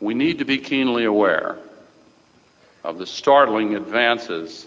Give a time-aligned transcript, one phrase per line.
[0.00, 1.56] we need to be keenly aware
[2.84, 4.66] of the startling advances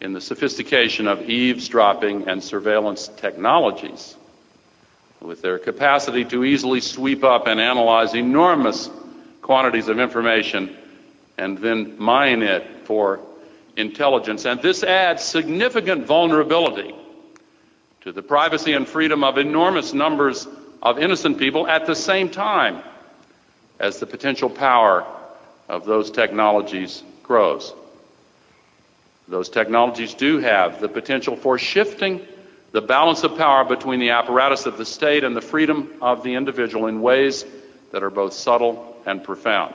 [0.00, 4.16] in the sophistication of eavesdropping and surveillance technologies
[5.20, 8.88] with their capacity to easily sweep up and analyze enormous
[9.42, 10.76] quantities of information
[11.36, 13.20] and then mine it for
[13.76, 14.44] intelligence.
[14.44, 16.94] And this adds significant vulnerability
[18.02, 20.46] to the privacy and freedom of enormous numbers
[20.80, 22.82] of innocent people at the same time
[23.78, 25.06] as the potential power
[25.68, 27.72] of those technologies grows.
[29.28, 32.26] Those technologies do have the potential for shifting
[32.72, 36.34] the balance of power between the apparatus of the state and the freedom of the
[36.34, 37.44] individual in ways
[37.92, 39.74] that are both subtle and profound.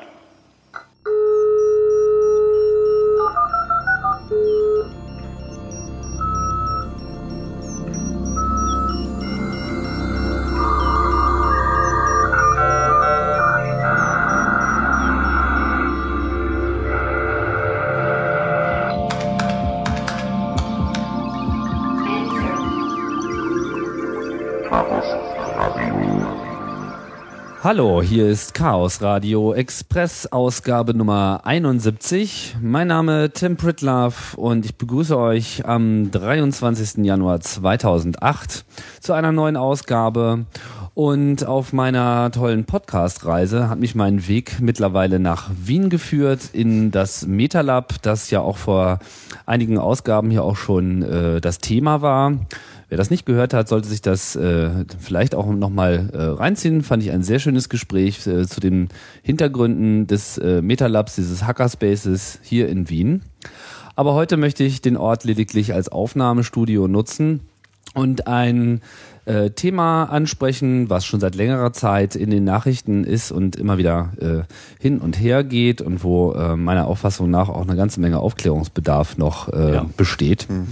[27.63, 32.57] Hallo, hier ist Chaos Radio Express Ausgabe Nummer 71.
[32.61, 37.05] Mein Name Tim Pritlove und ich begrüße euch am 23.
[37.05, 38.65] Januar 2008
[38.99, 40.45] zu einer neuen Ausgabe.
[40.93, 47.25] Und auf meiner tollen Podcast-Reise hat mich mein Weg mittlerweile nach Wien geführt in das
[47.25, 48.99] MetaLab, das ja auch vor
[49.45, 52.33] einigen Ausgaben hier auch schon äh, das Thema war.
[52.93, 56.83] Wer das nicht gehört hat, sollte sich das äh, vielleicht auch nochmal äh, reinziehen.
[56.83, 58.89] Fand ich ein sehr schönes Gespräch äh, zu den
[59.23, 63.23] Hintergründen des äh, Metalabs, dieses Hackerspaces hier in Wien.
[63.95, 67.39] Aber heute möchte ich den Ort lediglich als Aufnahmestudio nutzen
[67.95, 68.81] und ein
[69.25, 74.11] äh, Thema ansprechen, was schon seit längerer Zeit in den Nachrichten ist und immer wieder
[74.19, 74.43] äh,
[74.79, 79.17] hin und her geht und wo äh, meiner Auffassung nach auch eine ganze Menge Aufklärungsbedarf
[79.17, 79.85] noch äh, ja.
[79.97, 80.47] besteht.
[80.47, 80.67] Mhm.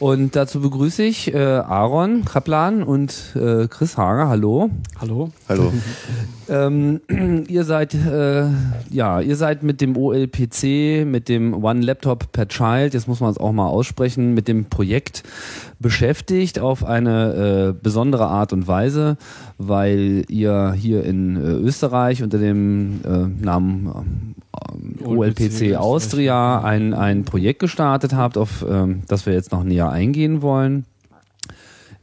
[0.00, 4.28] Und dazu begrüße ich äh, Aaron Kaplan und äh, Chris Hager.
[4.28, 4.70] Hallo.
[5.00, 5.30] Hallo.
[5.48, 5.72] Hallo.
[6.48, 7.00] ähm,
[7.48, 8.44] ihr seid äh,
[8.90, 13.30] ja, ihr seid mit dem OLPC, mit dem One Laptop per Child, jetzt muss man
[13.30, 15.24] es auch mal aussprechen, mit dem Projekt
[15.80, 19.16] beschäftigt auf eine äh, besondere Art und Weise,
[19.58, 24.47] weil ihr hier in äh, Österreich unter dem äh, Namen äh,
[25.04, 30.42] OLPC Austria ein, ein Projekt gestartet habt, auf ähm, das wir jetzt noch näher eingehen
[30.42, 30.84] wollen.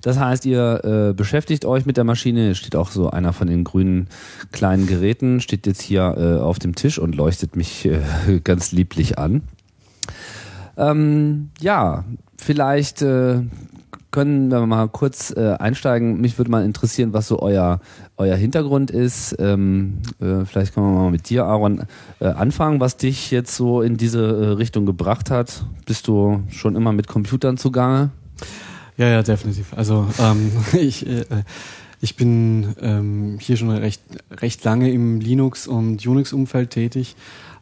[0.02, 2.52] Das heißt, ihr äh, beschäftigt euch mit der Maschine.
[2.52, 4.08] Es steht auch so einer von den grünen
[4.52, 9.18] kleinen Geräten, steht jetzt hier äh, auf dem Tisch und leuchtet mich äh, ganz lieblich
[9.18, 9.42] an.
[10.78, 12.06] Ähm, ja,
[12.38, 13.42] vielleicht äh,
[14.12, 16.22] können wir mal kurz äh, einsteigen.
[16.22, 17.82] Mich würde mal interessieren, was so euer,
[18.18, 19.36] euer Hintergrund ist.
[19.40, 21.84] Ähm, äh, vielleicht können wir mal mit dir, Aaron,
[22.20, 25.66] äh, anfangen, was dich jetzt so in diese äh, Richtung gebracht hat.
[25.86, 28.12] Bist du schon immer mit Computern zugange?
[28.98, 29.74] Ja, ja, definitiv.
[29.76, 31.26] Also ähm, ich, äh,
[32.02, 34.02] ich bin ähm, hier schon recht,
[34.32, 37.16] recht lange im Linux- und Unix-Umfeld tätig.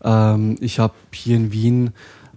[0.04, 1.92] Ähm, ich habe hier in Wien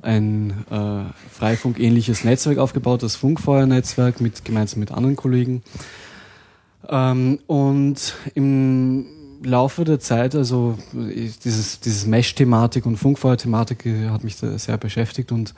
[0.07, 5.63] ein äh, Freifunk-ähnliches Netzwerk aufgebaut, das Funkfeuernetzwerk mit, gemeinsam mit anderen Kollegen.
[6.89, 9.07] Ähm, und im
[9.43, 15.55] Laufe der Zeit, also dieses, dieses Mesh-Thematik und Funkfeuer-Thematik hat mich sehr beschäftigt und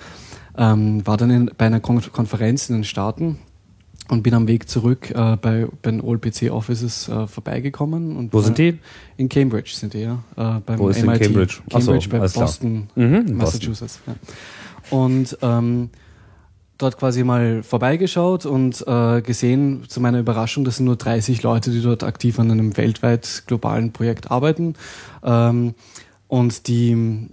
[0.56, 3.38] ähm, war dann in, bei einer Kon Konferenz in den Staaten
[4.08, 8.16] und bin am Weg zurück äh, bei, bei den OLPC Offices äh, vorbeigekommen.
[8.16, 8.78] Und Wo sind die?
[9.16, 10.22] In Cambridge sind die, ja.
[10.36, 11.16] Äh, beim Wo ist MIT.
[11.16, 11.58] in Cambridge?
[11.70, 14.00] Cambridge so, bei Boston, mhm, Massachusetts.
[14.04, 14.14] Boston.
[14.90, 14.98] Ja.
[14.98, 15.90] Und ähm,
[16.78, 21.70] dort quasi mal vorbeigeschaut und äh, gesehen, zu meiner Überraschung, das sind nur 30 Leute,
[21.70, 24.74] die dort aktiv an einem weltweit globalen Projekt arbeiten.
[25.22, 25.74] Ähm,
[26.28, 27.28] und die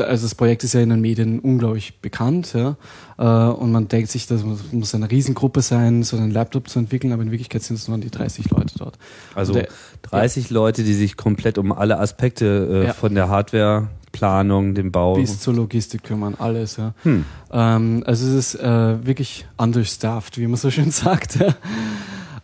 [0.00, 2.76] also das Projekt ist ja in den Medien unglaublich bekannt, ja.
[3.18, 7.12] Äh, und man denkt sich, das muss eine Riesengruppe sein, so einen Laptop zu entwickeln,
[7.12, 8.98] aber in Wirklichkeit sind es nur die 30 Leute dort.
[9.34, 9.68] Also der,
[10.02, 10.54] 30 ja.
[10.54, 12.92] Leute, die sich komplett um alle Aspekte äh, ja.
[12.92, 15.14] von der Hardwareplanung, dem Bau.
[15.14, 16.94] Bis zur Logistik kümmern, alles, ja.
[17.02, 17.24] Hm.
[17.52, 21.36] Ähm, also es ist äh, wirklich understaffed, wie man so schön sagt.
[21.36, 21.54] Ja.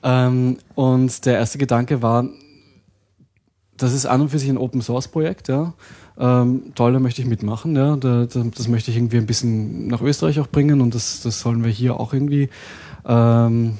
[0.02, 2.26] Ähm, und der erste Gedanke war,
[3.76, 5.74] das ist an und für sich ein Open Source Projekt, ja
[6.20, 7.74] ähm, toll, da möchte ich mitmachen.
[7.74, 11.22] Ja, da, da, das möchte ich irgendwie ein bisschen nach Österreich auch bringen und das,
[11.22, 12.50] das sollen wir hier auch irgendwie
[13.06, 13.78] ähm,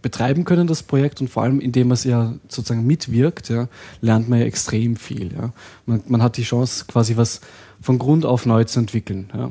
[0.00, 1.20] betreiben können, das Projekt.
[1.20, 3.68] Und vor allem, indem man es ja sozusagen mitwirkt, ja,
[4.00, 5.32] lernt man ja extrem viel.
[5.32, 5.52] Ja.
[5.86, 7.40] Man, man hat die Chance, quasi was
[7.80, 9.28] von Grund auf neu zu entwickeln.
[9.34, 9.50] Ja.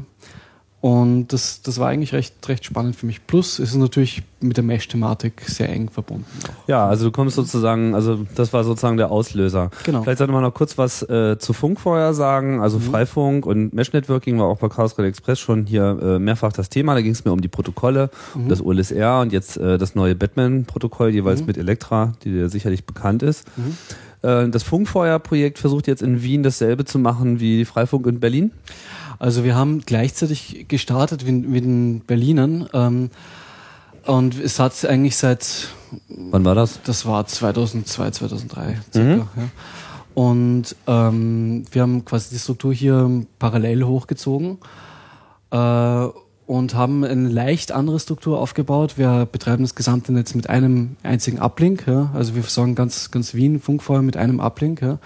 [0.79, 3.25] Und das, das war eigentlich recht, recht spannend für mich.
[3.25, 6.25] Plus ist es natürlich mit der Mesh-Thematik sehr eng verbunden.
[6.44, 6.68] Auch.
[6.68, 9.71] Ja, also du kommst sozusagen, also das war sozusagen der Auslöser.
[9.83, 10.03] Genau.
[10.03, 12.62] Vielleicht sollte man noch kurz was äh, zu Funk vorher sagen.
[12.62, 12.83] Also mhm.
[12.83, 16.94] Freifunk und Mesh-Networking war auch bei Chaos Radio Express schon hier äh, mehrfach das Thema.
[16.94, 18.44] Da ging es mir um die Protokolle, mhm.
[18.44, 21.47] um das OLSR und jetzt äh, das neue Batman-Protokoll, jeweils mhm.
[21.47, 23.47] mit Elektra, die dir sicherlich bekannt ist.
[23.57, 23.77] Mhm.
[24.21, 28.51] Äh, das Funkfeuer-Projekt versucht jetzt in Wien dasselbe zu machen wie Freifunk in Berlin.
[29.19, 33.09] Also wir haben gleichzeitig gestartet mit, mit den Berlinern ähm,
[34.05, 35.69] und es hat eigentlich seit...
[36.09, 36.79] Wann war das?
[36.83, 39.09] Das war 2002, 2003 circa.
[39.09, 39.19] Mhm.
[39.35, 39.49] Ja.
[40.13, 44.57] Und ähm, wir haben quasi die Struktur hier parallel hochgezogen
[45.51, 46.07] äh,
[46.45, 48.97] und haben eine leicht andere Struktur aufgebaut.
[48.97, 51.85] Wir betreiben das gesamte Netz mit einem einzigen Uplink.
[51.87, 52.11] Ja.
[52.13, 54.81] Also wir versorgen ganz, ganz Wien Funkfeuer mit einem Uplink.
[54.81, 54.99] Ja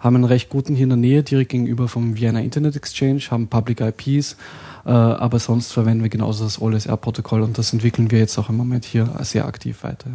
[0.00, 3.48] haben einen recht guten hier in der Nähe, direkt gegenüber vom Vienna Internet Exchange, haben
[3.48, 4.36] Public IPs,
[4.84, 8.56] äh, aber sonst verwenden wir genauso das OLSR-Protokoll und das entwickeln wir jetzt auch im
[8.56, 10.10] Moment hier sehr aktiv weiter.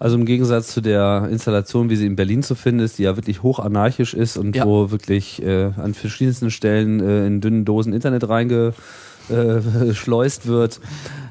[0.00, 3.16] Also im Gegensatz zu der Installation, wie sie in Berlin zu finden ist, die ja
[3.16, 4.64] wirklich hoch anarchisch ist und ja.
[4.64, 8.74] wo wirklich äh, an verschiedensten Stellen äh, in dünnen Dosen Internet reinge
[9.30, 10.80] äh, schleust wird,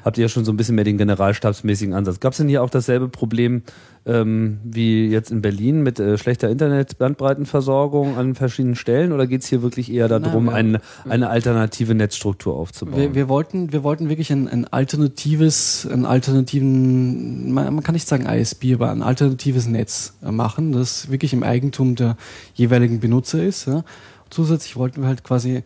[0.04, 2.20] habt ihr ja schon so ein bisschen mehr den generalstabsmäßigen Ansatz.
[2.20, 3.62] Gab es denn hier auch dasselbe Problem
[4.06, 9.48] ähm, wie jetzt in Berlin mit äh, schlechter Internetbandbreitenversorgung an verschiedenen Stellen oder geht es
[9.48, 12.98] hier wirklich eher darum, Nein, eine, eine alternative Netzstruktur aufzubauen?
[12.98, 18.08] Wir, wir, wollten, wir wollten wirklich ein, ein alternatives, einen alternativen, man, man, kann nicht
[18.08, 22.16] sagen ISP, aber ein alternatives Netz machen, das wirklich im Eigentum der
[22.54, 23.66] jeweiligen Benutzer ist.
[23.66, 23.84] Ja.
[24.30, 25.62] Zusätzlich wollten wir halt quasi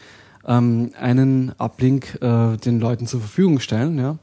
[0.46, 3.98] ähm, einen Uplink äh, den Leuten zur Verfügung stellen.
[3.98, 4.18] Ja.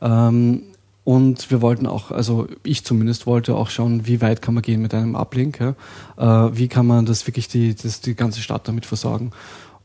[0.00, 0.62] Ähm,
[1.04, 4.82] und wir wollten auch, also ich zumindest wollte auch schauen, wie weit kann man gehen
[4.82, 5.58] mit einem Uplink.
[5.60, 6.46] Ja.
[6.46, 9.32] Äh, wie kann man das wirklich die, das, die ganze Stadt damit versorgen.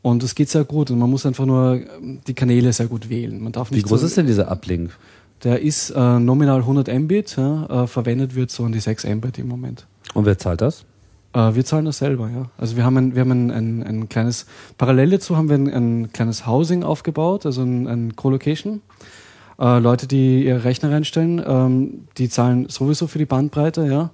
[0.02, 1.82] Und es geht sehr gut und man muss einfach nur
[2.28, 3.42] die Kanäle sehr gut wählen.
[3.42, 4.92] Man darf nicht wie groß so, ist denn dieser Uplink?
[5.44, 9.40] Der ist äh, nominal 100 Mbit, ja, äh, verwendet wird so an die 6 Mbit
[9.40, 9.88] im Moment.
[10.14, 10.86] Und wer zahlt das?
[11.36, 12.50] Äh, wir zahlen das selber, ja.
[12.58, 14.46] Also wir haben ein, wir haben ein, ein, ein kleines,
[14.78, 18.82] parallel dazu haben wir ein, ein kleines Housing aufgebaut, also ein, ein Co-Location.
[19.60, 24.12] Äh, Leute, die ihre Rechner reinstellen, ähm, die zahlen sowieso für die Bandbreite, ja.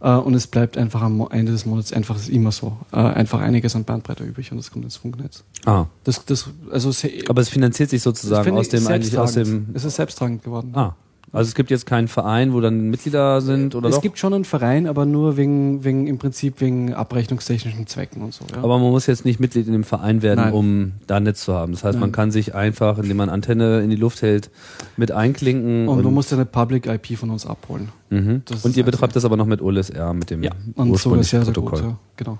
[0.00, 2.76] Äh, und es bleibt einfach am Ende des Monats einfach ist immer so.
[2.92, 5.42] Äh, einfach einiges an Bandbreite übrig und das kommt ins Funknetz.
[5.66, 5.86] Ah.
[6.04, 6.90] Das, das, also
[7.28, 9.68] Aber es finanziert sich sozusagen aus dem eigentlich aus dem.
[9.74, 10.72] Es ist selbsttragend geworden.
[10.74, 10.94] Ah.
[11.32, 14.02] Also es gibt jetzt keinen Verein, wo dann Mitglieder sind oder Es doch?
[14.02, 18.44] gibt schon einen Verein, aber nur wegen, wegen im Prinzip wegen abrechnungstechnischen Zwecken und so.
[18.50, 18.58] Ja.
[18.58, 20.52] Aber man muss jetzt nicht Mitglied in dem Verein werden, Nein.
[20.52, 21.72] um da Netz zu haben.
[21.72, 22.00] Das heißt, Nein.
[22.00, 24.50] man kann sich einfach, indem man Antenne in die Luft hält,
[24.96, 25.86] mit einklinken.
[25.88, 27.90] Und, und du musst eine Public IP von uns abholen.
[28.10, 28.42] Mhm.
[28.64, 30.50] Und ihr betreibt das aber noch mit OLSR, mit dem ja.
[30.74, 31.96] und so ist ja sehr gut, ja.
[32.16, 32.38] genau.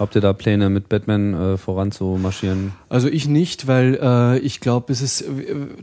[0.00, 2.72] Habt ihr da Pläne, mit Batman äh, voranzumarschieren?
[2.88, 5.26] Also ich nicht, weil äh, ich glaube, es ist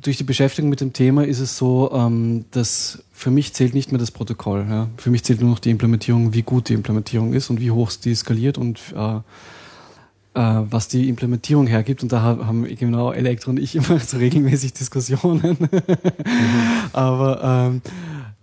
[0.01, 3.91] durch die Beschäftigung mit dem Thema ist es so, ähm, dass für mich zählt nicht
[3.91, 4.65] mehr das Protokoll.
[4.67, 4.87] Ja?
[4.97, 7.91] Für mich zählt nur noch die Implementierung, wie gut die Implementierung ist und wie hoch
[7.91, 12.01] die skaliert und äh, äh, was die Implementierung hergibt.
[12.01, 15.57] Und da haben genau Elektro und ich immer so regelmäßig Diskussionen.
[15.59, 15.67] mhm.
[16.93, 17.81] Aber ähm,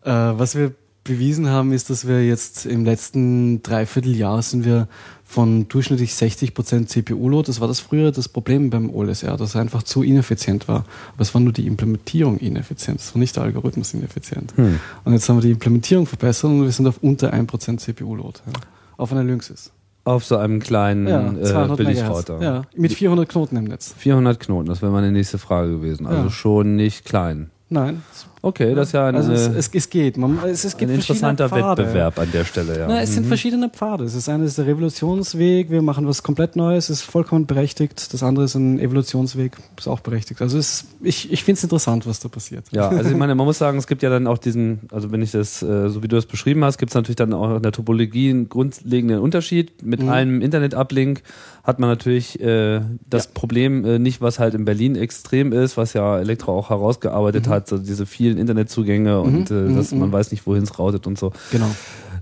[0.05, 0.73] äh, was wir
[1.05, 4.89] bewiesen haben, ist, dass wir jetzt im letzten Dreivierteljahr sind wir
[5.35, 7.49] von durchschnittlich 60% CPU-Load.
[7.49, 10.85] Das war das früher das Problem beim OLSR, dass er einfach zu ineffizient war.
[11.13, 14.57] Aber es war nur die Implementierung ineffizient, es war nicht der Algorithmus ineffizient.
[14.57, 14.79] Hm.
[15.05, 18.41] Und jetzt haben wir die Implementierung verbessert und wir sind auf unter 1% CPU-Load.
[18.47, 18.53] Ja.
[18.97, 19.73] Auf einer Lynxis.
[20.05, 22.41] Auf so einem kleinen ja, äh, Billigrouter.
[22.41, 23.93] Ja, mit 400 Knoten im Netz.
[23.99, 26.07] 400 Knoten, das wäre meine nächste Frage gewesen.
[26.07, 26.31] Also ja.
[26.31, 27.51] schon nicht klein.
[27.71, 28.03] Nein.
[28.45, 30.19] Okay, das ist ja eine, also es, es, es geht.
[30.19, 32.79] Man, es, es gibt ein interessanter Wettbewerb an der Stelle.
[32.79, 32.87] Ja.
[32.87, 33.15] Na, es mhm.
[33.15, 34.05] sind verschiedene Pfade.
[34.05, 35.71] Es ist eine ist der Revolutionsweg.
[35.71, 36.91] Wir machen was komplett Neues.
[36.91, 38.13] Ist vollkommen berechtigt.
[38.13, 39.57] Das andere ist ein Evolutionsweg.
[39.79, 40.43] Ist auch berechtigt.
[40.43, 42.67] Also es, ich, ich finde es interessant, was da passiert.
[42.71, 45.23] Ja, also ich meine, man muss sagen, es gibt ja dann auch diesen, also wenn
[45.23, 47.63] ich das äh, so wie du es beschrieben hast, gibt es natürlich dann auch in
[47.63, 50.11] der Topologie einen grundlegenden Unterschied mit mhm.
[50.11, 51.23] einem Internet-Uplink
[51.65, 53.31] hat man natürlich äh, das ja.
[53.33, 57.51] Problem äh, nicht, was halt in Berlin extrem ist, was ja Elektro auch herausgearbeitet mhm.
[57.51, 59.23] hat, so diese vielen Internetzugänge mhm.
[59.23, 59.77] und äh, mhm.
[59.77, 60.13] dass man mhm.
[60.13, 61.33] weiß nicht, wohin es routet und so.
[61.51, 61.71] Genau.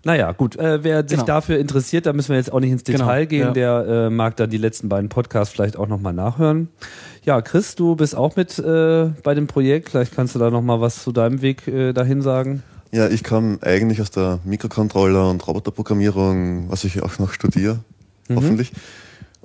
[0.04, 0.56] Naja, gut.
[0.56, 1.24] Äh, wer sich genau.
[1.24, 2.98] dafür interessiert, da müssen wir jetzt auch nicht ins genau.
[2.98, 3.52] Detail genau.
[3.52, 3.62] gehen.
[3.62, 3.82] Ja.
[3.82, 6.68] Der äh, mag da die letzten beiden Podcasts vielleicht auch nochmal nachhören.
[7.24, 9.90] Ja, Chris, du bist auch mit äh, bei dem Projekt.
[9.90, 12.64] Vielleicht kannst du da nochmal was zu deinem Weg äh, dahin sagen.
[12.90, 17.78] Ja, ich kam eigentlich aus der Mikrocontroller- und Roboterprogrammierung, was ich auch noch studiere,
[18.28, 18.36] mhm.
[18.36, 18.72] hoffentlich.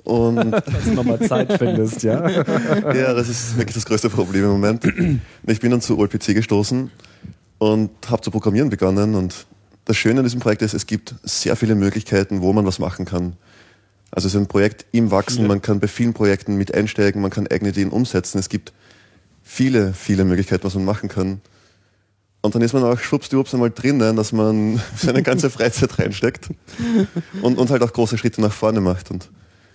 [0.04, 2.28] Und Dass du nochmal Zeit findest, ja.
[2.94, 4.84] ja, das ist wirklich das größte Problem im Moment.
[5.46, 6.90] Ich bin dann zu OLPC gestoßen
[7.58, 9.14] und habe zu programmieren begonnen.
[9.14, 9.46] Und
[9.84, 13.04] das Schöne an diesem Projekt ist, es gibt sehr viele Möglichkeiten, wo man was machen
[13.04, 13.34] kann.
[14.10, 17.30] Also es ist ein Projekt im Wachsen, man kann bei vielen Projekten mit einsteigen, man
[17.30, 18.38] kann eigene Ideen umsetzen.
[18.38, 18.72] Es gibt
[19.42, 21.42] viele, viele Möglichkeiten, was man machen kann.
[22.40, 26.48] Und dann ist man auch schwuppsdiwupps einmal drinnen, dass man seine ganze Freizeit reinsteckt
[27.42, 29.10] und, und halt auch große Schritte nach vorne macht.
[29.10, 29.28] Und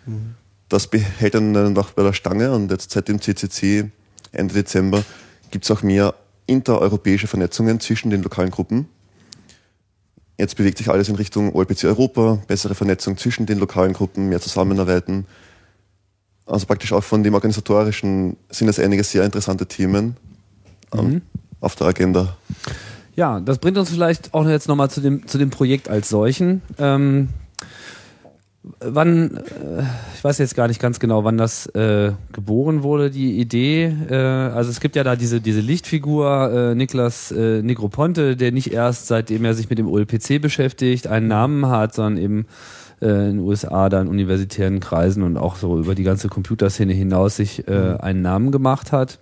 [0.05, 0.35] mhm.
[0.69, 2.51] das behält einen auch bei der Stange.
[2.51, 3.89] Und jetzt seit dem CCC
[4.31, 5.03] Ende Dezember
[5.51, 6.15] gibt es auch mehr
[6.47, 8.87] intereuropäische Vernetzungen zwischen den lokalen Gruppen.
[10.37, 14.41] Jetzt bewegt sich alles in Richtung OLPC Europa, bessere Vernetzung zwischen den lokalen Gruppen, mehr
[14.41, 15.25] Zusammenarbeiten.
[16.45, 20.17] Also praktisch auch von dem Organisatorischen sind es einige sehr interessante Themen
[20.93, 21.21] mhm.
[21.61, 22.35] auf der Agenda.
[23.15, 26.63] Ja, das bringt uns vielleicht auch jetzt nochmal zu dem, zu dem Projekt als solchen.
[26.79, 27.29] Ähm,
[28.79, 29.83] wann, äh,
[30.15, 33.93] ich weiß jetzt gar nicht ganz genau, wann das äh, geboren wurde, die Idee.
[34.09, 38.71] Äh, also es gibt ja da diese, diese Lichtfigur, äh, Niklas äh, Negroponte, der nicht
[38.71, 42.45] erst seitdem er sich mit dem OLPC beschäftigt, einen Namen hat, sondern eben
[43.01, 46.93] äh, in den USA da in universitären Kreisen und auch so über die ganze Computerszene
[46.93, 47.97] hinaus sich äh, mhm.
[47.97, 49.19] einen Namen gemacht hat,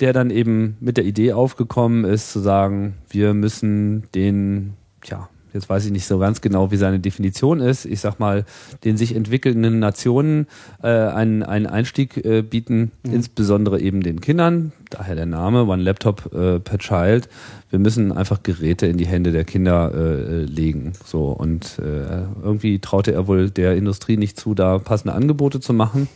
[0.00, 4.74] der dann eben mit der Idee aufgekommen ist, zu sagen, wir müssen den,
[5.04, 8.44] ja, jetzt weiß ich nicht so ganz genau, wie seine Definition ist, ich sag mal,
[8.84, 10.46] den sich entwickelnden Nationen
[10.82, 13.14] äh, einen, einen Einstieg äh, bieten, mhm.
[13.14, 17.28] insbesondere eben den Kindern, daher der Name, One Laptop äh, per Child.
[17.70, 20.92] Wir müssen einfach Geräte in die Hände der Kinder äh, legen.
[21.04, 25.72] So und äh, irgendwie traute er wohl der Industrie nicht zu, da passende Angebote zu
[25.72, 26.08] machen.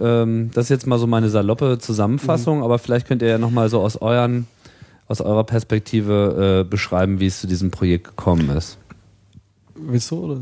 [0.00, 2.64] Ähm, das ist jetzt mal so meine saloppe Zusammenfassung, mhm.
[2.64, 4.46] aber vielleicht könnt ihr ja nochmal so aus euren
[5.08, 8.78] aus eurer Perspektive äh, beschreiben, wie es zu diesem Projekt gekommen ist.
[9.74, 10.40] Willst du oder?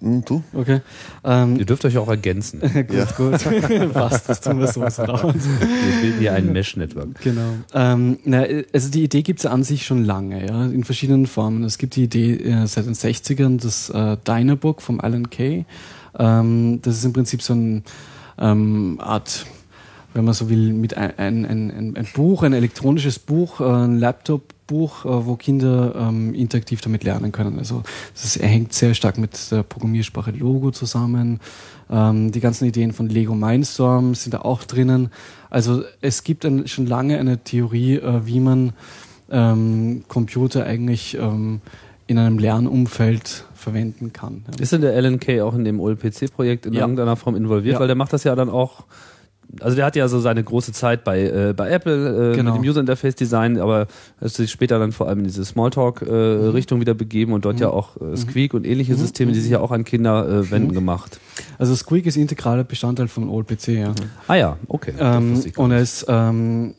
[0.00, 0.42] Hm, du?
[0.52, 0.80] Okay.
[1.22, 2.60] Ähm, Ihr dürft euch auch ergänzen.
[2.60, 3.04] gut, ja.
[3.16, 3.92] gut.
[3.92, 4.80] Passt, das tun wir so.
[4.80, 7.20] Wir bilden hier ein Mesh-Network.
[7.22, 7.54] Genau.
[7.72, 11.26] Ähm, na, also die Idee gibt es ja an sich schon lange, ja, in verschiedenen
[11.26, 11.62] Formen.
[11.64, 15.66] Es gibt die Idee äh, seit den 60ern, das äh, Dynabook vom Alan Kay.
[16.18, 17.82] Ähm, das ist im Prinzip so eine
[18.38, 19.46] ähm, Art
[20.14, 23.98] wenn man so will, mit ein, ein, ein, ein Buch, ein elektronisches Buch, äh, ein
[23.98, 27.58] Laptop-Buch, äh, wo Kinder ähm, interaktiv damit lernen können.
[27.58, 27.82] Also
[28.14, 31.40] das hängt sehr stark mit der Programmiersprache Logo zusammen.
[31.90, 35.10] Ähm, die ganzen Ideen von Lego Mindstorm sind da auch drinnen.
[35.50, 38.72] Also es gibt ein, schon lange eine Theorie, äh, wie man
[39.30, 41.60] ähm, Computer eigentlich ähm,
[42.06, 44.44] in einem Lernumfeld verwenden kann.
[44.46, 44.62] Ja.
[44.62, 46.82] Ist denn der LNK auch in dem OLPC-Projekt in ja.
[46.82, 47.74] irgendeiner Form involviert?
[47.74, 47.80] Ja.
[47.80, 48.84] Weil der macht das ja dann auch
[49.60, 52.52] also der hat ja so seine große Zeit bei, äh, bei Apple äh, genau.
[52.52, 53.86] mit dem User Interface Design, aber
[54.20, 56.80] hat sich später dann vor allem in diese Smalltalk-Richtung äh, mhm.
[56.80, 57.62] wieder begeben und dort mhm.
[57.62, 58.58] ja auch äh, Squeak mhm.
[58.58, 58.98] und ähnliche mhm.
[58.98, 60.74] Systeme, die sich ja auch an Kinder äh, wenden, mhm.
[60.74, 61.20] gemacht.
[61.58, 63.92] Also Squeak ist integraler Bestandteil von OLPC, ja.
[64.28, 64.94] Ah ja, okay.
[64.98, 66.74] Ähm, und es ähm,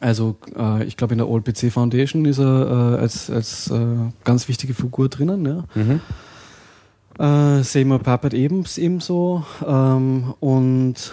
[0.00, 3.78] also äh, ich glaube in der OLPC Foundation ist er äh, als, als äh,
[4.24, 5.64] ganz wichtige Figur drinnen, ja.
[5.74, 6.00] Mhm.
[7.18, 11.12] Äh, Seymour Papert ebenso ähm, und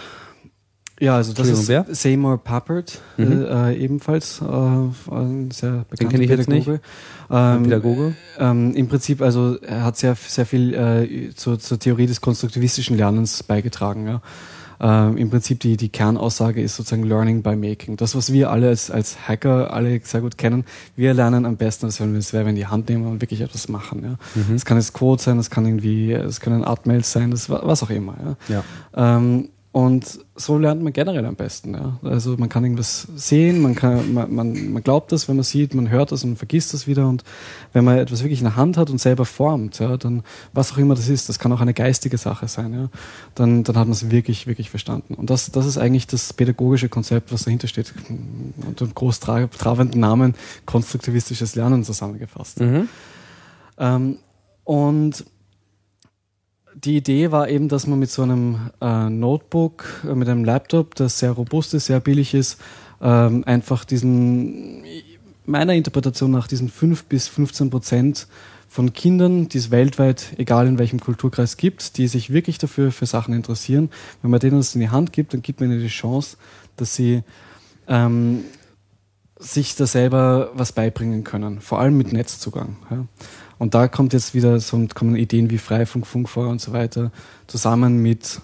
[1.00, 1.86] ja, also das ist wer?
[1.90, 3.46] Seymour Papert, mhm.
[3.46, 6.80] äh, ebenfalls äh, ein sehr bekannter Pädagoge.
[7.30, 8.16] Ähm, Pädagoge.
[8.40, 12.98] Ähm, Im Prinzip, also er hat sehr, sehr viel äh, zur, zur Theorie des konstruktivistischen
[12.98, 14.08] Lernens beigetragen.
[14.08, 14.22] Ja.
[14.80, 17.98] Ähm, Im Prinzip die, die Kernaussage ist sozusagen Learning by Making.
[17.98, 21.88] Das, was wir alle als, als Hacker alle sehr gut kennen, wir lernen am besten,
[21.88, 24.04] als wenn wir es in die Hand nehmen und wirklich etwas machen.
[24.04, 24.42] Ja.
[24.42, 24.54] Mhm.
[24.54, 27.90] Das kann jetzt Code sein, das kann irgendwie, es können Art-Mails sein, das was auch
[27.90, 28.16] immer.
[28.50, 28.64] Ja.
[28.96, 29.18] ja.
[29.18, 31.76] Ähm, und so lernt man generell am besten.
[31.76, 32.00] Ja.
[32.02, 35.76] Also man kann irgendwas sehen, man, kann, man, man, man glaubt das, wenn man sieht,
[35.76, 37.08] man hört das und vergisst das wieder.
[37.08, 37.24] Und
[37.74, 40.80] wenn man etwas wirklich in der Hand hat und selber formt, ja, dann was auch
[40.80, 42.90] immer das ist, das kann auch eine geistige Sache sein, ja,
[43.36, 45.14] dann, dann hat man es wirklich, wirklich verstanden.
[45.14, 47.94] Und das, das ist eigentlich das pädagogische Konzept, was dahinter steht,
[48.66, 50.34] unter dem groß trabenden Namen
[50.66, 52.62] konstruktivistisches Lernen zusammengefasst.
[52.62, 52.90] Mhm.
[53.78, 54.18] Ähm,
[54.64, 55.24] und
[56.84, 60.96] die Idee war eben, dass man mit so einem äh, Notebook, äh, mit einem Laptop,
[60.96, 62.62] das sehr robust ist, sehr billig ist,
[63.02, 64.84] ähm, einfach diesen,
[65.46, 68.28] meiner Interpretation nach, diesen 5 bis 15 Prozent
[68.70, 73.06] von Kindern, die es weltweit, egal in welchem Kulturkreis gibt, die sich wirklich dafür für
[73.08, 73.90] Sachen interessieren,
[74.22, 76.38] wenn man denen das in die Hand gibt, dann gibt man ihnen die Chance,
[76.76, 77.24] dass sie
[77.88, 78.44] ähm,
[79.40, 82.76] sich da selber was beibringen können, vor allem mit Netzzugang.
[82.92, 83.06] Ja.
[83.58, 87.12] Und da kommt jetzt wieder so kommen Ideen wie Freifunk, Funkfeuer und so weiter
[87.48, 88.40] zusammen mit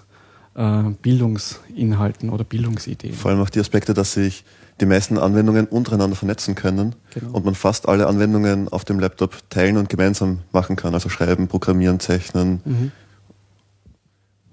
[0.54, 3.14] äh, Bildungsinhalten oder Bildungsideen.
[3.14, 4.44] Vor allem auch die Aspekte, dass sich
[4.80, 7.32] die meisten Anwendungen untereinander vernetzen können genau.
[7.32, 11.46] und man fast alle Anwendungen auf dem Laptop teilen und gemeinsam machen kann, also schreiben,
[11.46, 12.60] programmieren, zeichnen.
[12.64, 12.92] Mhm.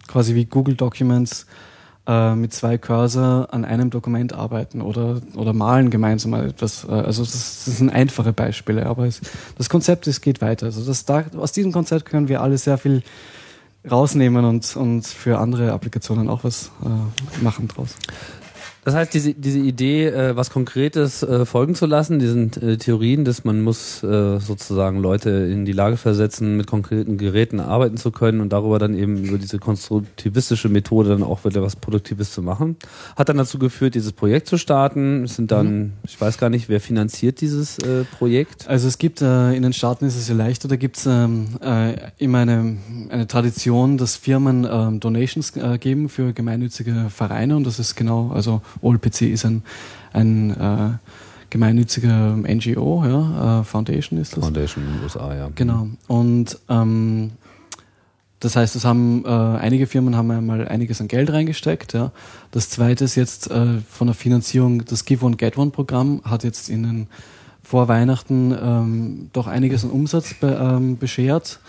[0.07, 1.47] Quasi wie Google Documents
[2.07, 6.83] äh, mit zwei Cursor an einem Dokument arbeiten oder, oder malen gemeinsam etwas.
[6.83, 9.21] Äh, also das, das, sind einfache Beispiele, aber es,
[9.57, 10.67] das Konzept es geht weiter.
[10.67, 13.03] Also das, da, aus diesem Konzept können wir alle sehr viel
[13.89, 17.95] rausnehmen und, und für andere Applikationen auch was äh, machen draus.
[18.83, 23.25] Das heißt, diese, diese Idee, äh, was Konkretes äh, folgen zu lassen, diesen äh, Theorien,
[23.25, 28.11] dass man muss äh, sozusagen Leute in die Lage versetzen, mit konkreten Geräten arbeiten zu
[28.11, 32.41] können und darüber dann eben über diese konstruktivistische Methode dann auch wieder was Produktives zu
[32.41, 32.75] machen,
[33.15, 35.25] hat dann dazu geführt, dieses Projekt zu starten.
[35.25, 35.93] Es sind dann, mhm.
[36.03, 38.67] ich weiß gar nicht, wer finanziert dieses äh, Projekt?
[38.67, 41.49] Also es gibt, äh, in den Staaten ist es ja leichter, da gibt es ähm,
[41.61, 42.77] äh, immer eine,
[43.09, 48.31] eine Tradition, dass Firmen ähm, Donations äh, geben für gemeinnützige Vereine und das ist genau,
[48.31, 49.63] also OLPC ist ein,
[50.13, 50.89] ein äh,
[51.49, 54.43] gemeinnütziger NGO, ja, äh, Foundation ist das.
[54.43, 55.49] Foundation in den USA, ja.
[55.55, 55.87] Genau.
[56.07, 57.31] Und ähm,
[58.41, 61.93] das heißt, es haben äh, einige Firmen haben einmal einiges an Geld reingesteckt.
[61.93, 62.11] Ja.
[62.49, 66.43] Das zweite ist jetzt äh, von der Finanzierung, das Give One Get One Programm hat
[66.43, 67.07] jetzt ihnen
[67.61, 71.59] vor Weihnachten ähm, doch einiges an Umsatz be, ähm, beschert.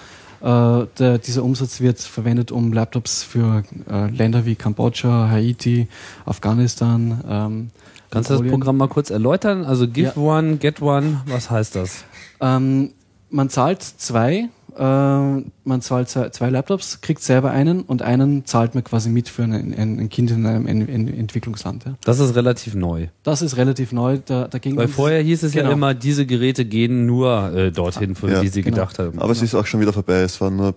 [0.43, 5.87] Äh, der, dieser Umsatz wird verwendet, um Laptops für äh, Länder wie Kambodscha, Haiti,
[6.25, 7.23] Afghanistan.
[7.29, 7.71] Ähm,
[8.11, 9.65] Kannst du das Programm mal kurz erläutern?
[9.65, 10.21] Also Give ja.
[10.21, 12.05] One, Get One, was heißt das?
[12.41, 12.91] Ähm,
[13.31, 18.85] man zahlt zwei äh, man zahlt zwei Laptops, kriegt selber einen und einen zahlt man
[18.85, 21.85] quasi mit für ein, ein Kind in einem Entwicklungsland.
[21.85, 21.95] Ja.
[22.05, 23.09] Das ist relativ neu.
[23.23, 24.19] Das ist relativ neu.
[24.25, 25.69] Da, da ging Weil vorher hieß es genau.
[25.69, 28.77] ja immer, diese Geräte gehen nur äh, dorthin, für ja, die sie genau.
[28.77, 29.19] gedacht haben.
[29.19, 30.21] Aber es ist auch schon wieder vorbei.
[30.23, 30.75] Es war nur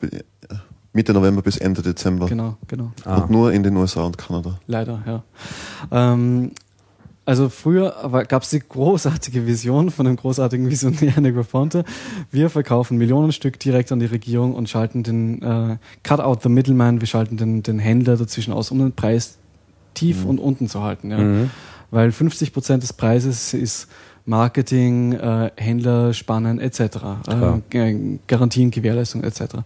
[0.95, 2.25] Mitte November bis Ende Dezember.
[2.27, 2.93] Genau, genau.
[3.03, 3.17] Ah.
[3.17, 4.59] Und nur in den USA und Kanada.
[4.65, 5.23] Leider, ja.
[5.91, 6.51] Ähm,
[7.25, 11.83] also früher gab es die großartige Vision von einem großartigen Visionär Negroponte.
[12.31, 16.49] Wir verkaufen Millionen Stück direkt an die Regierung und schalten den äh, Cut out the
[16.49, 19.37] middleman, wir schalten den, den Händler dazwischen aus, um den Preis
[19.95, 20.29] tief mhm.
[20.29, 21.09] und unten zu halten.
[21.09, 21.17] Ja.
[21.17, 21.49] Mhm.
[21.89, 23.87] Weil 50 Prozent des Preises ist
[24.25, 26.79] Marketing, äh, Händler spannen etc.,
[27.71, 29.57] äh, Garantien, Gewährleistung etc.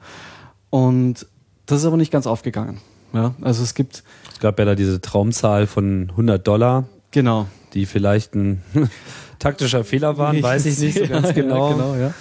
[0.70, 1.26] Und
[1.66, 2.80] das ist aber nicht ganz aufgegangen.
[3.12, 4.04] Ja, also es gibt.
[4.32, 7.48] Es gab ja da diese Traumzahl von 100 Dollar Genau.
[7.74, 8.62] Die vielleicht ein
[9.40, 11.70] taktischer Fehler waren, weiß ich nicht so ganz genau.
[11.70, 12.14] Ja, genau ja.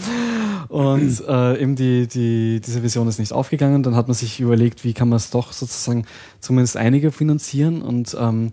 [0.69, 3.83] Und äh, eben die, die, diese Vision ist nicht aufgegangen.
[3.83, 6.05] Dann hat man sich überlegt, wie kann man es doch sozusagen
[6.41, 7.81] zumindest einige finanzieren.
[7.81, 8.53] Und ähm,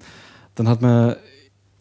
[0.55, 1.17] dann hat man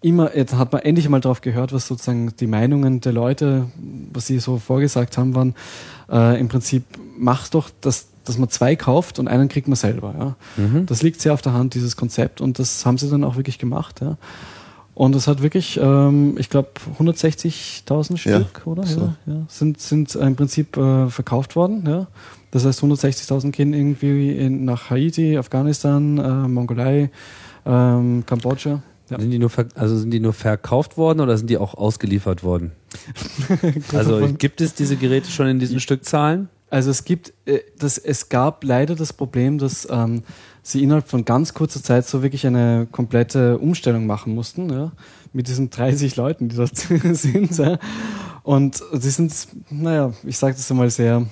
[0.00, 3.70] immer, jetzt hat man endlich mal darauf gehört, was sozusagen die Meinungen der Leute,
[4.12, 5.55] was sie so vorgesagt haben, waren.
[6.11, 6.85] Äh, Im Prinzip
[7.16, 10.14] mach doch, dass, dass man zwei kauft und einen kriegt man selber.
[10.18, 10.62] Ja.
[10.62, 10.87] Mhm.
[10.87, 12.40] Das liegt sehr auf der Hand, dieses Konzept.
[12.40, 14.00] Und das haben sie dann auch wirklich gemacht.
[14.00, 14.16] Ja.
[14.94, 18.84] Und es hat wirklich, ähm, ich glaube, 160.000 Stück, ja, oder?
[18.84, 19.00] So.
[19.00, 21.84] Ja, ja, sind, sind im Prinzip äh, verkauft worden.
[21.87, 22.06] Ja.
[22.52, 27.10] Das heißt, 160.000 gehen irgendwie in, nach Haiti, Afghanistan, äh, Mongolei,
[27.66, 28.82] ähm, Kambodscha.
[29.10, 29.20] Ja.
[29.20, 32.72] Sind die nur also sind die nur verkauft worden oder sind die auch ausgeliefert worden?
[33.92, 36.48] also gibt es diese Geräte schon in diesen Stückzahlen?
[36.70, 40.22] Also es gibt, äh, das, es gab leider das Problem, dass ähm,
[40.62, 44.92] sie innerhalb von ganz kurzer Zeit so wirklich eine komplette Umstellung machen mussten, ja,
[45.33, 47.57] mit diesen 30 Leuten, die dort sind.
[47.59, 47.79] Ja.
[48.42, 49.33] Und sie sind,
[49.70, 51.27] naja, ich sage das einmal sehr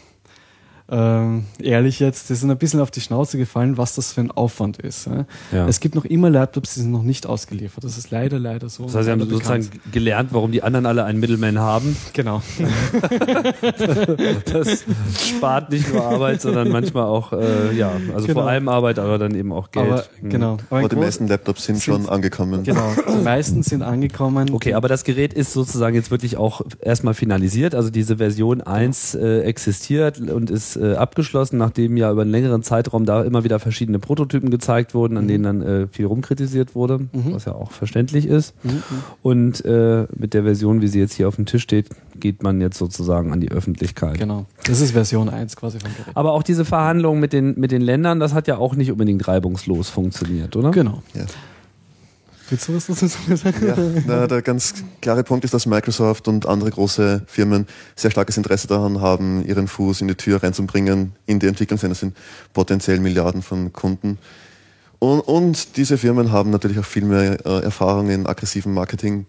[0.92, 4.30] ähm, ehrlich jetzt, die sind ein bisschen auf die Schnauze gefallen, was das für ein
[4.30, 5.08] Aufwand ist.
[5.50, 5.66] Ja.
[5.66, 7.82] Es gibt noch immer Laptops, die sind noch nicht ausgeliefert.
[7.82, 8.84] Das ist leider, leider so.
[8.84, 11.96] Das heißt, Sie haben sozusagen gelernt, warum die anderen alle einen Middleman haben.
[12.12, 12.42] Genau.
[14.52, 14.84] das
[15.18, 18.40] spart nicht nur Arbeit, sondern manchmal auch, äh, ja, also genau.
[18.40, 19.90] vor allem Arbeit, aber dann eben auch Geld.
[19.90, 20.28] Aber, mhm.
[20.28, 20.58] Genau.
[20.68, 22.64] Aber, aber die meisten Laptops sind, sind, schon angekommen.
[22.64, 24.50] Genau, die meisten sind angekommen.
[24.52, 27.74] Okay, aber das Gerät ist sozusagen jetzt wirklich auch erstmal finalisiert.
[27.74, 32.62] Also diese Version 1 äh, existiert und ist äh, abgeschlossen, nachdem ja über einen längeren
[32.62, 35.28] Zeitraum da immer wieder verschiedene Prototypen gezeigt wurden, an mhm.
[35.28, 37.32] denen dann äh, viel rumkritisiert wurde, mhm.
[37.32, 38.54] was ja auch verständlich ist.
[38.64, 38.82] Mhm.
[39.22, 42.60] Und äh, mit der Version, wie sie jetzt hier auf dem Tisch steht, geht man
[42.60, 44.18] jetzt sozusagen an die Öffentlichkeit.
[44.18, 44.46] Genau.
[44.64, 46.16] Das ist Version 1 quasi vom Gerät.
[46.16, 49.26] Aber auch diese Verhandlungen mit den, mit den Ländern, das hat ja auch nicht unbedingt
[49.28, 50.72] reibungslos funktioniert, oder?
[50.72, 51.02] Genau.
[51.14, 51.22] Ja.
[52.52, 53.66] Willst du was dazu sagen?
[53.66, 58.36] Ja, na, der ganz klare Punkt ist, dass Microsoft und andere große Firmen sehr starkes
[58.36, 61.94] Interesse daran haben, ihren Fuß in die Tür reinzubringen in die Entwicklungsländer.
[61.94, 62.14] Das sind
[62.52, 64.18] potenziell Milliarden von Kunden.
[64.98, 69.24] Und, und diese Firmen haben natürlich auch viel mehr äh, Erfahrung in aggressivem Marketing,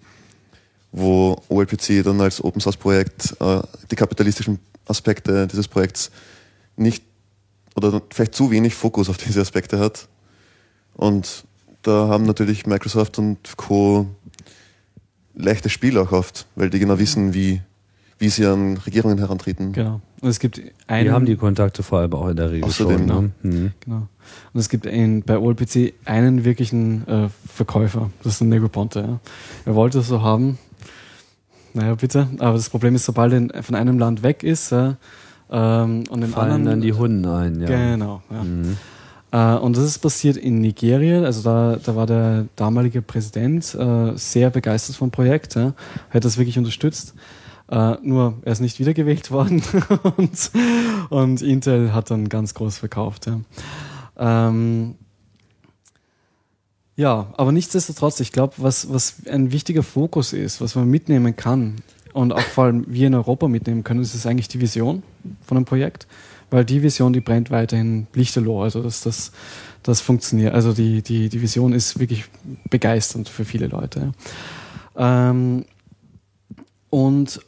[0.92, 6.12] wo OLPC dann als Open Source Projekt äh, die kapitalistischen Aspekte dieses Projekts
[6.76, 7.06] nicht
[7.78, 10.10] oder vielleicht zu wenig Fokus auf diese Aspekte hat.
[10.96, 11.46] Und
[11.84, 14.08] da haben natürlich Microsoft und Co.
[15.36, 17.62] leichtes Spiel auch oft, weil die genau wissen, wie,
[18.20, 19.74] wie sie an Regierungen herantreten.
[19.74, 20.02] Genau.
[20.22, 21.06] Und es gibt einen.
[21.06, 23.08] Wir haben die Kontakte vor allem auch in der Regel Außerdem, schon.
[23.08, 23.32] Ne?
[23.44, 23.72] Mhm.
[23.82, 24.08] Genau.
[24.54, 29.00] Und es gibt ein, bei OLPC einen wirklichen äh, Verkäufer, das ist ein Negroponte.
[29.02, 29.20] Ja.
[29.66, 30.58] Er wollte es so haben.
[31.74, 32.30] Naja, bitte.
[32.40, 34.94] Aber das Problem ist, sobald er von einem Land weg ist, äh,
[35.50, 37.68] ähm, und im Fallen anderen dann die Hunden ein, ja.
[37.68, 38.22] Genau.
[38.32, 38.44] Ja.
[38.44, 38.78] Mhm.
[39.34, 41.24] Äh, und das ist passiert in Nigeria.
[41.24, 45.74] Also da, da war der damalige Präsident äh, sehr begeistert vom Projekt, ja,
[46.12, 47.16] hat das wirklich unterstützt.
[47.72, 49.64] Uh, nur er ist nicht wiedergewählt worden
[50.18, 50.52] und,
[51.10, 53.26] und, Intel hat dann ganz groß verkauft.
[53.26, 53.40] Ja,
[54.18, 54.96] ähm,
[56.98, 61.78] ja aber nichtsdestotrotz, ich glaube, was, was ein wichtiger Fokus ist, was man mitnehmen kann
[62.12, 65.02] und auch vor allem wir in Europa mitnehmen können, ist eigentlich die Vision
[65.48, 66.06] von einem Projekt,
[66.54, 68.62] weil die Vision, die brennt weiterhin lichterloh.
[68.62, 69.32] Also dass das,
[69.82, 70.54] das funktioniert.
[70.54, 72.26] Also die, die, die Vision ist wirklich
[72.70, 74.12] begeisternd für viele Leute.
[74.96, 75.66] Ähm,
[76.92, 77.40] und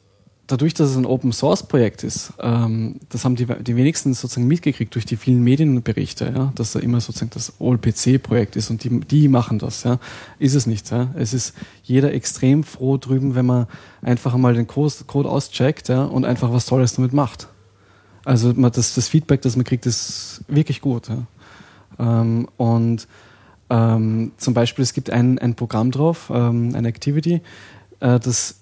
[0.48, 4.48] dadurch, dass es ein Open Source Projekt ist, ähm, das haben die, die wenigsten sozusagen
[4.48, 8.84] mitgekriegt durch die vielen Medienberichte, ja, dass da immer sozusagen das OLPC Projekt ist und
[8.84, 10.00] die, die machen das, ja.
[10.40, 11.14] Ist es nicht, ja.
[11.16, 13.68] Es ist jeder extrem froh drüben, wenn man
[14.02, 17.50] einfach einmal den Code, Code auscheckt, ja, und einfach was Tolles damit macht.
[18.26, 21.26] Also man, das, das Feedback, das man kriegt, ist wirklich gut, ja.
[21.98, 23.08] Ähm, und
[23.70, 27.42] ähm, zum Beispiel, es gibt ein, ein Programm drauf, ähm, eine Activity,
[28.00, 28.60] äh, das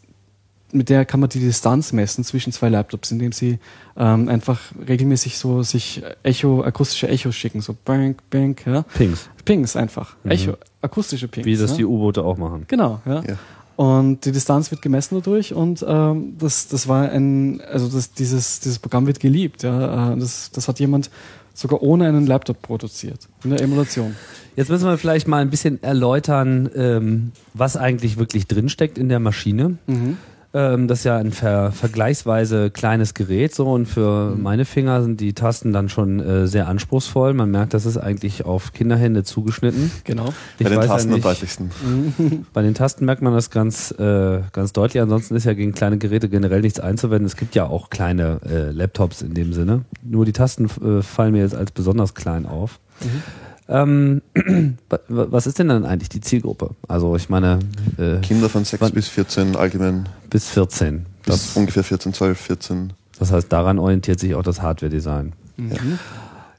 [0.74, 3.60] mit der kann man die Distanz messen zwischen zwei Laptops, indem sie
[3.96, 8.82] ähm, einfach regelmäßig so sich Echo, akustische Echos schicken, so bang, bang, ja.
[8.82, 9.30] Pings.
[9.46, 10.16] Pings einfach.
[10.24, 10.32] Mhm.
[10.32, 11.46] Echo, akustische Pings.
[11.46, 11.78] Wie das ja?
[11.78, 12.66] die U-Boote auch machen.
[12.68, 13.24] Genau, ja.
[13.24, 13.38] ja.
[13.76, 18.60] Und die Distanz wird gemessen dadurch und ähm, das, das war ein, also das, dieses,
[18.60, 20.14] dieses Programm wird geliebt, ja.
[20.14, 21.10] Äh, das, das hat jemand
[21.56, 24.16] sogar ohne einen Laptop produziert, in der Emulation.
[24.56, 29.20] Jetzt müssen wir vielleicht mal ein bisschen erläutern, ähm, was eigentlich wirklich drinsteckt in der
[29.20, 29.78] Maschine.
[29.88, 30.18] Mhm.
[30.56, 34.44] Ähm, das ist ja ein ver vergleichsweise kleines Gerät so und für mhm.
[34.44, 37.34] meine Finger sind die Tasten dann schon äh, sehr anspruchsvoll.
[37.34, 39.92] Man merkt, das ist eigentlich auf Kinderhände zugeschnitten.
[40.04, 40.32] Genau.
[40.60, 41.72] Ich bei den Tasten ja nicht, am deutlichsten.
[42.54, 45.02] Bei den Tasten merkt man das ganz, äh, ganz deutlich.
[45.02, 47.26] Ansonsten ist ja gegen kleine Geräte generell nichts einzuwenden.
[47.26, 49.86] Es gibt ja auch kleine äh, Laptops in dem Sinne.
[50.04, 52.80] Nur die Tasten äh, fallen mir jetzt als besonders klein auf.
[53.02, 53.24] Mhm.
[53.70, 54.22] Ähm,
[55.08, 56.72] was ist denn dann eigentlich die Zielgruppe?
[56.88, 57.60] Also ich meine
[57.98, 60.10] äh, Kinder von 6 bis 14 allgemein.
[60.30, 61.06] Bis 14.
[61.24, 62.94] Bis das, ungefähr 14, 12, 14.
[63.20, 65.34] Das heißt, daran orientiert sich auch das Hardware-Design.
[65.58, 65.72] Mhm.
[65.72, 65.80] Ja.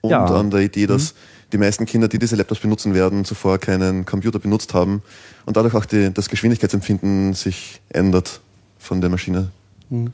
[0.01, 0.25] Und ja.
[0.25, 1.19] an der Idee, dass mhm.
[1.53, 5.03] die meisten Kinder, die diese Laptops benutzen werden, zuvor keinen Computer benutzt haben
[5.47, 8.41] und dadurch auch die, das Geschwindigkeitsempfinden sich ändert
[8.79, 9.49] von der Maschine.
[9.91, 10.13] Mhm.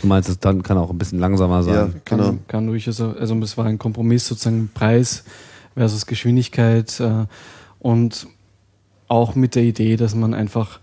[0.00, 1.74] Du meinst, es dann kann auch ein bisschen langsamer sein?
[1.74, 2.24] Ja, genau.
[2.24, 5.24] Kann, kann durchaus, also es war ein Kompromiss sozusagen Preis
[5.74, 7.26] versus Geschwindigkeit äh,
[7.78, 8.26] und
[9.08, 10.80] auch mit der Idee, dass man einfach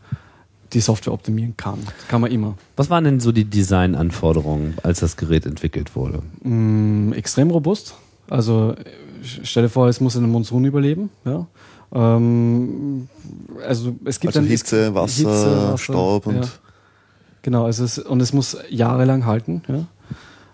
[0.73, 1.79] die Software optimieren kann.
[1.83, 2.55] Das kann man immer.
[2.75, 6.21] Was waren denn so die Designanforderungen, als das Gerät entwickelt wurde?
[6.43, 7.95] Mm, extrem robust.
[8.29, 8.75] Also
[9.23, 11.09] stell dir vor, es muss in einem Monsun überleben.
[11.25, 11.47] Ja?
[11.91, 13.09] Ähm,
[13.67, 16.51] also es gibt also dann Hitze, Wasser, Hitze, Wasser Staub und ja.
[17.41, 17.65] genau.
[17.65, 19.63] Also es, und es muss jahrelang halten.
[19.67, 19.85] Ja?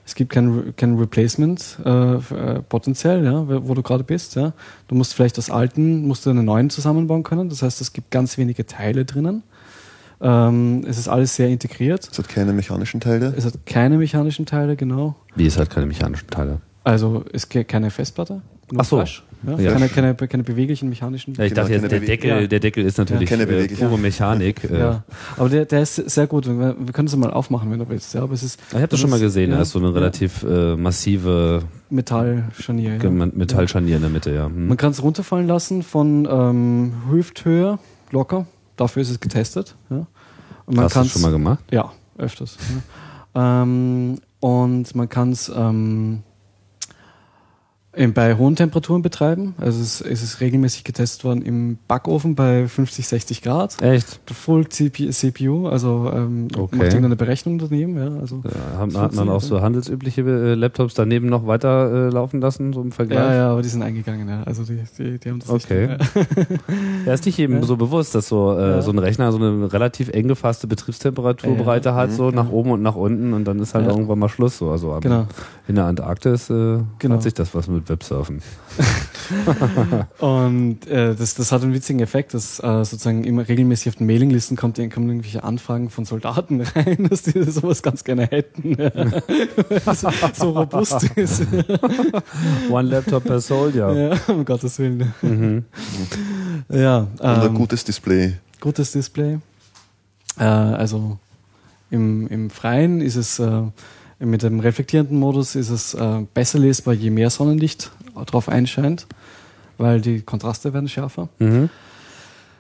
[0.06, 4.36] Es gibt kein, kein Replacement äh, äh, potenziell, ja, wo du gerade bist.
[4.36, 4.54] Ja.
[4.88, 7.50] Du musst vielleicht aus alten, musst du einen neuen zusammenbauen können.
[7.50, 9.44] Das heißt, es gibt ganz wenige Teile drinnen.
[10.22, 12.08] Ähm, es ist alles sehr integriert.
[12.10, 13.34] Es hat keine mechanischen Teile.
[13.36, 15.16] Es hat keine mechanischen Teile, genau.
[15.36, 16.62] Wie es hat keine mechanischen Teile?
[16.84, 18.42] Also es gibt keine Festplatte.
[18.78, 18.98] Ach so.
[18.98, 19.24] Flash.
[19.46, 19.60] Ja?
[19.60, 19.72] ja.
[19.74, 21.34] Keine, keine, keine beweglichen mechanischen.
[21.36, 22.48] Ja, ich dachte jetzt, der Deckel, ja.
[22.48, 23.40] der Deckel ist natürlich ja.
[23.40, 24.64] äh, pure Mechanik.
[24.64, 24.80] Äh.
[24.80, 25.04] Ja.
[25.38, 26.48] Aber der, der ist sehr gut.
[26.48, 28.14] Wir, wir können es mal aufmachen, wenn du willst.
[28.14, 29.52] Ja, aber es ist, ich habe das schon mal gesehen.
[29.52, 29.58] Ja.
[29.58, 32.98] Da ist so eine relativ äh, massive Metallscharnier.
[32.98, 33.10] Ja.
[33.10, 34.46] Metallscharnier in der Mitte, ja.
[34.46, 34.68] Hm.
[34.68, 37.80] Man kann es runterfallen lassen von ähm, Hüfthöhe
[38.12, 38.48] locker.
[38.76, 39.76] Dafür ist es getestet.
[39.90, 40.08] Ja.
[40.66, 41.64] Und man Hast du das schon mal gemacht?
[41.72, 42.58] Ja, öfters.
[43.36, 43.62] Ja.
[43.64, 46.24] Ähm, und man kann es ähm,
[48.14, 49.56] bei hohen Temperaturen betreiben.
[49.58, 53.82] Also es, es, ist regelmäßig getestet worden im Backofen bei 50, 60 Grad.
[53.82, 54.20] Echt?
[54.32, 56.76] Full CPU, also ähm, okay.
[56.76, 57.98] macht irgendeine Berechnung daneben.
[57.98, 62.10] Ja, also ja, hat, hat man auch so handelsübliche äh, Laptops daneben noch weiter äh,
[62.10, 63.20] laufen lassen, so im Vergleich?
[63.20, 64.44] Ja, ja, aber die sind eingegangen, ja.
[64.44, 65.88] Also die, die, die haben das Okay.
[65.88, 66.24] Nicht, ja.
[67.08, 67.64] ja, ist nicht jedem ja.
[67.64, 72.12] so bewusst, dass so, äh, so ein Rechner so eine relativ eng gefasste Betriebstemperaturbereite hat,
[72.12, 74.58] so nach oben und nach unten und dann ist halt irgendwann mal Schluss.
[74.58, 74.72] So.
[74.72, 75.28] Also genau.
[75.68, 77.16] In der Antarktis äh, genau.
[77.16, 78.42] hat sich das was mit Websurfen.
[80.20, 84.06] und äh, das, das hat einen witzigen Effekt, dass äh, sozusagen immer regelmäßig auf den
[84.06, 88.76] Mailinglisten kommt, kommen irgendwelche Anfragen von Soldaten rein, dass die sowas ganz gerne hätten.
[89.94, 91.48] so, so robust ist.
[92.70, 93.94] One Laptop per Soldier.
[94.28, 95.14] Ja, um Gottes Willen.
[95.22, 95.66] Mhm.
[96.70, 97.08] Ja.
[97.22, 98.34] Ähm, und ein gutes Display.
[98.60, 99.40] Gutes Display.
[100.38, 101.18] Äh, also
[101.90, 103.62] im, im Freien ist es äh,
[104.20, 107.92] mit dem reflektierenden Modus ist es äh, besser lesbar, je mehr Sonnenlicht
[108.26, 109.08] drauf einscheint,
[109.78, 111.30] weil die Kontraste werden schärfer.
[111.40, 111.70] Mhm.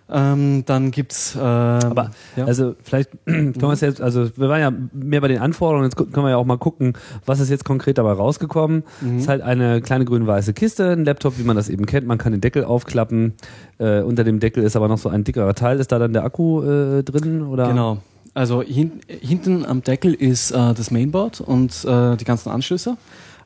[0.07, 1.35] Ähm, dann gibt's.
[1.35, 2.45] Ähm, Aber ja.
[2.45, 5.95] also vielleicht können wir es jetzt, also wir waren ja mehr bei den Anforderungen, jetzt
[5.95, 6.93] können wir ja auch mal gucken,
[7.25, 8.83] was ist jetzt konkret dabei rausgekommen.
[9.01, 9.17] Mhm.
[9.17, 12.05] ist halt eine kleine grün-weiße Kiste, ein Laptop, wie man das eben kennt.
[12.05, 13.33] Man kann den Deckel aufklappen.
[13.79, 15.79] Äh, unter dem Deckel ist aber noch so ein dickerer Teil.
[15.79, 17.67] Ist da dann der Akku äh, drin oder?
[17.67, 17.97] Genau.
[18.35, 22.97] Also hin, hinten am Deckel ist äh, das Mainboard und äh, die ganzen Anschlüsse.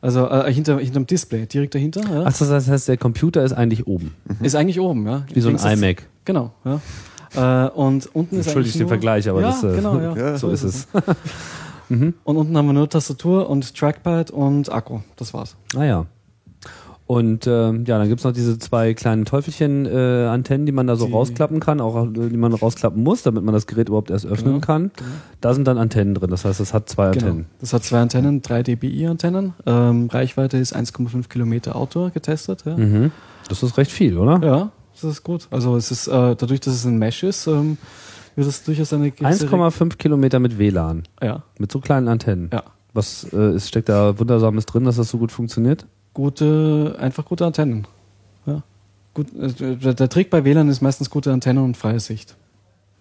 [0.02, 2.02] Also äh, hinter, hinterm Display, direkt dahinter.
[2.02, 2.24] Ja.
[2.26, 5.26] Ach, das heißt, der Computer ist eigentlich oben, Ist eigentlich oben, ja.
[5.32, 6.08] wie so ein iMac.
[6.26, 6.82] Genau, ja.
[7.36, 10.16] Äh, und unten ist Entschuldigt eigentlich den nur, Vergleich, aber ja, das äh, genau, ja.
[10.18, 10.38] Ja.
[10.40, 10.88] so ist es.
[11.90, 15.00] Und unten haben wir nur Tastatur und Trackpad und Akku.
[15.16, 15.56] Das war's.
[15.76, 16.06] Ah ja.
[17.12, 21.12] Und ähm, ja, dann gibt's noch diese zwei kleinen Teufelchen-Antennen, die man da so Die-
[21.12, 24.56] rausklappen kann, auch äh, die man rausklappen muss, damit man das Gerät überhaupt erst öffnen
[24.56, 24.92] Genau, kann.
[25.42, 27.26] Da sind dann Antennen drin, das heißt, es hat zwei Genau.
[27.26, 27.46] Antennen.
[27.60, 29.54] Das hat zwei Antennen, drei dBi-Antennen.
[29.66, 32.64] Ähm, Reichweite ist 1,5 Kilometer Outdoor getestet.
[32.66, 32.78] Ja.
[32.78, 33.12] Mhm.
[33.48, 34.40] Das ist recht viel, oder?
[34.46, 35.48] ja, das ist gut.
[35.50, 37.78] Also es ist äh, dadurch, dass es ein Mesh ist, ähm,
[38.36, 42.52] wird es durchaus eine gewisse- 1,5 Kilometer mit WLAN, Ja, mit so kleinen Antennen.
[42.54, 42.62] ja.
[42.94, 45.86] Was äh, ist, steckt da Wundersames drin, dass das so gut funktioniert?
[46.14, 47.88] Gute, einfach gute Antennen.
[48.46, 48.62] Ja.
[49.14, 52.36] Gut, äh, der, der Trick bei WLAN ist meistens gute Antennen und freie Sicht.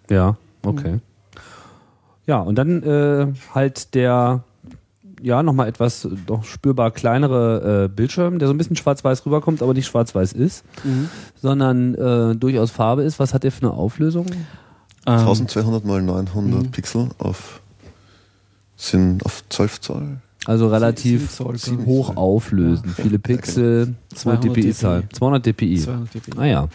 [0.09, 0.99] Ja, okay.
[2.25, 4.43] Ja, und dann äh, halt der,
[5.21, 9.73] ja, nochmal etwas doch spürbar kleinere äh, Bildschirm, der so ein bisschen schwarz-weiß rüberkommt, aber
[9.73, 10.63] nicht schwarz-weiß ist,
[11.41, 13.19] sondern äh, durchaus Farbe ist.
[13.19, 14.27] Was hat der für eine Auflösung?
[15.07, 16.71] Ähm, 1200 mal 900 Mhm.
[16.71, 17.61] Pixel auf
[18.75, 20.17] sind auf 12 Zoll.
[20.45, 25.75] Also relativ Zoll, hoch auflösen, viele Pixel, 200 200 dpi-Zahl, 200 dpi.
[25.77, 26.31] 200 dpi.
[26.37, 26.67] Ah ja.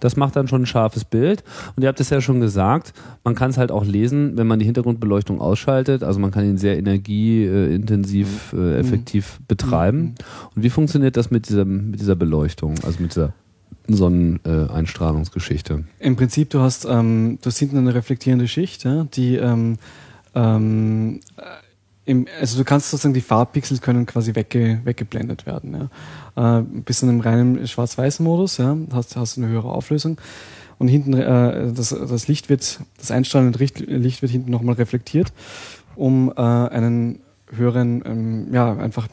[0.00, 1.42] Das macht dann schon ein scharfes Bild.
[1.74, 2.92] Und ihr habt es ja schon gesagt,
[3.24, 6.02] man kann es halt auch lesen, wenn man die Hintergrundbeleuchtung ausschaltet.
[6.02, 8.60] Also man kann ihn sehr energieintensiv, Mhm.
[8.60, 10.14] äh, effektiv betreiben.
[10.54, 13.32] Und wie funktioniert das mit dieser, mit dieser Beleuchtung, also mit dieser
[13.88, 15.84] Sonneneinstrahlungsgeschichte?
[15.98, 19.78] Im Prinzip, du hast, ähm, du hast hinten eine reflektierende Schicht, ja, die ähm,
[20.34, 21.42] ähm, äh,
[22.06, 25.90] im, also du kannst sozusagen die Farbpixel können quasi wegge, weggeblendet werden.
[26.36, 26.60] Ja.
[26.60, 30.20] Äh, bist in einem reinen Schwarz-Weiß-Modus, ja, hast, hast eine höhere Auflösung.
[30.78, 35.32] Und hinten, äh, das, das Licht wird, das einstrahlende Licht wird hinten nochmal reflektiert,
[35.96, 37.18] um äh, einen
[37.50, 39.08] höheren, ähm, ja, einfach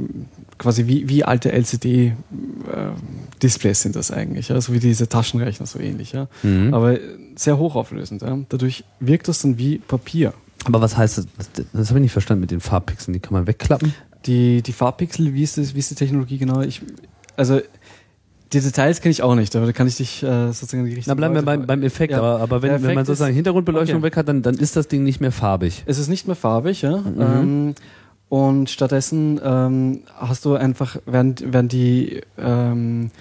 [0.58, 6.12] quasi wie, wie alte LCD-Displays sind das eigentlich, ja, so wie diese Taschenrechner so ähnlich,
[6.12, 6.27] ja.
[6.43, 6.73] Mhm.
[6.73, 6.97] Aber
[7.36, 8.38] sehr hochauflösend, ja.
[8.49, 10.34] Dadurch wirkt das dann wie Papier.
[10.65, 11.28] Aber was heißt das?
[11.73, 13.13] Das, habe ich nicht verstanden mit den Farbpixeln.
[13.13, 13.93] Die kann man wegklappen?
[14.26, 16.62] Die, die Farbpixel, wie ist, das, wie ist die Technologie genau?
[16.62, 16.82] Ich,
[17.36, 17.60] also,
[18.54, 20.95] die Details kenne ich auch nicht, aber da kann ich dich äh, sozusagen in die
[20.95, 22.12] richtige Na, bleiben wir beim, beim Effekt.
[22.12, 22.19] Ja.
[22.19, 24.06] Aber, aber wenn, Der wenn man Effekt sozusagen Hintergrundbeleuchtung okay.
[24.06, 25.84] weg hat, dann, dann ist das Ding nicht mehr farbig.
[25.86, 26.97] Es ist nicht mehr farbig, ja.
[26.97, 27.21] Mhm.
[27.21, 27.76] Ähm,
[28.30, 33.12] und stattdessen ähm, hast du einfach, werden, werden die, ähm,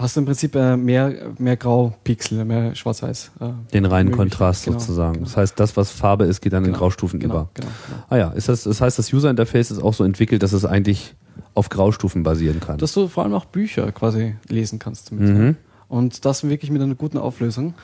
[0.00, 3.32] hast du im Prinzip äh, mehr, mehr Graupixel, mehr Schwarz-Weiß.
[3.40, 4.30] Äh, Den reinen möglich.
[4.30, 5.14] Kontrast Genau, sozusagen.
[5.14, 5.24] genau.
[5.26, 7.48] Das heißt, das, was Farbe ist, geht dann in Genau, Graustufen genau, über.
[7.54, 8.02] Genau, genau.
[8.08, 10.64] Ah ja, ist das, das heißt, das User Interface ist auch so entwickelt, dass es
[10.64, 11.14] eigentlich
[11.54, 12.78] auf Graustufen basieren kann.
[12.78, 15.28] Dass du vor allem auch Bücher quasi lesen kannst damit.
[15.28, 15.56] Mhm.
[15.88, 17.74] Und das wirklich mit einer guten Auflösung.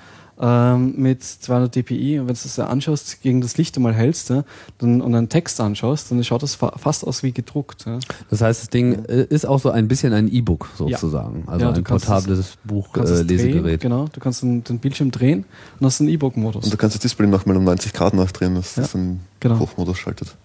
[0.40, 4.30] Ähm, mit 200 dpi und wenn du das ja anschaust, gegen das Licht einmal hältst
[4.30, 4.44] ja,
[4.78, 7.86] dann, und einen Text anschaust, dann schaut das fa fast aus wie gedruckt.
[7.86, 8.00] Ja.
[8.30, 11.44] Das heißt, das Ding äh, ist auch so ein bisschen ein E-Book sozusagen.
[11.46, 13.80] Also ein portables Du kannst es drehen, Buchlesegerät.
[13.80, 15.44] genau, du kannst den, den Bildschirm drehen
[15.78, 16.64] und hast einen E-Book-Modus.
[16.64, 19.60] Und du kannst das Display nochmal um 90 Grad nachdrehen, dass das dann genau.
[19.60, 20.36] Hochmodus schaltet.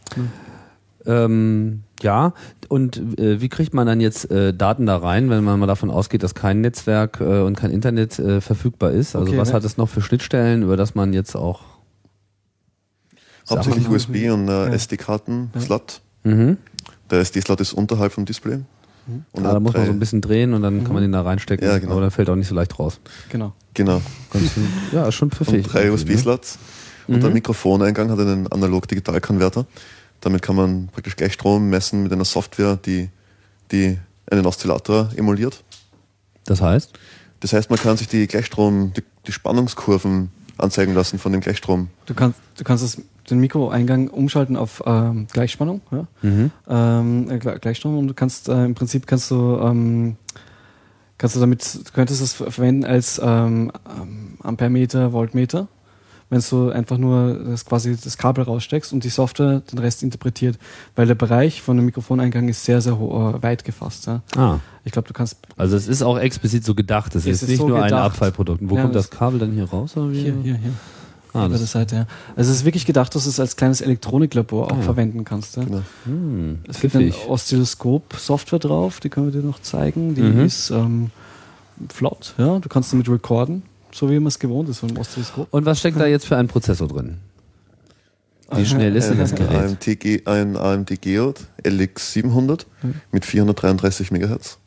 [1.06, 2.34] Ähm, ja,
[2.68, 5.90] und äh, wie kriegt man dann jetzt äh, Daten da rein, wenn man mal davon
[5.90, 9.16] ausgeht, dass kein Netzwerk äh, und kein Internet äh, verfügbar ist?
[9.16, 9.54] Also Okay, was ne?
[9.56, 11.62] hat es noch für Schnittstellen, über das man jetzt auch
[13.50, 14.74] Hauptsächlich Sachen- USB und äh, Ja.
[14.74, 16.02] SD-Karten-Slot.
[16.24, 16.58] Mhm.
[17.10, 18.60] Der SD-Slot ist unterhalb vom Display.
[19.32, 21.24] Und Ah, da muss man so ein bisschen drehen und dann kann man den da
[21.24, 21.94] reinstecken, Ja, genau.
[21.94, 23.00] aber dann fällt auch nicht so leicht raus.
[23.30, 23.54] Genau.
[23.74, 24.02] Genau.
[24.32, 24.52] Ganz,
[24.92, 25.66] ja, ist schon pfiffig.
[25.66, 26.12] Und drei irgendwie, ne?
[26.14, 26.60] USB-Slots.
[27.08, 29.66] Und der Mikrofoneingang hat einen Analog-Digital-Konverter.
[30.22, 33.10] Damit kann man praktisch Gleichstrom messen mit einer Software, die,
[33.72, 33.98] die
[34.30, 35.64] einen Oszillator emuliert.
[36.46, 36.92] Das heißt?
[37.40, 41.90] Das heißt, man kann sich die Gleichstrom, die, die Spannungskurven anzeigen lassen von dem Gleichstrom.
[42.06, 46.08] Du kannst, du kannst das, den Mikroeingang umschalten auf ähm, Gleichspannung, ja?
[46.22, 46.52] Mhm.
[46.68, 50.18] ähm, äh, Gle- Gleichstrom und du kannst äh, im Prinzip kannst du ähm,
[51.18, 55.68] kannst du damit du könntest es ver- verwenden als ähm, ähm, Ampermeter, Voltmeter,
[56.32, 60.60] wenn du einfach nur das quasi das Kabel raussteckst und die Software den Rest interpretiert,
[60.96, 64.06] weil der Bereich von dem Mikrofoneingang ist sehr sehr äh, weit gefasst.
[64.08, 64.22] Ja?
[64.36, 67.16] Ah, Ich glaube, du kannst also es ist auch explizit so gedacht.
[67.16, 68.06] Es, Es ist ist nicht so nur ein gedacht.
[68.12, 68.62] Abfallprodukt.
[68.62, 69.98] Und Wo Ja, kommt das das- Kabel dann hier raus?
[69.98, 70.74] Oder hier hier hier
[71.32, 71.96] Ah, über der das, Seite.
[71.96, 72.08] Ja.
[72.36, 74.82] Also es ist wirklich gedacht, dass du es als kleines Elektroniklabor auch Ah, ja.
[74.82, 75.58] verwenden kannst.
[75.58, 75.64] Ja?
[75.64, 75.82] Genau.
[76.06, 77.30] hm, Es gibt eine pfiffig.
[77.30, 80.16] Oszilloskop-Software drauf, die können wir dir noch zeigen.
[80.16, 80.40] Die Mhm.
[80.46, 81.12] ist ähm,
[81.94, 82.60] flott, ja.
[82.60, 83.62] Du kannst damit recorden.
[83.92, 85.48] So wie man es gewohnt ist von dem Oszilloskop.
[85.52, 87.18] Und was steckt da jetzt für ein Prozessor drin?
[88.52, 89.58] Wie schnell ist denn das Gerät?
[89.58, 92.66] AMD, ein AMD Geode LX700
[93.12, 94.58] mit 433 MHz.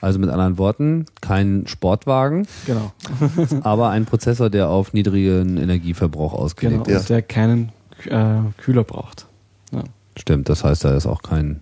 [0.00, 2.92] Also mit anderen Worten, kein Sportwagen, Genau.
[3.62, 6.42] aber ein Prozessor, der auf niedrigen Energieverbrauch Genau.
[6.44, 6.98] ausgelegt Ja.
[6.98, 7.72] Und der keinen
[8.06, 9.26] äh, Kühler braucht.
[9.72, 9.80] Ja.
[9.80, 9.86] ist.
[10.16, 11.60] Stimmt, das heißt, da ist auch kein,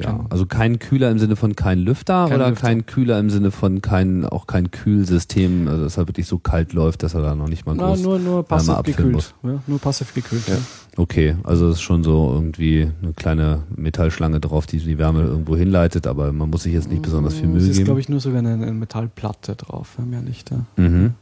[0.00, 2.66] ja, Kein- also kein Kühler im Sinne von kein Lüfter Kein oder Lüfter.
[2.66, 6.72] kein Kühler im Sinne von kein, auch kein Kühlsystem, also dass er wirklich so kalt
[6.72, 9.34] läuft, dass er da noch nicht mal Na, groß nur, nur passiv gekühlt.
[9.42, 10.48] Ja, nur passiv gekühlt.
[10.48, 10.56] Ja.
[10.96, 15.56] Okay, also es ist schon so irgendwie eine kleine Metallschlange drauf, die die Wärme irgendwo
[15.56, 17.84] hinleitet, aber man muss sich jetzt nicht besonders viel Mühe Es ist, geben.
[17.86, 19.94] glaube ich, nur sogar eine, eine Metallplatte drauf.
[19.98, 20.50] Ja, mehr nicht.
[20.50, 20.58] Ja.
[20.76, 21.14] Mhm.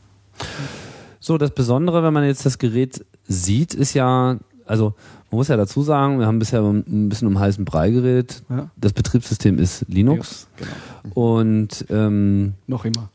[1.20, 4.94] So, das Besondere, wenn man jetzt das Gerät sieht, ist ja, also
[5.32, 8.42] man muss ja dazu sagen, wir haben bisher ein bisschen um heißen Brei geredet.
[8.50, 8.70] Ja.
[8.76, 10.70] Das Betriebssystem ist Linux Genau.
[11.14, 13.08] und ähm, Noch immer.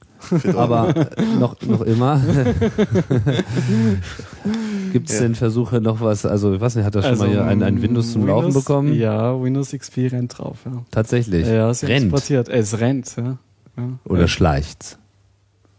[0.57, 0.93] aber
[1.39, 2.19] noch, noch immer.
[4.93, 5.21] Gibt es Ja.
[5.21, 7.81] denn Versuche noch was, also ich weiß nicht, hat das schon mal hier ein, ein
[7.81, 8.93] Windows zum Laufen Windows- bekommen?
[8.93, 10.59] Ja, Windows XP rennt drauf.
[10.65, 11.45] Ja, Tatsächlich.
[11.47, 12.05] ja sie Rennt.
[12.05, 12.49] exportiert.
[12.49, 13.15] Es rennt.
[13.17, 13.37] Ja.
[13.77, 13.83] Ja.
[14.05, 14.27] Oder ja.
[14.27, 14.97] schleicht's?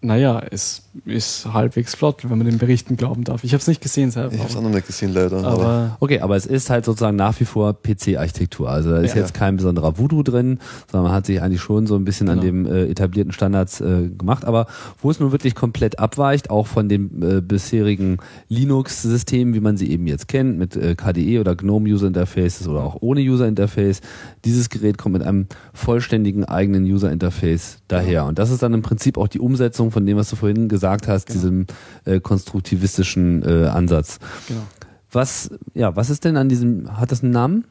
[0.01, 3.45] Naja, es ist halbwegs flott, wenn man den Berichten glauben darf.
[3.45, 4.33] Ich habe es nicht gesehen selber.
[4.35, 5.39] Ich habe es auch noch nicht gesehen, leider.
[5.39, 8.69] Aber, aber Okay, aber es ist halt sozusagen nach wie vor PC-Architektur.
[8.69, 9.21] Also da ist Ja.
[9.23, 10.59] jetzt kein besonderer Voodoo drin,
[10.91, 12.65] sondern man hat sich eigentlich schon so ein bisschen an Genau.
[12.65, 14.45] dem äh, etablierten Standards äh, gemacht.
[14.45, 14.67] Aber
[15.03, 19.91] wo es nun wirklich komplett abweicht, auch von dem äh, bisherigen Linux-Systemen, wie man sie
[19.91, 24.01] eben jetzt kennt, mit äh, KDE oder GNOME User Interfaces oder auch ohne User Interface,
[24.45, 28.27] dieses Gerät kommt mit einem vollständigen eigenen User Interface daher.
[28.27, 30.88] Und das ist dann im Prinzip auch die Umsetzung von dem, was du vorhin gesagt
[30.91, 31.35] hast, Genau.
[31.41, 31.67] diesem
[32.05, 34.19] äh, konstruktivistischen äh, Ansatz.
[34.47, 34.63] genau.
[35.11, 37.65] Was, ja, was ist denn an diesem, hat das einen Namen?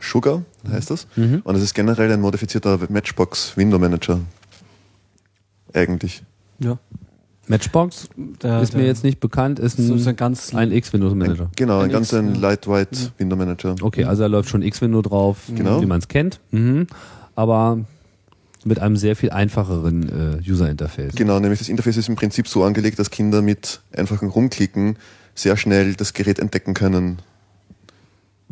[0.00, 1.06] Sugar heißt das.
[1.14, 1.40] Mhm.
[1.44, 4.18] Und es ist generell ein modifizierter Matchbox Window Manager.
[5.72, 6.22] Eigentlich.
[6.58, 6.78] Ja.
[7.48, 8.08] Matchbox
[8.42, 11.44] Der, ist mir der- jetzt nicht bekannt, ist ein, so ein ganz ein X-Windows Manager.
[11.44, 12.40] Ein, genau, ein, Ein ganz X, ein ja.
[12.40, 13.74] lightweight Window Manager.
[13.80, 15.80] Okay, also da läuft schon X-Window drauf, Genau.
[15.82, 16.40] wie man es kennt.
[16.52, 16.86] Mhm.
[17.34, 17.80] Aber
[18.64, 21.14] mit einem sehr viel einfacheren äh, User-Interface.
[21.14, 24.96] Genau, nämlich das Interface ist im Prinzip so angelegt, dass Kinder mit einfachem Rumklicken
[25.34, 27.18] sehr schnell das Gerät entdecken können.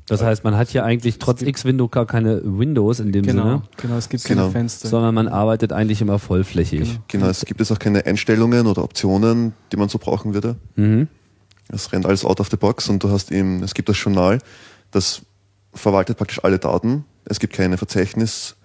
[0.06, 3.62] Das heißt, man hat hier eigentlich trotz X-Window gar keine Windows in dem Genau, Sinne,
[3.76, 4.42] genau, es gibt Genau.
[4.42, 4.88] keine Fenster.
[4.88, 6.80] sondern man arbeitet eigentlich immer vollflächig.
[6.80, 7.00] Genau.
[7.06, 10.56] Genau, es gibt jetzt auch keine Einstellungen oder Optionen, die man so brauchen würde.
[10.74, 11.06] Mhm.
[11.68, 14.40] Es rennt alles out of the box und du hast eben, es gibt das Journal,
[14.90, 15.22] das
[15.72, 17.04] verwaltet praktisch alle Daten.
[17.26, 18.56] Es gibt keine Verzeichnis,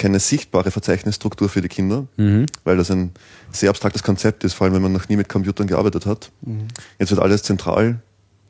[0.00, 2.46] keine sichtbare Verzeichnisstruktur für die Kinder, Mhm.
[2.64, 3.12] weil das ein
[3.52, 6.30] sehr abstraktes Konzept ist, vor allem wenn man noch nie mit Computern gearbeitet hat.
[6.98, 8.00] Jetzt wird alles zentral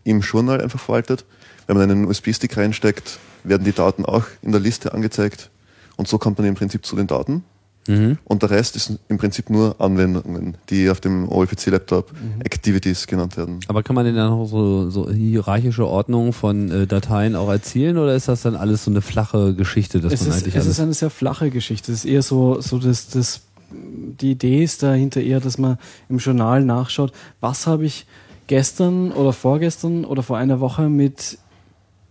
[0.05, 1.25] im Journal einfach verwaltet.
[1.67, 5.51] Wenn man einen USB-Stick reinsteckt, werden die Daten auch in der Liste angezeigt
[5.97, 7.45] und so kommt man im Prinzip zu den Daten.
[7.91, 8.19] Mhm.
[8.25, 12.13] Und der Rest ist im Prinzip nur Anwendungen, die auf dem OLPC-Laptop
[12.45, 13.61] Activities genannt werden.
[13.69, 17.99] Aber kann man denn dann auch so, so hierarchische Ordnung von äh, Dateien auch erzielen
[17.99, 20.67] oder ist das dann alles so eine flache Geschichte, dass es man ist, eigentlich es
[20.67, 21.93] ist eine sehr flache Geschichte.
[21.93, 26.19] Es ist eher so, so das, das, die Idee ist dahinter eher, dass man im
[26.19, 28.07] Journal nachschaut, was habe ich
[28.47, 31.39] gestern oder vorgestern oder vor einer Woche mit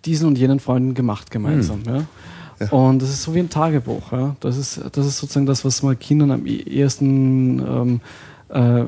[0.05, 1.81] diesen und jenen Freunden gemacht gemeinsam.
[1.85, 2.05] Ja?
[2.59, 2.69] Ja.
[2.71, 4.11] Und das ist so wie ein Tagebuch.
[4.11, 4.35] Ja?
[4.39, 8.01] Das, ist, das ist sozusagen das, was man Kindern am e- ehesten, ähm,
[8.49, 8.85] äh,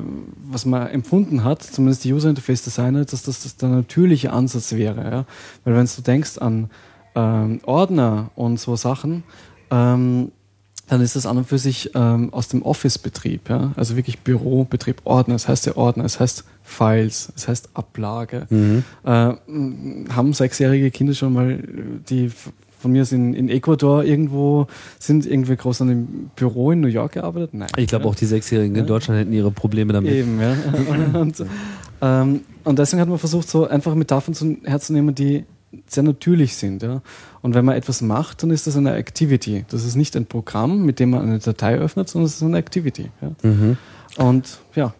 [0.50, 4.72] was man empfunden hat, zumindest die User Interface Designer, dass das, das der natürliche Ansatz
[4.72, 5.02] wäre.
[5.04, 5.24] Ja?
[5.64, 6.70] Weil wenn du denkst an
[7.14, 9.22] ähm, Ordner und so Sachen,
[9.70, 10.32] ähm,
[10.88, 13.72] dann ist das an und für sich ähm, aus dem Office-Betrieb, ja?
[13.76, 18.46] also wirklich Bürobetrieb, Ordner, es heißt ja Ordner, es heißt Files, es heißt Ablage.
[18.50, 18.84] Mhm.
[19.04, 21.58] Äh, haben sechsjährige Kinder schon mal,
[22.10, 22.30] die
[22.82, 24.66] von mir aus in, in Ecuador irgendwo
[24.98, 27.54] sind, irgendwie groß an dem Büro in New York gearbeitet?
[27.54, 27.68] Nein.
[27.76, 28.86] Ich glaube auch die Sechsjährigen in Ja.
[28.86, 30.12] Deutschland hätten ihre Probleme damit.
[30.12, 30.54] Eben, ja.
[31.18, 31.44] und,
[32.02, 35.44] ähm, und deswegen hat man versucht, so einfach Metaphern zu, herzunehmen, die
[35.86, 36.82] sehr natürlich sind.
[36.82, 37.00] Ja.
[37.40, 39.64] Und wenn man etwas macht, dann ist das eine Activity.
[39.70, 42.58] Das ist nicht ein Programm, mit dem man eine Datei öffnet, sondern es ist eine
[42.58, 43.10] Activity.
[43.20, 43.48] Ja.
[43.48, 43.76] Mhm.
[44.18, 44.92] Und ja,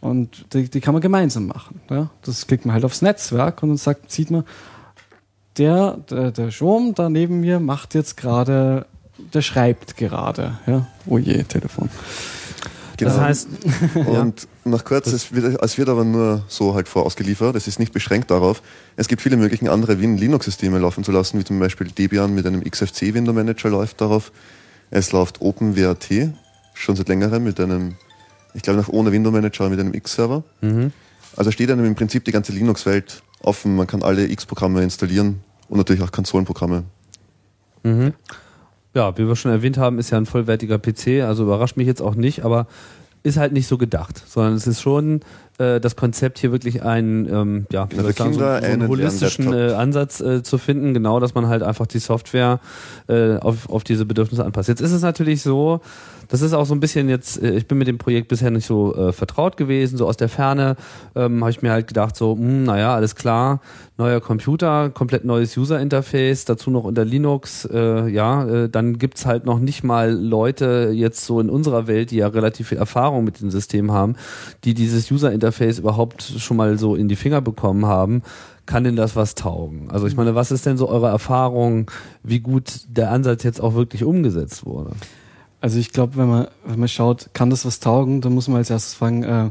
[0.00, 1.80] und die, die kann man gemeinsam machen.
[1.90, 2.10] Ja.
[2.22, 4.44] Das klickt man halt aufs Netzwerk und dann sagt, sieht man,
[5.58, 8.86] der, der, der Strom da neben mir macht jetzt gerade,
[9.34, 10.58] der schreibt gerade.
[10.66, 10.86] Ja.
[11.06, 11.88] Oh je, Telefon.
[12.96, 13.24] Das Genau.
[13.24, 13.48] heißt,
[14.06, 17.94] Und noch kurz, es wird, es wird aber nur so halt vorausgeliefert, es ist nicht
[17.94, 18.62] beschränkt darauf.
[18.96, 22.46] Es gibt viele Möglichkeiten, andere Win Linux-Systeme laufen zu lassen, wie zum Beispiel Debian mit
[22.46, 24.32] einem XFC Window Manager läuft darauf.
[24.90, 26.08] Es läuft OpenWrt
[26.74, 27.96] schon seit längerem mit einem,
[28.52, 30.42] ich glaube noch ohne Window Manager, mit einem X-Server.
[30.60, 30.92] mhm.
[31.36, 33.76] Also steht einem im Prinzip die ganze Linux-Welt offen.
[33.76, 36.84] Man kann alle X-Programme installieren und natürlich auch Konsolenprogramme.
[37.82, 38.12] Mhm.
[38.94, 42.02] Ja, wie wir schon erwähnt haben, ist ja ein vollwertiger PC, also überrascht mich jetzt
[42.02, 42.66] auch nicht, aber
[43.22, 45.20] ist halt nicht so gedacht, sondern es ist schon
[45.58, 49.52] äh, das Konzept hier wirklich einen, ähm, ja, soll ich sagen, so, so einen holistischen
[49.52, 52.60] äh, Ansatz äh, zu finden, genau, dass man halt einfach die Software
[53.08, 54.68] äh, auf, auf diese Bedürfnisse anpasst.
[54.68, 55.82] Jetzt ist es natürlich so,
[56.30, 58.66] das ist auch so ein bisschen jetzt, äh, ich bin mit dem Projekt bisher nicht
[58.66, 60.76] so äh, vertraut gewesen, so aus der Ferne
[61.14, 63.60] ähm, habe ich mir halt gedacht, so, hm, naja, alles klar,
[63.98, 69.44] neuer Computer, komplett neues User-Interface, dazu noch unter Linux, äh, ja, äh, dann gibt's halt
[69.44, 73.40] noch nicht mal Leute jetzt so in unserer Welt, die ja relativ viel Erfahrung mit
[73.40, 74.16] dem System haben,
[74.64, 78.22] die dieses User-Interface überhaupt schon mal so in die Finger bekommen haben.
[78.66, 79.90] Kann denn das was taugen?
[79.90, 81.90] Also ich meine, was ist denn so eure Erfahrung,
[82.22, 84.92] wie gut der Ansatz jetzt auch wirklich umgesetzt wurde?
[85.60, 88.58] Also ich glaube, wenn man, wenn man schaut, kann das was taugen, dann muss man
[88.58, 89.50] als erstes fragen, äh,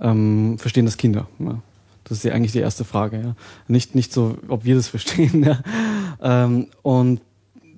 [0.00, 1.28] ähm, verstehen das Kinder?
[1.38, 1.60] Ja.
[2.04, 3.20] Das ist ja eigentlich die erste Frage.
[3.22, 3.34] Ja.
[3.66, 5.44] Nicht, nicht so, ob wir das verstehen.
[5.44, 5.60] Ja.
[6.20, 7.20] Ähm, und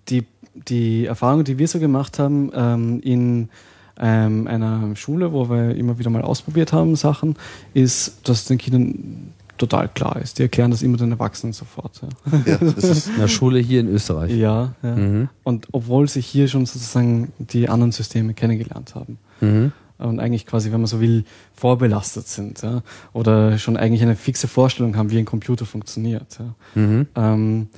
[0.09, 0.25] die,
[0.55, 3.49] die Erfahrung, die wir so gemacht haben ähm, in
[3.99, 7.37] ähm, einer Schule, wo wir immer wieder mal ausprobiert haben, Sachen,
[7.73, 10.39] ist, dass den Kindern total klar ist.
[10.39, 12.01] Die erklären das immer den Erwachsenen sofort.
[12.03, 12.39] Ja.
[12.47, 14.33] Ja, das ist, In der Schule hier in Österreich.
[14.33, 14.97] Ja, ja.
[14.97, 15.29] Mhm.
[15.43, 19.19] Und obwohl sie hier schon sozusagen die anderen Systeme kennengelernt haben.
[19.41, 19.73] Mhm.
[19.99, 22.63] Und eigentlich quasi, wenn man so will, vorbelastet sind.
[22.63, 22.83] Ja?
[23.13, 26.39] Oder schon eigentlich eine fixe Vorstellung haben, wie ein Computer funktioniert.
[26.39, 26.81] Ja?
[26.81, 27.07] Mhm.
[27.17, 27.69] Ähm,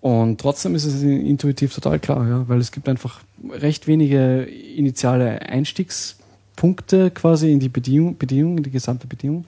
[0.00, 2.48] und trotzdem ist es intuitiv total klar, ja?
[2.48, 3.20] weil es gibt einfach
[3.50, 9.44] recht wenige initiale Einstiegspunkte quasi in die Bedienung, Bedienung in die gesamte Bedienung.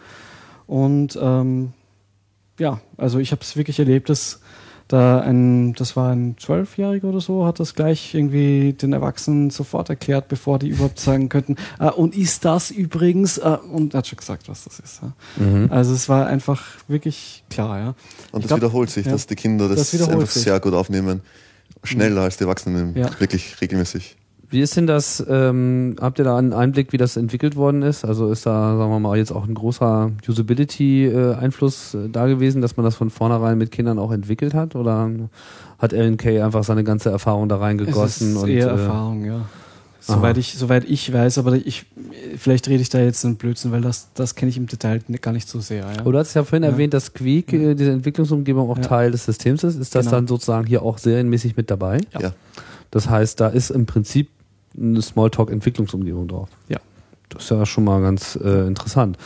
[0.66, 1.72] Und ähm,
[2.58, 4.40] ja, also ich habe es wirklich erlebt, dass
[4.88, 9.88] da ein, das war ein Zwölfjähriger oder so, hat das gleich irgendwie den Erwachsenen sofort
[9.88, 14.06] erklärt, bevor die überhaupt sagen könnten, ah, und ist das übrigens, ah, und er hat
[14.08, 15.00] schon gesagt, was das ist.
[15.02, 15.42] Ja.
[15.42, 15.68] Mhm.
[15.72, 17.88] Also es war einfach wirklich klar, ja.
[17.88, 19.12] und Ich das glaub, wiederholt sich, ja.
[19.12, 20.42] dass die Kinder das, Das einfach sich.
[20.42, 21.22] sehr gut aufnehmen.
[21.82, 23.08] Schneller als die Erwachsenen, Ja.
[23.20, 24.16] wirklich regelmäßig.
[24.54, 28.04] Wie ist denn das, ähm, habt ihr da einen Einblick, wie das entwickelt worden ist?
[28.04, 32.76] Also ist da, sagen wir mal, jetzt auch ein großer Usability-Einfluss äh, da gewesen, dass
[32.76, 34.76] man das von vornherein mit Kindern auch entwickelt hat?
[34.76, 35.10] Oder
[35.80, 38.28] hat LNK einfach seine ganze Erfahrung da reingegossen?
[38.28, 39.40] es ist und, eher äh, Erfahrung, ja.
[40.00, 41.86] Soweit ich, soweit ich weiß, aber ich,
[42.36, 45.32] vielleicht rede ich da jetzt einen Blödsinn, weil das, das kenne ich im Detail gar
[45.32, 45.78] nicht so sehr.
[45.96, 46.02] Ja.
[46.02, 46.68] Du hast ja vorhin Ja.
[46.70, 48.82] erwähnt, dass Squeak, äh, diese Entwicklungsumgebung, auch Ja.
[48.84, 49.76] Teil des Systems ist.
[49.80, 50.16] Ist das Genau.
[50.18, 51.98] dann sozusagen hier auch serienmäßig mit dabei?
[52.12, 52.20] Ja.
[52.20, 52.32] Ja.
[52.90, 54.28] Das heißt, da ist im Prinzip
[54.78, 56.48] eine Smalltalk-Entwicklungsumgebung drauf.
[56.68, 56.78] Ja.
[57.28, 59.16] Das ist ja schon mal ganz äh, interessant.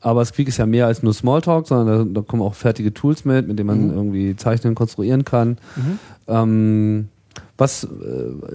[0.00, 3.24] Aber Squeak ist ja mehr als nur Smalltalk, sondern da, da kommen auch fertige Tools
[3.24, 3.94] mit, mit denen man Mhm.
[3.94, 5.58] irgendwie zeichnen, konstruieren kann.
[5.76, 5.98] Mhm.
[6.28, 7.08] Ähm,
[7.56, 7.88] was, äh,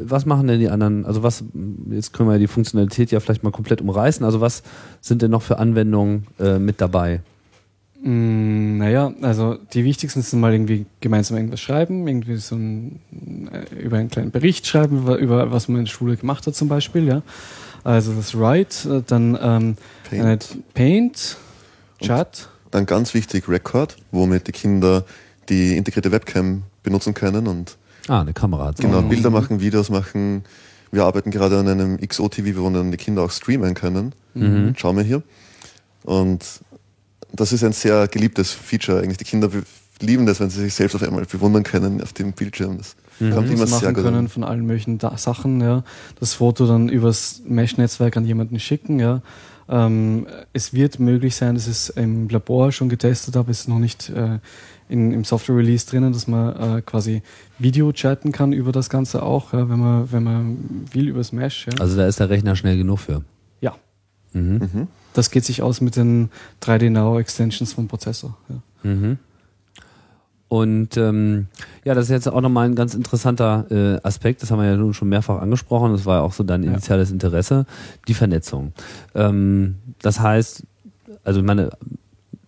[0.05, 1.05] was machen denn die anderen?
[1.05, 1.43] Also was,
[1.89, 4.25] jetzt können wir die Funktionalität ja vielleicht mal komplett umreißen.
[4.25, 4.63] Also was
[5.01, 7.19] sind denn noch für Anwendungen äh, mit dabei?
[8.05, 12.99] Mm, naja, also die wichtigsten sind mal irgendwie gemeinsam irgendwas schreiben, irgendwie so ein,
[13.53, 16.53] äh, über einen kleinen Bericht schreiben, über, über was man in der Schule gemacht hat
[16.53, 17.21] zum Beispiel, ja.
[17.85, 19.77] Also das Write, äh, dann ähm,
[20.09, 20.57] Paint.
[20.73, 21.37] Paint,
[22.01, 25.05] Chat, Dann ganz wichtig Record, womit die Kinder
[25.47, 27.77] die integrierte Webcam benutzen können und
[28.09, 28.71] Ah, eine Kamera.
[28.77, 29.09] genau noch.
[29.09, 30.43] Bilder machen, Videos machen.
[30.91, 34.13] Wir arbeiten gerade an einem XO-TV, wo dann die Kinder auch streamen können.
[34.33, 34.73] Mhm.
[34.75, 35.23] Schauen wir hier.
[36.03, 36.43] Und
[37.34, 39.17] das ist ein sehr geliebtes Feature eigentlich.
[39.17, 39.49] Die Kinder
[39.99, 42.77] lieben das, wenn sie sich selbst auf einmal bewundern können auf dem Bildschirm.
[42.77, 44.27] Das kommt immer Fotos sehr machen gut können an.
[44.27, 45.84] von allen möglichen da Sachen, ja.
[46.19, 49.21] Das Foto dann übers Mesh-Netzwerk an jemanden schicken, ja.
[49.69, 54.09] Ähm, es wird möglich sein, dass es im Labor schon getestet habe, ist noch nicht
[54.09, 54.39] äh,
[54.89, 57.23] in, im Software-Release drinnen, dass man äh, quasi
[57.59, 60.57] Video chatten kann über das Ganze auch, ja, wenn man, wenn man
[60.91, 61.73] will, übers Mesh, ja.
[61.79, 63.23] Also da ist der Rechner schnell genug für.
[63.61, 63.75] ja.
[64.34, 64.69] Mhm.
[64.73, 64.88] Mhm.
[65.14, 66.30] Das geht sich aus mit den
[66.61, 68.38] 3D Now Extensions vom Prozessor.
[68.49, 68.89] Ja.
[68.91, 69.18] Mhm.
[70.49, 71.47] Und ähm,
[71.84, 74.76] ja, das ist jetzt auch nochmal ein ganz interessanter äh, Aspekt, das haben wir ja
[74.78, 76.72] nun schon mehrfach angesprochen, das war ja auch so dein Ja.
[76.72, 77.66] initiales Interesse,
[78.07, 78.72] die Vernetzung.
[79.16, 80.64] Ähm, das heißt,
[81.24, 81.72] also ich meine,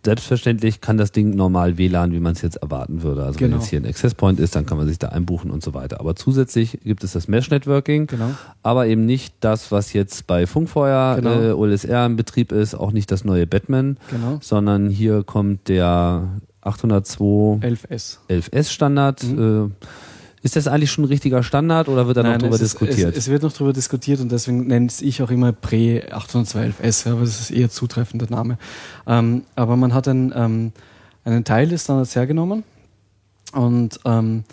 [0.06, 3.24] selbstverständlich kann das Ding normal WLAN, wie man es jetzt erwarten würde.
[3.26, 3.60] Also wenn Genau.
[3.62, 6.00] jetzt hier ein Access Point ist, dann kann man sich da einbuchen und so weiter.
[6.00, 8.30] Aber zusätzlich gibt es das Mesh Networking, Genau.
[8.64, 11.42] aber eben nicht das, was jetzt bei Funkfeuer Genau.
[11.42, 14.38] äh, OLSR im Betrieb ist, auch nicht das neue Batman, Genau.
[14.42, 16.30] sondern hier kommt der
[16.62, 18.20] 802 11S.
[18.30, 19.24] 11S Standard.
[19.24, 19.70] Äh,
[20.46, 23.14] ist das eigentlich schon ein richtiger Standard oder wird da noch drüber es ist- diskutiert?
[23.14, 27.16] Es, es wird noch darüber diskutiert und deswegen nenne ich auch immer Pre 812S, ja,
[27.16, 28.60] weil das ist eher zutreffender Name.
[29.08, 30.72] Ähm, aber man hat einen, ähm,
[31.24, 32.64] einen Teil des Standards hergenommen
[33.54, 34.44] und ähm,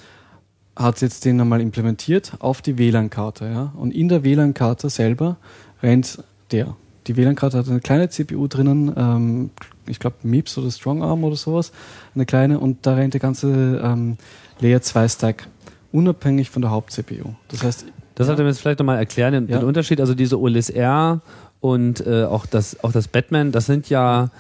[0.75, 3.45] hat jetzt den einmal implementiert auf die WLAN-Karte.
[3.45, 3.73] Ja?
[3.77, 5.37] Und in der WLAN-Karte selber
[5.83, 6.75] rennt der.
[7.07, 9.51] Die WLAN-Karte hat eine kleine CPU drinnen, ähm,
[9.87, 11.71] ich glaube MIPS oder Strongarm oder sowas,
[12.15, 14.17] eine kleine, und da rennt der ganze ähm,
[14.59, 15.49] Layer 2 Stack
[15.93, 17.31] unabhängig von der Haupt-CPU.
[17.49, 19.59] Das heißt, Das sollte mir jetzt vielleicht nochmal erklären, den, Ja.
[19.59, 20.01] den Unterschied.
[20.01, 21.21] Also diese OLSR
[21.61, 24.31] und äh, auch, das, auch das Batman, das sind ja,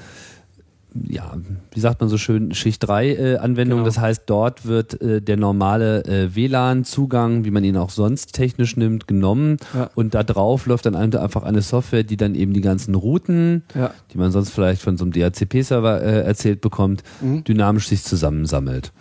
[1.09, 1.33] ja,
[1.73, 3.85] wie sagt man so schön, Schicht 3 äh, Anwendungen.
[3.85, 3.87] Genau.
[3.87, 8.77] Das heißt, dort wird äh, der normale äh, WLAN-Zugang, wie man ihn auch sonst technisch
[8.77, 9.57] nimmt, genommen.
[9.75, 9.91] Ja.
[9.95, 13.93] Und da drauf läuft dann einfach eine Software, die dann eben die ganzen Routen, Ja.
[14.13, 17.45] die man sonst vielleicht von so einem DHCP-Server äh, erzählt bekommt, Mhm.
[17.45, 18.93] dynamisch sich zusammensammelt.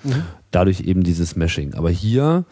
[0.51, 1.73] Dadurch eben dieses Meshing.
[1.75, 2.45] Aber hier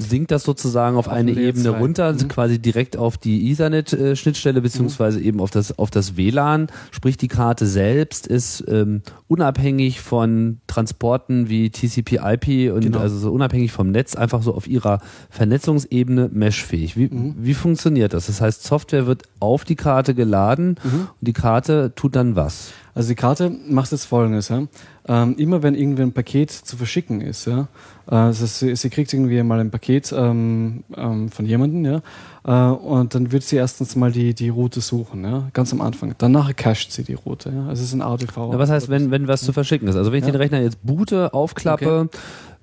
[0.00, 1.78] sinkt das sozusagen auf, Auf eine Ebene zwei.
[1.78, 2.28] runter, Mhm.
[2.28, 6.68] quasi direkt auf die Ethernet-Schnittstelle beziehungsweise eben auf das auf das WLAN.
[6.90, 12.98] Sprich, die Karte selbst ist ähm, unabhängig von Transporten wie TCP/IP und Genau.
[12.98, 16.96] also so unabhängig vom Netz einfach so auf ihrer Vernetzungsebene meshfähig.
[16.96, 17.34] Wie, Mhm.
[17.38, 18.26] wie funktioniert das?
[18.26, 21.00] Das heißt, Software wird auf die Karte geladen Mhm.
[21.20, 22.70] und die Karte tut dann was?
[22.98, 24.64] Also die Karte macht jetzt folgendes, ja.
[25.06, 27.68] Ähm, immer wenn irgendwie ein Paket zu verschicken ist, ja,
[28.10, 32.02] äh, also sie, sie kriegt irgendwie mal ein Paket ähm, ähm, von jemandem, ja,
[32.44, 36.16] äh, und dann wird sie erstens mal die, die Route suchen, ja, ganz am Anfang.
[36.18, 37.68] Danach cached sie die Route, ja.
[37.68, 38.36] Also es ist ein ADV.
[38.36, 39.94] Ja, was heißt, wenn, wenn was zu verschicken ist?
[39.94, 42.08] Also wenn ich den Rechner jetzt boote, aufklappe,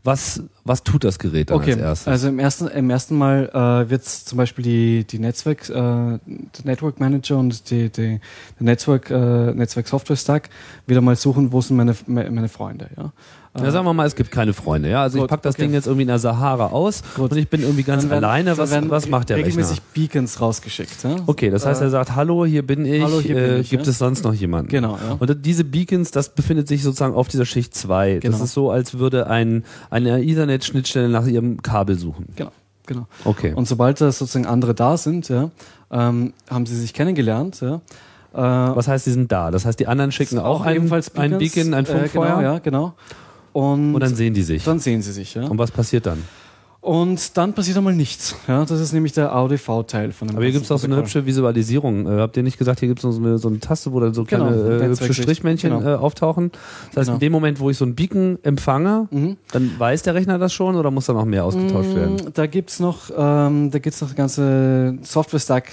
[0.06, 2.08] was, was tut das Gerät dann Okay, als erstes?
[2.08, 6.20] also im ersten, im ersten Mal äh, wird zum Beispiel die, die Netzwerk, äh, der
[6.64, 8.20] Network Manager und die, die, der
[8.60, 10.50] Netzwerk, äh, Netzwerk Software Stack
[10.88, 13.12] wieder mal suchen, wo sind meine, me- meine Freunde, ja.
[13.58, 14.90] Ja, sagen wir mal, es gibt keine Freunde.
[14.90, 15.64] Ja, also ich Gut, pack das okay.
[15.64, 17.32] Ding jetzt irgendwie in der Sahara aus Gut.
[17.32, 18.58] und ich bin irgendwie ganz werden- alleine.
[18.58, 19.48] Was, was macht der Rechner?
[19.52, 21.04] regelmäßig Beacons rausgeschickt.
[21.04, 21.16] Ja?
[21.26, 23.02] Okay, das heißt, Äh, er sagt, hallo, hier bin ich.
[23.02, 23.90] hallo, hier bin äh, ich, gibt ja.
[23.92, 24.70] es sonst noch jemanden?
[24.70, 25.16] Genau, ja.
[25.18, 28.16] Und diese Beacons, das befindet sich sozusagen auf dieser Schicht 2.
[28.16, 28.44] Das Genau.
[28.44, 32.28] ist so, als würde ein, eine Ethernet-Schnittstelle nach ihrem Kabel suchen.
[32.36, 32.52] Genau,
[32.86, 33.08] genau.
[33.24, 33.54] Okay.
[33.54, 35.50] Und sobald da sozusagen andere da sind, ja,
[35.92, 37.62] ähm, haben sie sich kennengelernt.
[37.62, 37.76] Ja,
[38.34, 39.50] äh, was heißt, die sind da?
[39.50, 42.42] Das heißt, die anderen schicken auch, ein, ebenfalls ein Beacons, Beacon, ein äh, Funkfeuer genau,
[42.42, 42.94] ja, genau.
[43.56, 44.66] Und, und dann sehen die sich.
[44.66, 45.34] dann sehen sie sich.
[45.36, 45.46] Ja.
[45.46, 46.22] Und was passiert dann?
[46.82, 48.36] Und dann passiert einmal nichts.
[48.50, 50.98] Ja, das ist nämlich der AUDV-Teil von dem Aber hier gibt es auch so eine
[50.98, 52.06] hübsche Visualisierung.
[52.06, 54.14] Äh, habt ihr nicht gesagt, hier gibt es so eine, so eine Taste, wo dann
[54.14, 55.14] so Genau, kleine äh, hübsche.
[55.14, 55.90] Strichmännchen Genau.
[55.90, 56.52] äh, auftauchen?
[56.52, 57.14] Das heißt, Genau.
[57.14, 59.38] in dem Moment, wo ich so ein Beacon empfange, Mhm.
[59.54, 62.16] dann weiß der Rechner das schon oder muss da noch mehr ausgetauscht werden?
[62.18, 65.72] Mm, Da gibt's noch, ähm, da gibt's noch ganze Software-Stack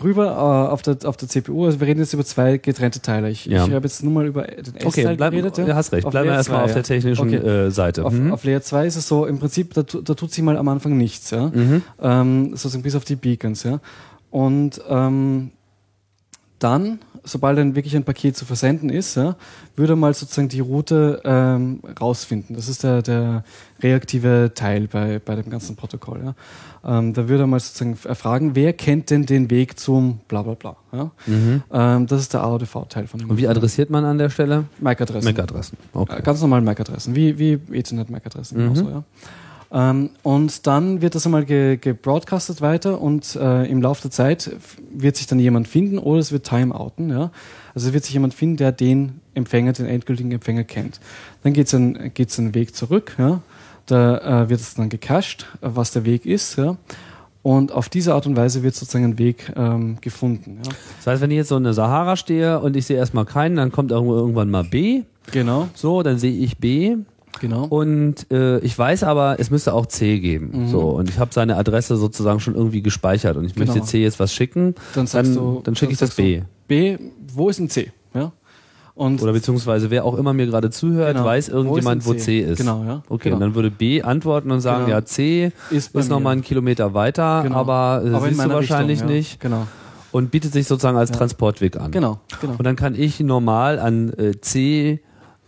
[0.00, 1.66] drüber äh, auf, der, auf der CPU.
[1.66, 3.30] Also wir reden jetzt über zwei getrennte Teile.
[3.30, 3.66] Ich, Ja.
[3.66, 5.58] ich habe jetzt nur mal über den S-Teil Okay, bleib, geredet.
[5.58, 6.06] du hast recht.
[6.06, 6.82] Auf Bleiben wir erstmal zwei, auf der ja.
[6.82, 7.36] technischen Okay.
[7.66, 8.04] äh, Seite.
[8.04, 8.32] Auf, Mhm.
[8.32, 10.96] auf Layer 2 ist es so, im Prinzip, da, da tut sich mal am Anfang
[10.96, 11.48] nichts, ja.
[11.54, 11.82] Mhm.
[12.00, 13.80] Ähm, sozusagen bis auf die Beacons, ja.
[14.30, 15.50] Und ähm,
[16.60, 19.34] dann, sobald dann wirklich ein Paket zu versenden ist, ja,
[19.76, 22.54] würde mal sozusagen die Route ähm, rausfinden.
[22.54, 23.44] Das ist der, der
[23.82, 26.20] reaktive Teil bei, bei dem ganzen Protokoll.
[26.24, 26.34] Ja.
[26.98, 30.54] Ähm, da würde er mal sozusagen erfragen, wer kennt denn den Weg zum bla bla
[30.54, 30.76] bla.
[30.92, 31.10] Ja.
[31.26, 33.26] Ähm, das ist der AODV-Teil von dem.
[33.26, 33.30] Mhm.
[33.32, 34.64] Und wie adressiert man an der Stelle?
[34.80, 35.24] MAC-Adressen.
[35.26, 35.76] MAC-Adressen.
[35.92, 36.18] Okay.
[36.18, 38.56] Äh, Ganz normal MAC-Adressen, wie, wie Ethernet-MAC-Adressen.
[38.58, 38.74] Mhm.
[38.74, 39.04] genauso, Ja.
[39.72, 44.50] Ähm, und dann wird das einmal ge gebroadcastet weiter und äh, im Laufe der Zeit
[44.92, 47.10] wird sich dann jemand finden oder es wird timeouten.
[47.10, 47.30] Ja?
[47.74, 51.00] Also es wird sich jemand finden, der den Empfänger, den endgültigen Empfänger kennt.
[51.42, 53.14] Dann geht es einen, geht's einen Weg zurück.
[53.18, 53.42] Ja?
[53.86, 56.56] Da äh, wird es dann gecached, was der Weg ist.
[56.56, 56.76] Ja?
[57.42, 60.58] Und auf diese Art und Weise wird sozusagen ein Weg ähm, gefunden.
[60.64, 60.72] Ja?
[60.98, 63.54] Das heißt, wenn ich jetzt so in der Sahara stehe und ich sehe erstmal keinen,
[63.54, 65.02] dann kommt irgendwann mal B.
[65.32, 66.96] Genau, So, dann sehe ich B.
[67.38, 67.64] genau.
[67.64, 70.68] Und äh, ich weiß aber, es müsste auch C geben.
[70.68, 73.60] So, und ich habe seine Adresse sozusagen schon irgendwie gespeichert und ich Mhm.
[73.60, 73.72] Genau.
[73.74, 76.42] möchte C jetzt was schicken, Dann sagst dann, du, dann schicke ich das B.
[76.66, 76.98] B,
[77.32, 77.92] wo ist ein C?
[78.14, 78.32] Ja?
[78.94, 81.24] Und Oder beziehungsweise wer auch immer mir gerade zuhört, Genau.
[81.24, 82.18] weiß irgendjemand, Wo wo C?
[82.18, 82.40] ein C?
[82.52, 82.58] ist.
[82.58, 83.02] Genau, ja.
[83.08, 83.36] Okay, Genau.
[83.36, 84.96] und dann würde B antworten und sagen, Genau.
[84.98, 87.56] ja, C ist, ist nochmal einen Kilometer weiter, Genau.
[87.56, 89.16] aber, äh, Aber siehst du wahrscheinlich Richtung, ja.
[89.16, 89.40] nicht.
[89.40, 89.66] Genau,
[90.12, 91.16] Und bietet sich sozusagen als Ja.
[91.16, 91.92] Transportweg an.
[91.92, 92.54] genau, genau.
[92.58, 95.00] Und dann kann ich normal an äh, C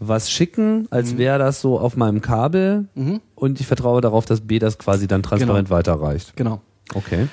[0.09, 3.21] was schicken, als wäre das so auf meinem Kabel Mhm.
[3.35, 6.37] und ich vertraue darauf, dass B das quasi dann transparent weiterreicht.
[6.37, 6.61] genau.
[6.95, 7.29] Okay.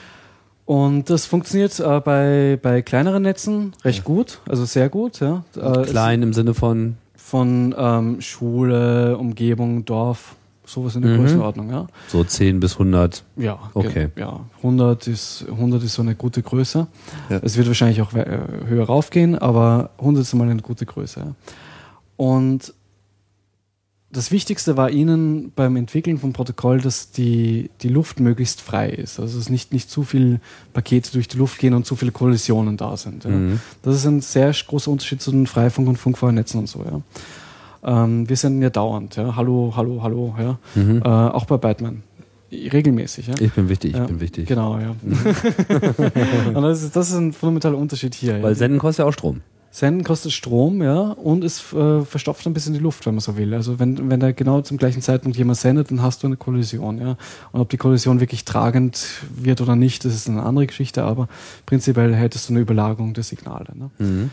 [0.65, 5.19] Und das funktioniert äh, bei, bei kleineren Netzen recht gut, also sehr gut.
[5.19, 5.43] Ja.
[5.55, 11.17] Äh, Klein im Sinne von Von ähm, Schule, Umgebung, Dorf, sowas in der Mhm.
[11.21, 11.69] Größenordnung.
[11.71, 13.23] Ja, so 10 bis 100.
[13.35, 14.09] ja Okay.
[14.15, 16.85] Ja, 100 ist, 100 ist so eine gute Größe.
[17.31, 17.39] Ja.
[17.41, 18.25] Es wird wahrscheinlich auch äh,
[18.67, 21.19] höher raufgehen, aber 100 ist mal eine gute Größe.
[21.19, 21.25] Ja.
[22.19, 22.73] Und
[24.11, 29.21] das Wichtigste war ihnen beim Entwickeln vom Protokoll, dass die, die Luft möglichst frei ist.
[29.21, 30.41] Also dass nicht, nicht zu viel
[30.73, 33.23] Pakete durch die Luft gehen und zu viele Kollisionen da sind.
[33.23, 33.29] Ja.
[33.29, 33.61] Mhm.
[33.83, 36.83] Das ist ein sehr großer Unterschied zu den Freifunk- und Funkfeuernetzen und so.
[36.83, 38.03] Ja.
[38.03, 39.15] Ähm, wir senden ja dauernd.
[39.15, 39.37] Ja.
[39.37, 40.35] Hallo, hallo, hallo.
[40.37, 40.59] Ja.
[40.75, 41.01] Mhm.
[41.01, 42.03] Äh, auch bei Batman.
[42.51, 43.27] Regelmäßig.
[43.27, 43.35] Ja.
[43.39, 44.45] Ich bin wichtig, ich bin wichtig.
[44.45, 44.89] Genau, ja.
[46.53, 48.43] und das ist, das ist ein fundamentaler Unterschied hier.
[48.43, 48.55] Weil.
[48.55, 49.39] Senden kostet ja auch Strom.
[49.71, 53.37] Senden kostet Strom, ja, und es äh, verstopft ein bisschen die Luft, wenn man so
[53.37, 53.53] will.
[53.53, 56.97] Also wenn, wenn da genau zum gleichen Zeitpunkt jemand sendet, dann hast du eine Kollision,
[56.99, 57.17] ja.
[57.51, 59.05] Und ob die Kollision wirklich tragend
[59.35, 61.27] wird oder nicht, das ist eine andere Geschichte, aber
[61.67, 63.67] prinzipiell hättest du eine Überlagerung der Signale.
[63.75, 63.89] Ne?
[63.99, 64.31] Mhm.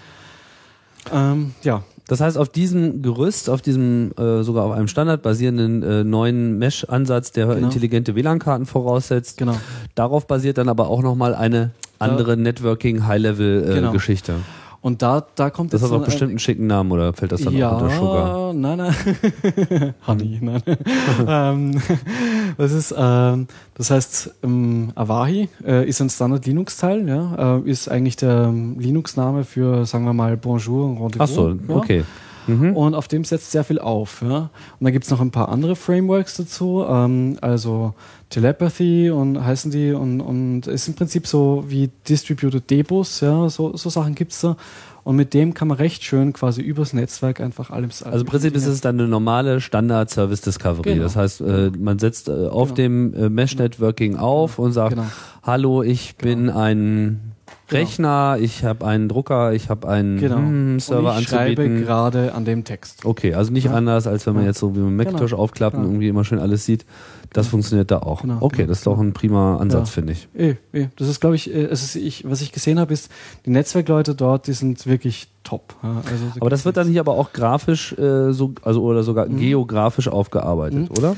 [1.13, 6.03] Ähm, ja, Das heißt, auf diesem Gerüst, auf diesem äh, sogar auf einem standardbasierenden äh,
[6.05, 7.67] neuen Mesh-Ansatz, der Genau.
[7.67, 9.57] intelligente WLAN-Karten voraussetzt, genau.
[9.95, 14.35] darauf basiert dann aber auch nochmal eine andere Networking-High-Level-Geschichte.
[14.81, 17.43] Und da, da kommt das jetzt hat auch bestimmt einen schicken Namen oder fällt das
[17.43, 18.53] dann ja, auch unter Sugar?
[18.55, 19.95] nein, nein.
[20.07, 20.63] Honey, nein.
[21.27, 21.81] ähm,
[22.57, 28.17] das ist, ähm, das heißt, ähm, Avahi äh, ist ein Standard-Linux-Teil, ja, äh, ist eigentlich
[28.17, 31.31] der ähm, Linux-Name für, sagen wir mal, Bonjour und Rendezvous.
[31.31, 31.77] Ach so, ja.
[31.77, 32.05] okay.
[32.47, 32.77] Mhm.
[32.77, 34.23] Und auf dem setzt sehr viel auf.
[34.23, 34.51] Ja.
[34.79, 37.95] Und da gibt's noch ein paar andere Frameworks dazu, ähm, also
[38.31, 43.77] Telepathy und heißen die und, und ist im Prinzip so wie Distributed Debus, ja, so,
[43.77, 44.57] so Sachen gibt's da.
[45.05, 48.03] Und mit dem kann man recht schön quasi übers Netzwerk einfach alles.
[48.03, 50.83] Also im Prinzip ist es dann eine normale Standard Service Discovery.
[50.95, 51.05] Genau.
[51.05, 52.75] Das heißt, äh, man setzt äh, auf Genau.
[52.75, 55.07] dem äh, Mesh Networking auf und sagt, Genau.
[55.45, 57.36] hallo, ich bin ein
[57.69, 57.81] Genau.
[57.81, 60.37] Rechner, ich habe einen Drucker, ich habe einen Genau.
[60.37, 61.85] hm, Server und ich schreibe anzubieten.
[61.85, 63.05] gerade an dem Text.
[63.05, 63.73] Okay, also nicht Ja.
[63.73, 64.51] anders, als wenn man Ja.
[64.51, 65.43] jetzt so wie man Macintosh Genau.
[65.43, 65.93] aufklappt und Genau.
[65.95, 66.87] irgendwie immer schön alles sieht.
[67.33, 68.23] Das funktioniert da auch.
[68.23, 69.93] Genau, Okay, genau, das ist doch ein prima Ansatz, Ja.
[69.95, 70.29] finde ich.
[70.39, 70.87] Eh, eh.
[70.97, 73.11] Das ist, glaube ich, äh, es ist, ich, was ich gesehen habe, ist,
[73.47, 75.75] die Netzwerkleute dort, die sind wirklich top.
[75.83, 79.03] Ja, also, da Aber das wird dann hier aber auch grafisch, äh, so, also oder
[79.03, 79.39] sogar Mhm.
[79.39, 81.17] geografisch aufgearbeitet, oder?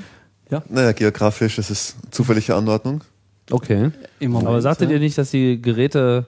[0.71, 3.03] Naja, geografisch, es ist zufällige Anordnung.
[3.51, 3.91] Okay.
[4.21, 4.97] Im Moment, Aber sagtet ja.
[4.97, 6.27] ihr nicht, dass die Geräte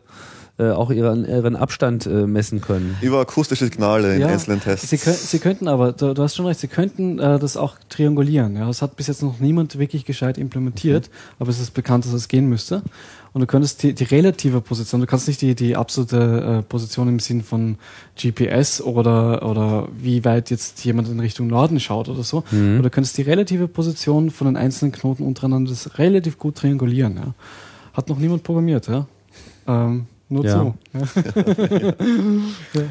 [0.58, 2.96] äh, auch ihren, ihren Abstand äh, messen können?
[3.00, 4.90] Über akustische Signale in Ja, einzelnen Tests.
[4.90, 7.76] Sie, kö sie könnten aber, du, du hast schon recht, sie könnten äh, das auch
[7.88, 8.56] triangulieren.
[8.56, 8.66] Ja?
[8.66, 11.08] Das hat bis jetzt noch niemand wirklich gescheit implementiert,
[11.38, 12.82] aber es ist bekannt, dass es gehen müsste.
[13.32, 17.08] Und du könntest die, die relative Position, du kannst nicht die, die absolute äh, Position
[17.08, 17.76] im Sinn von
[18.20, 22.74] GPS oder, oder wie weit jetzt jemand in Richtung Norden schaut oder so, Mhm.
[22.74, 27.16] aber du könntest die relative Position von den einzelnen Knoten untereinander das relativ gut triangulieren.
[27.16, 27.34] Ja?
[27.92, 29.06] Hat noch niemand programmiert, ja.
[29.68, 30.52] Ähm, nur Ja.
[30.60, 30.74] zu.
[30.94, 31.00] Ja.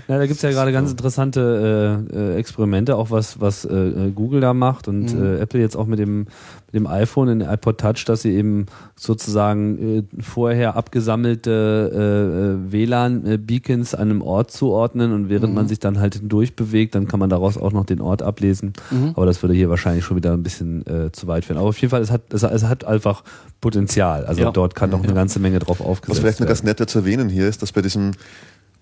[0.07, 4.11] Ja, da gibt's ja gerade ganz interessante äh, äh, Experimente, auch was, was äh, äh,
[4.11, 5.23] Google da macht und Mhm.
[5.23, 8.33] äh, Apple jetzt auch mit dem, mit dem iPhone, in der iPod Touch, dass sie
[8.33, 8.65] eben
[8.95, 15.55] sozusagen äh, vorher abgesammelte WLAN-Beacons einem Ort zuordnen und während Mhm.
[15.55, 18.73] man sich dann halt hindurch bewegt, dann kann man daraus auch noch den Ort ablesen.
[18.91, 19.13] Mhm.
[19.15, 21.57] Aber das würde hier wahrscheinlich schon wieder ein bisschen äh, zu weit führen.
[21.57, 23.23] Aber auf jeden Fall, es hat, es, es hat einfach
[23.61, 24.25] Potenzial.
[24.25, 24.51] Also Ja.
[24.51, 26.75] dort kann noch eine ganze Menge drauf aufgesetzt Was vielleicht noch ganz werden.
[26.79, 28.11] nett zu erwähnen hier ist, dass bei diesem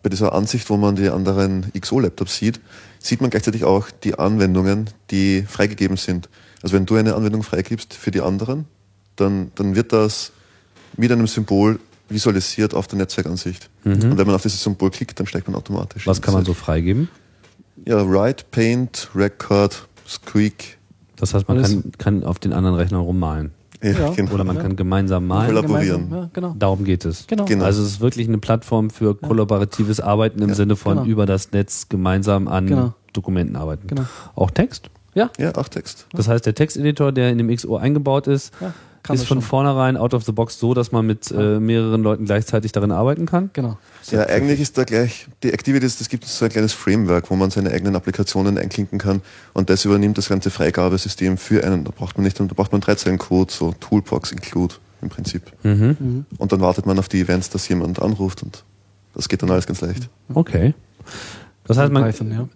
[0.04, 2.60] bei dieser Ansicht, wo man die anderen XO-Laptops sieht,
[3.00, 6.30] sieht man gleichzeitig auch die Anwendungen, die freigegeben sind.
[6.62, 8.66] Also wenn du eine Anwendung freigibst für die anderen,
[9.16, 10.32] dann, dann wird das
[10.96, 11.80] mit einem Symbol
[12.10, 13.70] visualisiert auf der Netzwerkansicht.
[13.84, 16.06] Und wenn man auf dieses Symbol klickt, dann steigt man automatisch.
[16.06, 16.10] Mhm.
[16.10, 17.10] Was kann man so freigeben?
[17.86, 20.78] Ja, Write, Paint, Record, Squeak.
[21.18, 23.52] Das heißt, man kann, kann auf den anderen Rechnern rummalen.
[23.82, 24.10] Ja, Ja.
[24.12, 24.32] genau.
[24.34, 24.62] Oder man Ja.
[24.64, 25.48] kann gemeinsam malen.
[25.48, 26.04] Kollaborieren.
[26.10, 26.56] Gemeinsam, Ja, genau.
[26.58, 27.28] Darum geht es.
[27.28, 27.46] Genau.
[27.46, 27.66] Genau.
[27.66, 31.08] Also es ist wirklich eine Plattform für kollaboratives Arbeiten im Ja, Sinne von genau.
[31.08, 32.94] über das Netz gemeinsam an Genau.
[33.14, 33.88] Dokumenten arbeiten.
[33.88, 34.04] Genau.
[34.36, 34.90] Auch Text.
[35.16, 36.06] Ja, Ja, auch Text.
[36.14, 38.74] Das heißt, der Texteditor, der in dem XO eingebaut ist, ja
[39.08, 39.50] kann ist das von schon.
[39.50, 43.26] vornherein out of the box so, dass man mit äh, mehreren Leuten gleichzeitig darin arbeiten
[43.26, 43.50] kann.
[43.54, 43.78] Genau.
[44.12, 47.50] Ja, eigentlich ist da gleich, die Activities, das gibt so ein kleines Framework, wo man
[47.50, 49.22] seine eigenen Applikationen einklinken kann
[49.54, 51.84] und das übernimmt das ganze Freigabesystem für einen.
[51.84, 55.44] Da braucht man nicht, da braucht man 13 Code, so Toolbox include im Prinzip.
[55.64, 56.26] Mhm.
[56.38, 58.64] Und dann wartet man auf die Events, dass jemand anruft und
[59.14, 60.10] das geht dann alles ganz leicht.
[60.34, 60.74] Okay.
[61.66, 62.48] Das heißt, man Python, ja.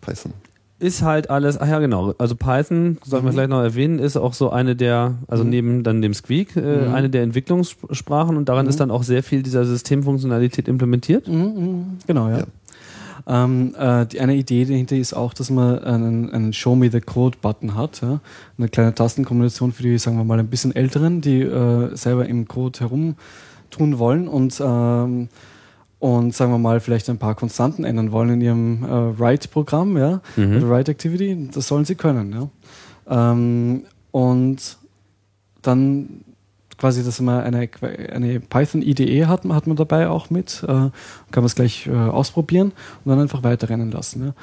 [0.00, 0.32] Python.
[0.80, 4.32] Ist halt alles, ach ja genau, also Python, sollten wir vielleicht noch erwähnen, ist auch
[4.32, 6.94] so eine der, also neben dann dem Squeak, äh, Mhm.
[6.94, 11.26] eine der Entwicklungssprachen und daran ist dann auch sehr viel dieser Systemfunktionalität implementiert.
[11.26, 12.38] Mhm, mhm, Genau, ja.
[12.38, 12.44] Ja.
[13.26, 17.00] Ähm, äh, die, eine Idee dahinter ist auch, dass man einen, einen Show Me the
[17.00, 18.00] Code-Button hat.
[18.00, 18.20] Ja?
[18.56, 22.48] Eine kleine Tastenkombination für die, sagen wir mal, ein bisschen älteren, die äh, selber im
[22.48, 25.28] Code herumtun wollen und, ähm,
[26.00, 30.20] und sagen wir mal, vielleicht ein paar Konstanten ändern wollen in ihrem äh, Write-Programm, ja,
[30.36, 30.56] Mhm.
[30.58, 31.48] oder Write-Activity.
[31.52, 32.32] Das sollen sie können.
[33.08, 33.32] Ja?
[33.32, 33.82] Ähm,
[34.12, 34.78] und
[35.62, 36.22] dann
[36.78, 37.68] quasi, dass man eine,
[38.12, 40.92] eine Python-IDE hat, hat man dabei auch mit, äh, kann
[41.34, 42.72] man es gleich äh, ausprobieren
[43.04, 44.26] und dann einfach weiterrennen lassen.
[44.26, 44.34] Ja.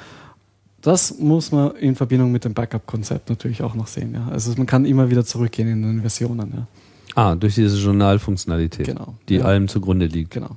[0.82, 4.12] Das muss man in Verbindung mit dem Backup-Konzept natürlich auch noch sehen.
[4.14, 4.28] Ja.
[4.30, 6.52] Also man kann immer wieder zurückgehen in den Versionen.
[6.54, 6.66] Ja.
[7.14, 9.14] Ah, durch diese Journalfunktionalität, Genau.
[9.30, 9.46] die Ja.
[9.46, 10.32] allem zugrunde liegt.
[10.32, 10.50] Genau.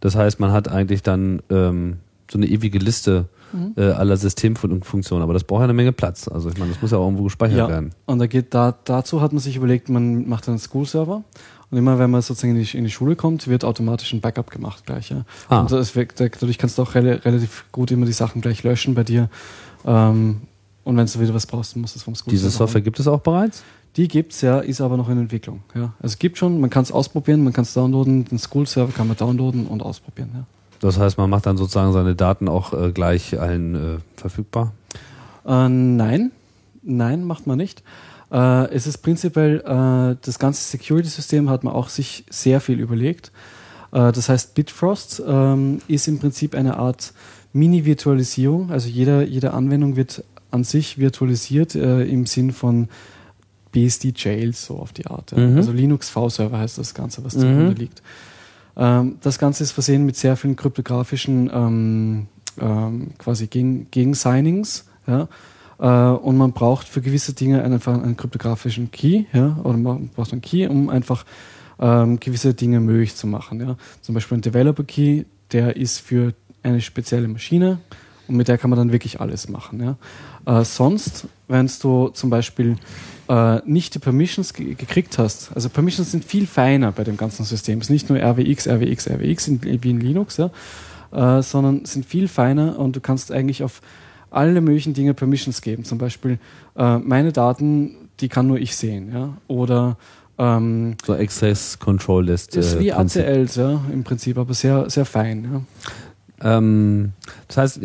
[0.00, 1.98] Das heißt, man hat eigentlich dann ähm,
[2.30, 3.74] so eine ewige Liste mhm.
[3.76, 5.22] äh, aller Systemfunktionen.
[5.22, 6.28] Aber das braucht ja eine Menge Platz.
[6.28, 7.68] Also ich meine, das muss ja auch irgendwo gespeichert ja.
[7.68, 7.92] werden.
[8.06, 11.22] Und da geht da, dazu hat man sich überlegt, man macht einen School-Server.
[11.70, 14.50] Und immer wenn man sozusagen in die, in die, Schule kommt, wird automatisch ein Backup
[14.50, 15.10] gemacht gleich.
[15.10, 15.24] Ja.
[15.48, 15.60] Ah.
[15.60, 19.02] Und das, dadurch kannst du auch re relativ gut immer die Sachen gleich löschen bei
[19.02, 19.28] dir.
[19.84, 20.42] Ähm,
[20.84, 23.08] und wenn du wieder was brauchst, musst du es vom School Diese Software gibt es
[23.08, 23.64] auch bereits?
[23.96, 25.62] Die gibt es ja, ist aber noch in Entwicklung.
[25.74, 25.94] Ja.
[26.00, 29.08] Also es gibt schon, man kann es ausprobieren, man kann es downloaden, den School-Server kann
[29.08, 30.30] man downloaden und ausprobieren.
[30.34, 30.44] Ja.
[30.80, 34.72] Das heißt, man macht dann sozusagen seine Daten auch äh, gleich allen äh, verfügbar?
[35.46, 36.32] Äh, nein,
[36.82, 37.82] nein, macht man nicht.
[38.30, 43.32] Äh, es ist prinzipiell, äh, das ganze Security-System hat man auch sich sehr viel überlegt.
[43.92, 47.12] Äh, das heißt, Bitfrost ähm, ist im Prinzip eine Art
[47.52, 48.70] Mini-Virtualisierung.
[48.70, 52.88] Also jeder, jede Anwendung wird an sich virtualisiert im Sinn von
[53.76, 55.36] BSD Jails, so auf die Art.
[55.36, 55.58] Mhm.
[55.58, 57.40] Also Linux V-Server heißt das Ganze, was mhm.
[57.40, 58.02] zugrunde liegt.
[58.74, 62.26] Ähm, das Ganze ist versehen mit sehr vielen kryptografischen ähm,
[62.58, 64.86] ähm, quasi Gegen Gegensignings.
[65.06, 65.28] Ja?
[65.78, 69.58] Äh, und man braucht für gewisse Dinge einfach einen kryptografischen Key, ja?
[69.62, 71.26] oder man braucht einen Key, um einfach
[71.78, 73.60] ähm, gewisse Dinge möglich zu machen.
[73.60, 73.76] Ja?
[74.00, 77.78] Zum Beispiel ein Developer Key, der ist für eine spezielle Maschine
[78.26, 79.82] und mit der kann man dann wirklich alles machen.
[79.82, 79.96] Ja?
[80.46, 82.76] Äh, sonst, wenn du zum Beispiel
[83.28, 87.44] äh, nicht die Permissions ge gekriegt hast, also Permissions sind viel feiner bei dem ganzen
[87.44, 90.50] System, es ist nicht nur RWX, RWX, RWX in, wie in Linux, ja?
[91.12, 93.82] äh, sondern sind viel feiner und du kannst eigentlich auf
[94.30, 95.84] alle möglichen Dinge Permissions geben.
[95.84, 96.38] Zum Beispiel
[96.76, 99.96] äh, meine Daten, die kann nur ich sehen, ja, oder
[100.38, 102.56] ähm, so Access Control List.
[102.56, 105.48] Ist wie ACLs, ja, im Prinzip, aber sehr, sehr fein.
[105.50, 105.62] Ja.
[106.42, 107.12] Ähm,
[107.48, 107.80] das heißt,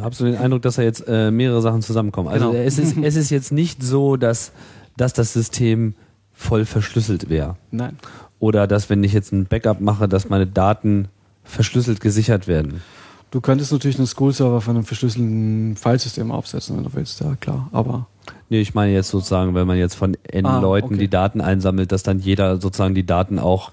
[0.00, 2.28] hast du den Eindruck, dass da jetzt äh, mehrere Sachen zusammenkommen?
[2.28, 2.62] Also genau.
[2.62, 4.52] es, ist, es ist jetzt nicht so, dass,
[4.96, 5.94] dass das System
[6.32, 7.56] voll verschlüsselt wäre.
[7.70, 7.96] Nein.
[8.38, 11.08] Oder dass, wenn ich jetzt ein Backup mache, dass meine Daten
[11.44, 12.82] verschlüsselt gesichert werden.
[13.30, 17.68] Du könntest natürlich einen School-Server von einem verschlüsselten Filesystem aufsetzen, wenn du willst, ja klar.
[17.72, 18.06] Aber
[18.48, 20.98] Nee, ich meine jetzt sozusagen, wenn man jetzt von N ah, Leuten okay.
[20.98, 23.72] die Daten einsammelt, dass dann jeder sozusagen die Daten auch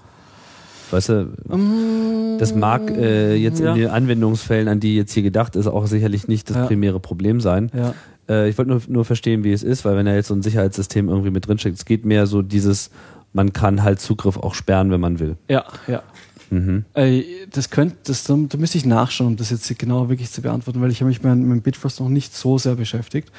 [0.90, 3.74] Weißt du, das mag äh, jetzt ja.
[3.74, 6.66] in den Anwendungsfällen, an die jetzt hier gedacht ist, auch sicherlich nicht das ja.
[6.66, 7.70] primäre Problem sein.
[7.74, 7.94] Ja.
[8.28, 10.42] Äh, ich wollte nur, nur verstehen, wie es ist, weil wenn da jetzt so ein
[10.42, 12.90] Sicherheitssystem irgendwie mit drinsteckt, es geht mehr so dieses,
[13.32, 15.36] man kann halt Zugriff auch sperren, wenn man will.
[15.48, 16.02] Ja, ja.
[16.50, 16.84] Mhm.
[16.94, 20.42] Äh, das könnte, das, da, da müsste ich nachschauen, um das jetzt genau wirklich zu
[20.42, 23.30] beantworten, weil ich habe mich mit, mit Bitfrost noch nicht so sehr beschäftigt.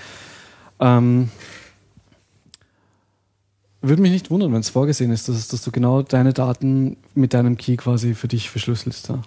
[0.79, 1.29] Ähm,
[3.87, 7.33] würde mich nicht wundern, wenn es vorgesehen ist, dass, dass, du genau deine Daten mit
[7.33, 9.09] deinem Key quasi für dich verschlüsselst.
[9.09, 9.21] Ja.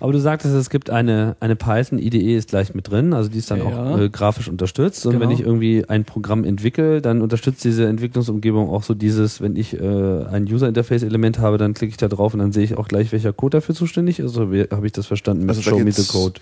[0.00, 3.50] Aber du sagtest, es gibt eine, eine Python-IDE ist gleich mit drin, also die ist
[3.50, 3.64] dann ja.
[3.64, 5.06] auch äh, grafisch unterstützt.
[5.06, 5.24] Und genau.
[5.24, 9.78] wenn ich irgendwie ein Programm entwickle, dann unterstützt diese Entwicklungsumgebung auch so dieses, wenn ich
[9.78, 13.12] äh, ein User-Interface-Element habe, dann klicke ich da drauf und dann sehe ich auch gleich,
[13.12, 14.36] welcher Code dafür zuständig ist.
[14.36, 16.40] Also habe ich das verstanden mit also Show Me the Code?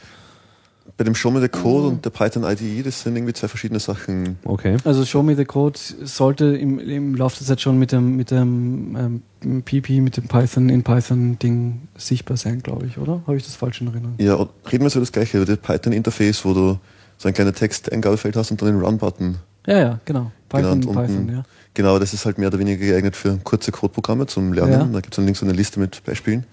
[1.01, 3.81] Bei dem Show Me the Code und der Python IDE, das sind irgendwie zwei verschiedene
[3.81, 4.37] Sachen.
[4.45, 4.77] Okay.
[4.85, 8.31] Also Show Me the Code sollte im, im Laufe der Zeit schon mit dem, mit
[8.31, 13.23] dem ähm, PP, mit dem Python in Python-Ding sichtbar sein, glaube ich, oder?
[13.27, 14.15] Habe ich das falsch in Erinnerung?
[14.19, 16.79] Ja, reden wir so das gleiche über das Python-Interface, wo du
[17.17, 19.37] so ein kleines Texteingabefeld hast und dann den Run-Button.
[19.69, 20.33] Ja, ja, genau.
[20.51, 21.45] Python, genau, Python, ja.
[21.73, 24.73] Genau, das ist halt mehr oder weniger geeignet für kurze Codeprogramme zum Lernen.
[24.73, 24.85] Ja.
[24.85, 26.45] Da gibt es dann links so eine Liste mit Beispielen.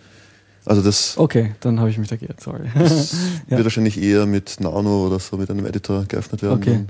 [0.68, 1.18] Also das.
[1.18, 2.66] Okay, dann habe ich mich da geirrt, sorry.
[2.76, 3.58] ja.
[3.58, 6.58] Wird wahrscheinlich eher mit Nano oder so mit einem Editor geöffnet werden.
[6.58, 6.86] Okay.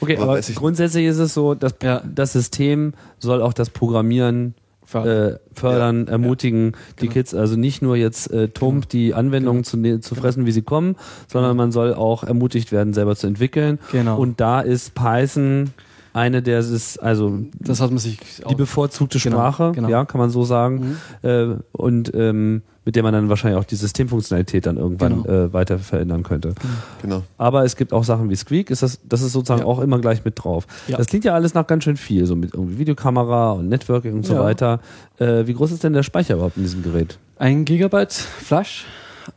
[0.00, 2.02] Okay, aber, aber grundsätzlich ist es so, dass ja.
[2.04, 4.54] das System soll auch das Programmieren
[4.88, 6.12] fördern, äh, fördern ja.
[6.12, 6.78] ermutigen, ja.
[7.00, 7.12] die genau.
[7.12, 8.90] Kids also nicht nur jetzt äh, tump genau.
[8.90, 9.70] die Anwendungen genau.
[9.70, 10.96] zu, ne-, zu fressen, wie sie kommen,
[11.26, 11.62] sondern genau.
[11.62, 13.78] man soll auch ermutigt werden, selber zu entwickeln.
[13.92, 14.18] Genau.
[14.18, 15.72] Und da ist Python
[16.18, 18.18] eine der ist also das hat man sich
[18.50, 19.88] die bevorzugte genau, Sprache, genau.
[19.88, 20.98] ja, kann man so sagen.
[21.22, 21.28] Mhm.
[21.28, 25.44] Äh, und ähm, mit der man dann wahrscheinlich auch die Systemfunktionalität dann irgendwann genau.
[25.44, 26.54] äh, weiter verändern könnte.
[27.02, 27.22] Genau.
[27.36, 29.66] Aber es gibt auch Sachen wie Squeak, ist das, das ist sozusagen ja.
[29.66, 30.66] auch immer gleich mit drauf.
[30.86, 30.96] Ja.
[30.96, 34.24] Das klingt ja alles nach ganz schön viel, so mit irgendwie Videokamera und Networking und
[34.24, 34.42] so ja.
[34.42, 34.80] weiter.
[35.18, 37.18] Äh, wie groß ist denn der Speicher überhaupt in diesem Gerät?
[37.38, 38.86] Ein Gigabyte Flash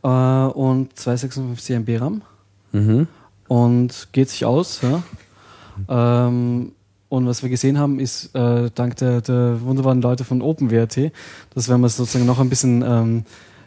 [0.02, 2.22] äh, und 256 MB RAM.
[2.72, 3.06] Mhm.
[3.48, 5.02] Und geht sich aus, ja.
[5.88, 6.72] Ähm,
[7.08, 11.12] und was wir gesehen haben, ist äh, dank der, der wunderbaren Leute von OpenWrt,
[11.54, 13.24] dass wenn man es sozusagen noch ein bisschen ähm,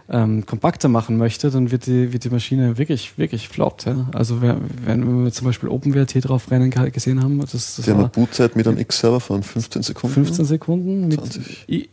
[0.09, 3.85] ähm, kompakter machen möchte, dann wird die, wird die Maschine wirklich, wirklich flott.
[3.85, 4.07] Ja?
[4.13, 7.99] Also wenn, wenn wir zum Beispiel OpenWrt drauf rennen gesehen haben, das, das die haben
[7.99, 10.13] eine Bootzeit mit einem X-Server von 15 Sekunden.
[10.13, 11.39] 15 Sekunden mit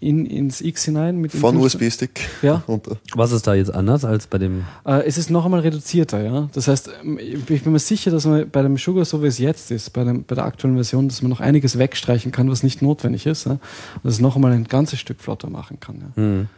[0.01, 1.19] in, ins X hinein.
[1.19, 2.63] Mit von USB-Stick ja.
[2.69, 2.99] runter.
[3.15, 4.65] Was ist da jetzt anders als bei dem?
[4.85, 6.49] Äh, es ist noch einmal reduzierter, ja.
[6.53, 9.39] Das heißt, ähm, ich bin mir sicher, dass man bei dem Sugar, so wie es
[9.39, 12.63] jetzt ist, bei, dem, bei der aktuellen Version, dass man noch einiges wegstreichen kann, was
[12.63, 13.47] nicht notwendig ist.
[13.47, 13.53] Ja?
[13.53, 13.61] Und
[14.05, 15.97] das noch einmal ein ganzes Stück flotter machen kann.
[16.17, 16.23] Ja.
[16.23, 16.49] Hm.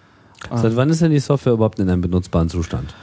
[0.55, 2.95] Seit wann ist denn die Software überhaupt in einem benutzbaren Zustand?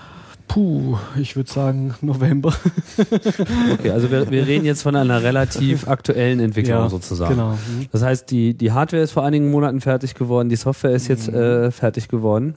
[0.47, 2.53] Puh, ich würde sagen November.
[3.73, 7.35] Okay, also wir, wir reden jetzt von einer relativ aktuellen Entwicklung Ja, sozusagen.
[7.35, 7.51] Genau.
[7.51, 7.87] Mhm.
[7.91, 11.29] Das heißt, die, die Hardware ist vor einigen Monaten fertig geworden, die Software ist jetzt
[11.29, 12.55] äh, fertig geworden.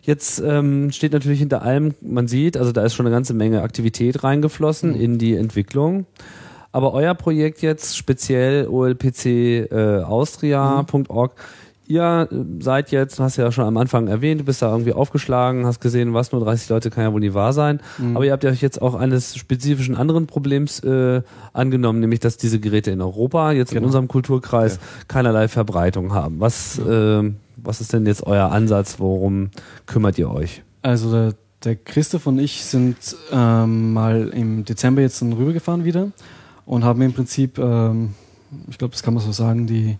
[0.00, 3.62] Jetzt ähm, steht natürlich hinter allem, man sieht, also da ist schon eine ganze Menge
[3.62, 6.06] Aktivität reingeflossen in die Entwicklung.
[6.72, 11.32] Aber euer Projekt jetzt, speziell olpc äh, austria.org,
[11.88, 14.92] ihr äh, seid jetzt, hast du ja schon am Anfang erwähnt, du bist da irgendwie
[14.92, 17.80] aufgeschlagen, hast gesehen, was nur 30 Leute kann ja wohl nie wahr sein.
[18.14, 21.22] Aber ihr habt euch jetzt auch eines spezifischen anderen Problems äh,
[21.52, 23.86] angenommen, nämlich dass diese Geräte in Europa jetzt in Genau.
[23.86, 24.78] unserem Kulturkreis
[25.08, 26.40] keinerlei Verbreitung haben.
[26.40, 27.22] Was, äh,
[27.56, 28.96] was ist denn jetzt euer Ansatz?
[28.98, 29.50] Worum
[29.86, 30.62] kümmert ihr euch?
[30.82, 31.34] Also der,
[31.64, 32.96] der Christoph und ich sind
[33.32, 36.08] ähm, mal im Dezember jetzt dann rübergefahren wieder
[36.64, 38.10] und haben im Prinzip, ähm,
[38.68, 39.98] ich glaube, das kann man so sagen, die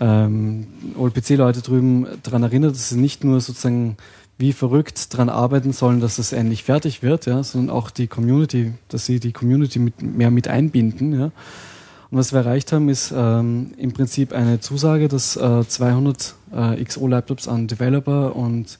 [0.00, 0.66] ähm,
[0.96, 3.96] OLPC-Leute drüben daran erinnert, dass sie nicht nur sozusagen
[4.38, 8.72] wie verrückt daran arbeiten sollen, dass es endlich fertig wird, ja, sondern auch die Community,
[8.88, 11.12] dass sie die Community mit, mehr mit einbinden.
[11.18, 11.24] Ja.
[11.26, 16.84] Und was wir erreicht haben, ist ähm, im Prinzip eine Zusage, dass äh, 200 äh,
[16.84, 18.78] XO-Laptops an Developer und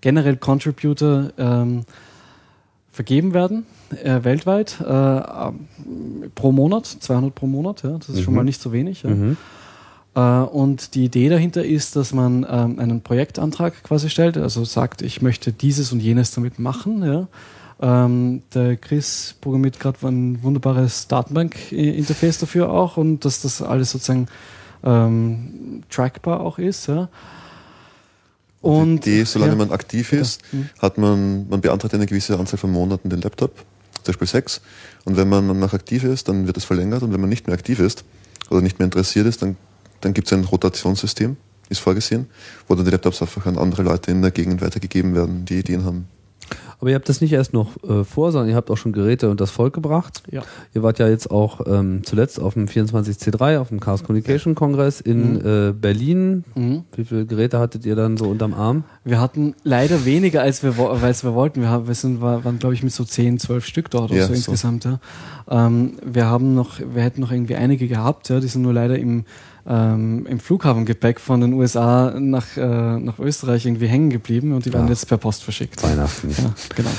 [0.00, 1.82] generell Contributor ähm,
[2.92, 3.66] vergeben werden,
[4.02, 5.20] äh, weltweit, äh,
[6.34, 8.36] pro Monat, 200 pro Monat, ja, das ist schon Mhm.
[8.38, 9.02] mal nicht so wenig.
[9.02, 9.10] Ja.
[9.10, 9.36] Mhm.
[10.14, 15.02] Äh, und die Idee dahinter ist, dass man ähm, einen Projektantrag quasi stellt, also sagt,
[15.02, 17.02] ich möchte dieses und jenes damit machen.
[17.04, 17.28] Ja.
[17.82, 24.26] Ähm, der Chris programmiert gerade ein wunderbares Datenbank-Interface dafür auch und dass das alles sozusagen
[24.84, 26.88] ähm, trackbar auch ist.
[26.88, 27.08] Ja.
[28.60, 29.58] Und die Idee, solange ja.
[29.58, 30.68] man aktiv ist, Mhm.
[30.78, 33.56] hat man, man beantragt eine gewisse Anzahl von Monaten den Laptop,
[33.94, 34.60] zum Beispiel sechs.
[35.04, 37.02] Und wenn man noch aktiv ist, dann wird es verlängert.
[37.02, 38.04] Und wenn man nicht mehr aktiv ist
[38.50, 39.56] oder nicht mehr interessiert ist, dann,
[40.00, 41.36] dann gibt es ein Rotationssystem,
[41.68, 42.26] ist vorgesehen,
[42.68, 45.84] wo dann die Laptops einfach an andere Leute in der Gegend weitergegeben werden, die Ideen
[45.84, 46.08] haben.
[46.80, 49.28] Aber ihr habt das nicht erst noch äh, vor, sondern ihr habt auch schon Geräte
[49.28, 50.22] und das Volk gebracht.
[50.30, 50.42] Ja.
[50.74, 55.00] Ihr wart ja jetzt auch ähm, zuletzt auf dem 24C3, auf dem Chaos Communication Kongress
[55.02, 56.42] in äh, Berlin.
[56.54, 56.84] Mhm.
[56.96, 58.84] Wie viele Geräte hattet ihr dann so unterm Arm?
[59.04, 61.60] Wir hatten leider weniger, als wir, als wir wollten.
[61.60, 64.18] Wir, haben, wir sind, war- waren, glaube ich, mit so 10, 12 Stück dort oder
[64.20, 64.36] Ja, so, so.
[64.36, 64.84] insgesamt.
[64.86, 65.00] Ja.
[65.50, 68.98] Ähm, wir haben noch, wir hätten noch irgendwie einige gehabt, ja, die sind nur leider
[68.98, 69.24] im,
[69.70, 74.72] ähm, im Flughafengepäck von den USA nach, äh, nach Österreich irgendwie hängen geblieben und die
[74.72, 74.90] werden Ach.
[74.90, 75.82] jetzt per Post verschickt.
[75.82, 76.30] Weihnachten.
[76.30, 76.90] Ja, genau.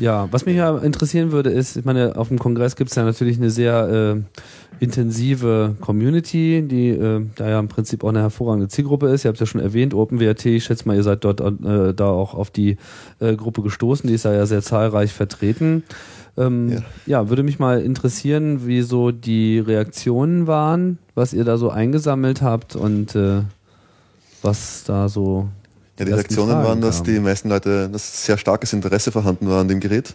[0.00, 3.04] Ja, was mich ja interessieren würde, ist, ich meine, auf dem Kongress gibt es ja
[3.04, 8.68] natürlich eine sehr äh, intensive Community, die äh, da ja im Prinzip auch eine hervorragende
[8.68, 9.24] Zielgruppe ist.
[9.24, 12.34] Ihr habt ja schon erwähnt, OpenWrt, ich schätze mal, ihr seid dort äh, da auch
[12.34, 12.78] auf die
[13.20, 15.84] äh, Gruppe gestoßen, die ist da ja sehr zahlreich vertreten.
[16.36, 16.82] Ähm, ja.
[17.06, 17.28] Ja.
[17.28, 22.74] würde mich mal interessieren, wie so die Reaktionen waren, was ihr da so eingesammelt habt
[22.74, 23.42] und äh,
[24.40, 25.48] was da so
[25.98, 27.14] Ja, die Reaktionen Fragen waren, dass kamen.
[27.14, 30.14] die meisten Leute, dass sehr starkes Interesse vorhanden war an dem Gerät.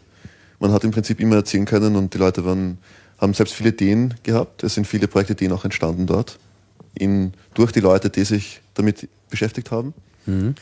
[0.60, 2.80] Man hat im Prinzip immer erzählen können und die Leute waren,
[3.20, 4.64] haben selbst viele Ideen gehabt.
[4.64, 6.40] Es sind viele Projektideen auch entstanden dort.
[6.96, 9.94] In, durch die Leute, die sich damit beschäftigt haben.
[10.26, 10.56] Mhm.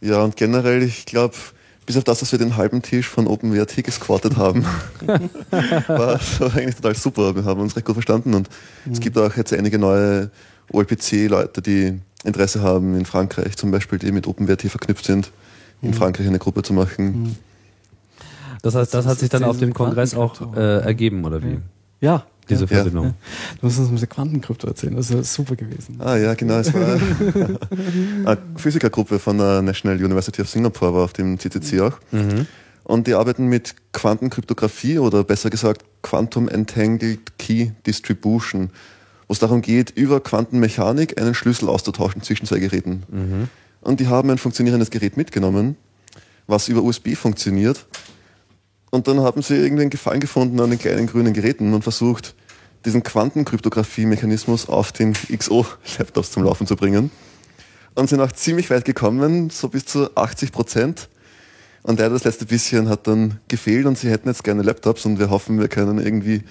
[0.00, 1.34] Ja, und generell, ich glaube,
[1.86, 4.64] bis auf das, dass wir den halben Tisch von OpenWrt gesquattet haben,
[5.88, 7.34] war es eigentlich total super.
[7.34, 8.48] Wir haben uns recht gut verstanden und
[8.90, 10.30] es gibt auch jetzt einige neue
[10.72, 15.30] OLPC-Leute, die Interesse haben in Frankreich zum Beispiel, die mit OpenWrt verknüpft sind,
[15.82, 17.36] in Frankreich eine Gruppe zu machen.
[18.62, 21.58] Das heißt, das hat sich dann auf dem Kongress auch äh, ergeben, oder wie?
[22.00, 22.82] Ja, Diese ja.
[22.82, 23.14] Verbindung.
[23.60, 25.96] Du musst uns mit der Quantenkrypto erzählen, das ist super gewesen.
[26.00, 26.82] Ah ja, genau, es war
[28.26, 31.98] eine Physikergruppe von der National University of Singapore, war auf dem CCC auch.
[32.10, 32.46] Mhm.
[32.84, 38.70] Und die arbeiten mit Quantenkryptographie oder besser gesagt Quantum Entangled Key Distribution,
[39.28, 43.04] wo es darum geht, über Quantenmechanik einen Schlüssel auszutauschen zwischen zwei Geräten.
[43.08, 43.48] Mhm.
[43.80, 45.76] Und die haben ein funktionierendes Gerät mitgenommen,
[46.46, 47.86] was über USB funktioniert.
[48.90, 52.34] Und dann haben sie irgendwie einen Gefallen gefunden an den kleinen grünen Geräten und versucht,
[52.84, 57.10] diesen Quantenkryptographie-Mechanismus auf den XO-Laptops zum Laufen zu bringen.
[57.94, 61.08] Und sind auch ziemlich weit gekommen, so bis zu 80 Prozent.
[61.82, 65.18] Und leider das letzte bisschen hat dann gefehlt und sie hätten jetzt gerne Laptops und
[65.18, 66.42] wir hoffen, wir können irgendwie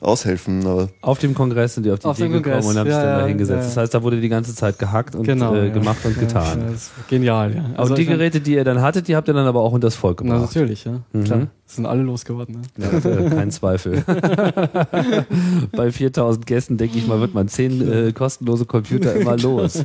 [0.00, 0.66] aushelfen.
[0.66, 2.86] Aber Auf dem Kongress sind die auf die Auf Idee dem gekommen Kongress, und haben
[2.86, 3.60] sich ja, dann da hingesetzt.
[3.60, 3.64] ja.
[3.66, 5.54] Das heißt, da wurde die ganze Zeit gehackt und Genau.
[5.54, 5.72] äh, ja.
[5.72, 6.62] gemacht und getan.
[6.72, 7.64] Das genial, ja.
[7.76, 9.72] Aber die ich mein- Geräte, die ihr dann hattet, die habt ihr dann aber auch
[9.72, 10.54] unter das Volk Na, gebracht.
[10.54, 11.00] natürlich, ja.
[11.12, 11.24] Mhm.
[11.24, 11.46] Klar.
[11.66, 12.62] Sind alle losgeworden.
[12.76, 12.84] Ne?
[13.02, 14.04] Ja, äh, kein Zweifel.
[15.72, 19.84] Bei 4000 Gästen, denke ich mal, wird man zehn äh, kostenlose Computer immer los.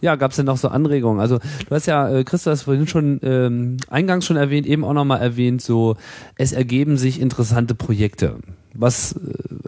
[0.00, 1.20] Ja, gab es denn noch so Anregungen?
[1.20, 4.92] Also du hast ja, äh, Christa, das vorhin schon ähm, eingangs schon erwähnt, eben auch
[4.92, 5.96] nochmal erwähnt, so
[6.36, 8.36] es ergeben sich interessante Projekte.
[8.74, 9.14] Was,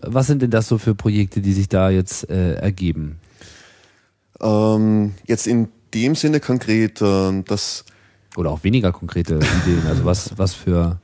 [0.03, 3.17] was sind denn das so für Projekte, die sich da jetzt äh, ergeben?
[4.41, 7.85] Ähm, jetzt in dem Sinne konkret, äh, dass
[8.37, 9.87] Oder auch weniger konkrete Ideen.
[9.89, 10.99] Also was, was für,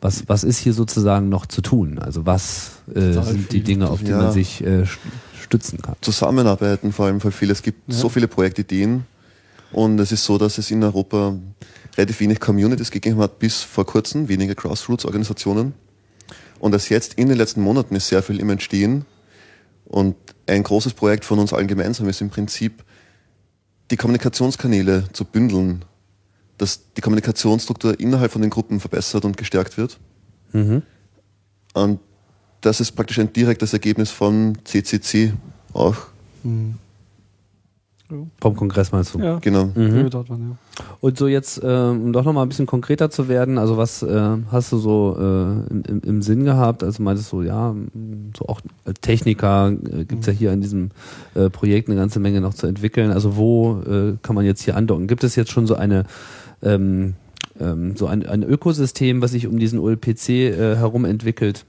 [0.00, 1.98] was, was ist hier sozusagen noch zu tun?
[1.98, 3.62] Also was äh, sind die viel.
[3.64, 4.18] Dinge, auf die Ja.
[4.18, 4.98] man sich äh, st-
[5.42, 5.96] stützen kann?
[6.00, 7.52] Zusammenarbeiten vor allem für viele.
[7.52, 9.04] Es gibt so viele Projektideen
[9.72, 11.34] und es ist so, dass es in Europa
[11.96, 15.74] relativ wenig Communities gegeben hat bis vor kurzem, wenige Grassroots-Organisationen.
[16.58, 19.04] Und erst jetzt in den letzten Monaten ist sehr viel im Entstehen.
[19.84, 22.84] Und ein großes Projekt von uns allen gemeinsam ist im Prinzip,
[23.90, 25.84] die Kommunikationskanäle zu bündeln,
[26.58, 29.98] dass die Kommunikationsstruktur innerhalb von den Gruppen verbessert und gestärkt wird.
[30.52, 30.82] Mhm.
[31.74, 32.00] Und
[32.60, 35.32] das ist praktisch ein direktes Ergebnis von CCC
[35.72, 35.96] auch.
[38.40, 39.18] Vom Kongress meinst du?
[39.18, 39.66] Ja, Genau.
[39.74, 40.08] mhm.
[40.12, 40.56] ja.
[41.00, 44.36] Und so jetzt, ähm, um doch nochmal ein bisschen konkreter zu werden, also was äh,
[44.50, 45.22] hast du so äh,
[45.70, 46.82] im, im, im Sinn gehabt?
[46.82, 47.74] Also meintest du, ja,
[48.36, 50.90] so auch als Techniker äh, gibt's ja hier in diesem
[51.34, 53.10] äh, Projekt eine ganze Menge noch zu entwickeln.
[53.10, 55.06] Also wo äh, kann man jetzt hier andocken?
[55.06, 56.04] Gibt es jetzt schon so eine
[56.62, 57.14] ähm,
[57.60, 61.64] ähm, so ein, ein Ökosystem, was sich um diesen OLPC äh, herum entwickelt?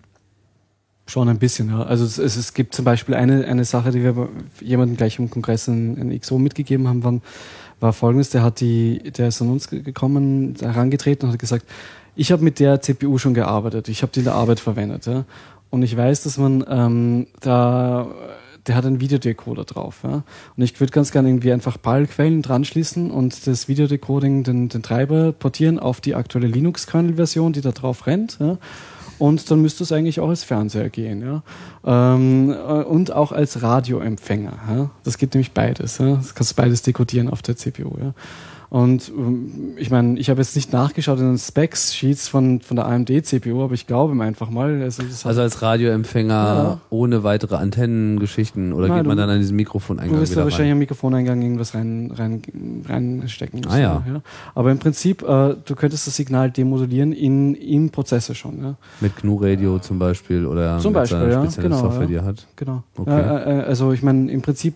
[1.09, 1.81] Schon ein bisschen, ja.
[1.81, 4.29] Also es, es, gibt zum Beispiel eine, eine Sache, die wir
[4.61, 7.21] jemandem gleich im Kongress in, in XO mitgegeben haben, waren,
[7.79, 11.65] war folgendes, der hat die, der ist an uns ge- gekommen, herangetreten und hat gesagt,
[12.15, 15.25] ich habe mit der CPU schon gearbeitet, ich habe die in der Arbeit verwendet, ja.
[15.71, 18.07] Und ich weiß, dass man ähm, da
[18.67, 20.01] der hat einen Videodecoder drauf.
[20.03, 20.23] Ja?
[20.55, 24.83] Und ich würde ganz gerne irgendwie einfach PAL-Quellen dran schließen und das Videodecoding, den, den
[24.83, 28.37] Treiber portieren auf die aktuelle Linux-Kernel-Version, die da drauf rennt.
[28.39, 28.57] Ja?
[29.19, 31.43] Und dann müsste es eigentlich auch als Fernseher gehen, ja.
[31.85, 34.53] Ähm, äh, und auch als Radioempfänger.
[34.69, 34.89] Ja?
[35.03, 35.97] Das gibt nämlich beides.
[35.97, 36.15] Ja?
[36.15, 38.13] Das kannst du beides dekodieren auf der CPU, ja.
[38.71, 42.85] Und ähm, ich meine, ich habe jetzt nicht nachgeschaut in den Specs-Sheets von, von der
[42.85, 44.81] AMD-CPU, aber ich glaube mir einfach mal.
[44.83, 46.79] Also, Also als Radioempfänger Ja.
[46.91, 50.43] ohne weitere Antennengeschichten oder Nein, geht man du- dann an diesen du Mikrofoneingang wirst da
[50.43, 50.71] wahrscheinlich rein?
[50.73, 52.41] am Mikrofoneingang irgendwas rein, rein,
[52.87, 53.71] reinstecken müssen.
[53.71, 54.03] Ah, ja.
[54.53, 58.61] Aber im Prinzip, äh, du könntest das Signal demodulieren in, im Prozessor schon.
[58.61, 58.75] Ja?
[59.01, 62.07] Mit GNU Radio zum Beispiel oder Zum mit Beispiel, ja, genau, Software, ja.
[62.07, 62.47] die er hat.
[62.55, 62.83] Genau.
[62.95, 63.09] Okay.
[63.09, 64.75] Ja, äh, äh, also ich meine, im Prinzip,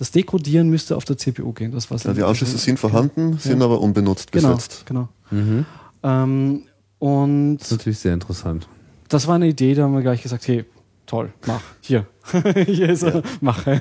[0.00, 1.70] das Dekodieren müsste auf der CPU gehen.
[1.72, 4.84] Das war's Ja, die Anschlüsse sind vorhanden, sind aber unbenutzt bis Genau, jetzt.
[4.86, 5.08] genau.
[5.30, 5.66] Mhm.
[6.02, 6.62] Ähm,
[6.98, 8.66] und Das ist natürlich sehr interessant.
[9.08, 10.64] das war eine Idee, da haben wir gleich gesagt, hey,
[11.06, 12.06] toll, mach, hier.
[12.66, 13.66] hier ist er, mach.
[13.66, 13.80] äh,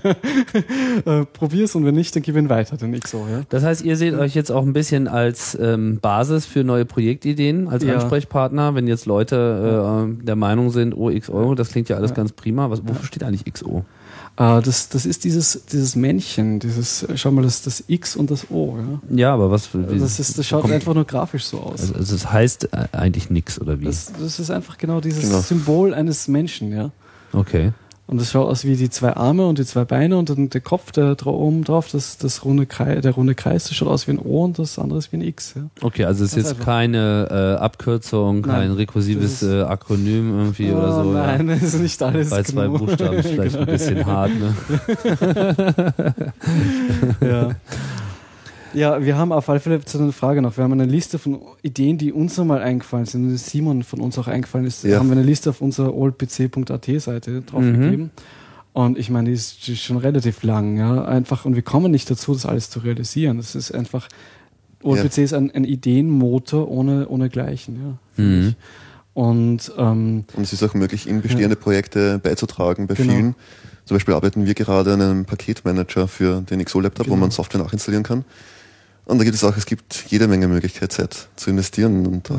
[1.34, 3.26] probier's und wenn nicht, dann gib ihn weiter, den XO.
[3.30, 3.42] Ja?
[3.50, 7.68] Das heißt, ihr seht euch jetzt auch ein bisschen als ähm, Basis für neue Projektideen,
[7.68, 7.96] als Ja.
[7.96, 12.16] Ansprechpartner, wenn jetzt Leute äh, der Meinung sind, oh, XO, das klingt ja alles Ja.
[12.16, 12.70] ganz prima.
[12.70, 13.86] Was, wofür steht eigentlich XO?
[14.40, 18.50] Äh, das, das ist dieses, dieses Männchen, dieses, schau mal, das, das X und das
[18.50, 18.78] O.
[18.78, 19.18] Ja?
[19.18, 21.82] Ja, aber was für Das, ist, das schaut kommt- einfach nur grafisch so aus.
[21.82, 23.86] Also, also es heißt äh, eigentlich nix, oder wie?
[23.86, 25.42] das, das ist einfach genau dieses Genau.
[25.42, 26.92] Symbol eines Menschen, ja.
[27.34, 27.74] okay.
[28.10, 30.62] Und das schaut aus wie die zwei Arme und die zwei Beine und dann der
[30.62, 34.08] Kopf, der dra oben drauf, das, das runde Kreis, der runde Kreis, das schaut aus
[34.08, 35.54] wie ein O und das andere ist wie ein X.
[35.56, 35.62] Ja.
[35.82, 36.66] Okay, also es ist jetzt einfach.
[36.66, 37.28] keine
[37.60, 41.14] äh, Abkürzung, kein Nein, rekursives das ist- äh, Akronym irgendwie oder Oh so.
[41.14, 41.38] ja.
[41.38, 42.32] Nein, das ist nicht alles.
[42.32, 42.68] Bei zwei.
[42.68, 43.72] Buchstaben ist vielleicht ein Genau.
[43.78, 44.56] bisschen hart, ne?
[47.22, 47.50] ja.
[48.74, 50.58] ja, wir haben auf alle Fälle zu einer Frage noch.
[50.58, 53.26] Wir haben eine Liste von Ideen, die uns nochmal eingefallen sind.
[53.26, 54.84] Und Simon von uns auch eingefallen ist.
[54.84, 55.00] Ja.
[55.00, 58.02] Haben wir eine Liste auf unserer oldpc.at Seite draufgegeben.
[58.06, 58.10] Mhm.
[58.74, 61.04] Und ich meine, die ist, schon relativ lang, ja.
[61.04, 63.38] Einfach, und wir kommen nicht dazu, das alles zu realisieren.
[63.38, 64.08] Das ist einfach,
[64.84, 68.24] OldPC ist ein, ein Ideenmotor ohne, ohne Gleichen, ja.
[68.24, 68.56] Mhm.
[69.14, 73.12] Und ähm, Und es ist auch möglich, in bestehende Projekte beizutragen bei Genau.
[73.12, 73.36] vielen.
[73.86, 77.22] Zum Beispiel arbeiten wir gerade an einem Paketmanager für den XO-Laptop, wo Genau.
[77.22, 78.24] man Software nachinstallieren kann.
[79.10, 82.38] Und da gibt es auch, es gibt jede Menge Möglichkeit, Zeit zu investieren und auch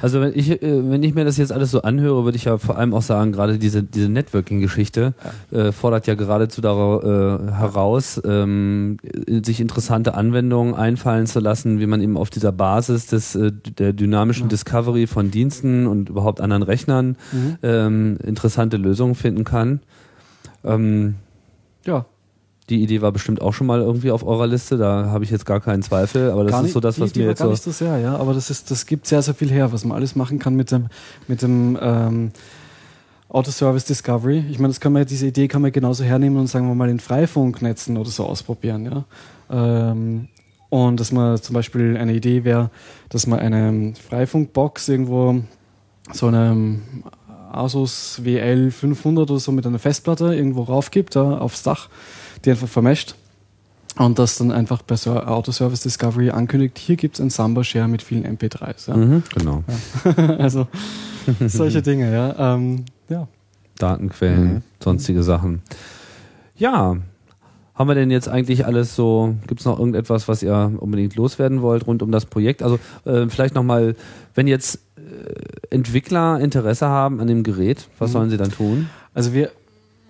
[0.00, 2.56] Also wenn ich, äh, wenn ich mir das jetzt alles so anhöre, würde ich ja
[2.56, 5.14] vor allem auch sagen, gerade diese, diese Networking-Geschichte
[5.50, 8.98] äh, fordert ja geradezu darauf, äh, heraus, ähm,
[9.42, 13.92] sich interessante Anwendungen einfallen zu lassen, wie man eben auf dieser Basis des, äh, der
[13.92, 14.48] dynamischen.
[14.48, 17.58] Discovery von Diensten und überhaupt anderen Rechnern mhm.
[17.64, 19.80] ähm, interessante Lösungen finden kann.
[20.62, 21.16] Ähm,
[21.84, 22.06] ja,
[22.68, 25.46] die Idee war bestimmt auch schon mal irgendwie auf eurer Liste, da habe ich jetzt
[25.46, 27.52] gar keinen Zweifel, aber das gar ist so das, was mir jetzt gar so...
[27.52, 28.16] nicht so sehr, ja.
[28.16, 30.72] Aber das ist, das gibt sehr, sehr viel her, was man alles machen kann mit
[30.72, 30.86] dem,
[31.28, 32.32] mit dem ähm,
[33.28, 34.44] Autoservice Discovery.
[34.50, 36.88] Ich meine, das kann man, diese Idee kann man genauso hernehmen und sagen wir mal
[36.88, 39.04] in Freifunknetzen oder so ausprobieren, ja.
[39.48, 40.28] Ähm,
[40.68, 42.70] und dass man zum Beispiel eine Idee wäre,
[43.08, 45.42] dass man eine Freifunkbox irgendwo
[46.12, 46.80] so eine
[47.52, 51.88] Asus WL 500 oder so mit einer Festplatte irgendwo raufgibt, ja, aufs Dach,
[52.44, 53.14] die einfach vermescht.
[53.98, 58.02] Und das dann einfach bei so Autoservice Discovery ankündigt, hier gibt es ein Samba-Share mit
[58.02, 58.88] vielen MP3s.
[58.90, 58.96] Ja.
[58.96, 59.64] Mhm, genau.
[60.38, 60.66] also
[61.46, 62.54] solche Dinge, ja.
[62.54, 63.26] Ähm, ja.
[63.78, 64.62] Datenquellen, Mhm.
[64.82, 65.62] sonstige Sachen.
[66.56, 66.96] Ja,
[67.74, 71.60] haben wir denn jetzt eigentlich alles so, gibt es noch irgendetwas, was ihr unbedingt loswerden
[71.62, 72.62] wollt rund um das Projekt?
[72.62, 73.96] Also äh, vielleicht nochmal,
[74.34, 78.12] wenn jetzt äh, Entwickler Interesse haben an dem Gerät, was Mhm.
[78.12, 78.88] sollen sie dann tun?
[79.14, 79.50] Also wir,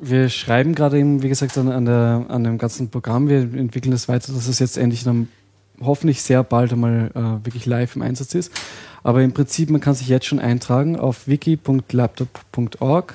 [0.01, 3.29] wir schreiben gerade eben, wie gesagt, an, an, der, an dem ganzen Programm.
[3.29, 5.29] Wir entwickeln das weiter, dass es jetzt endlich dann
[5.81, 8.53] hoffentlich sehr bald einmal äh, wirklich live im Einsatz ist.
[9.03, 13.15] Aber im Prinzip, man kann sich jetzt schon eintragen auf wiki.laptop.org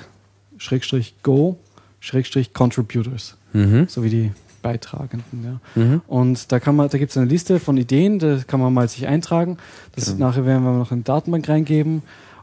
[0.58, 1.56] schrägstrich go
[2.00, 3.86] schrägstrich contributors, Mhm.
[3.88, 5.44] so wie die Beitragenden.
[5.44, 5.60] Ja.
[5.82, 6.00] Mhm.
[6.06, 8.88] Und da kann man, da gibt es eine Liste von Ideen, da kann man mal
[8.88, 9.56] sich eintragen.
[9.94, 10.26] Das Genau.
[10.28, 12.02] nachher werden wir noch in die Datenbank reingeben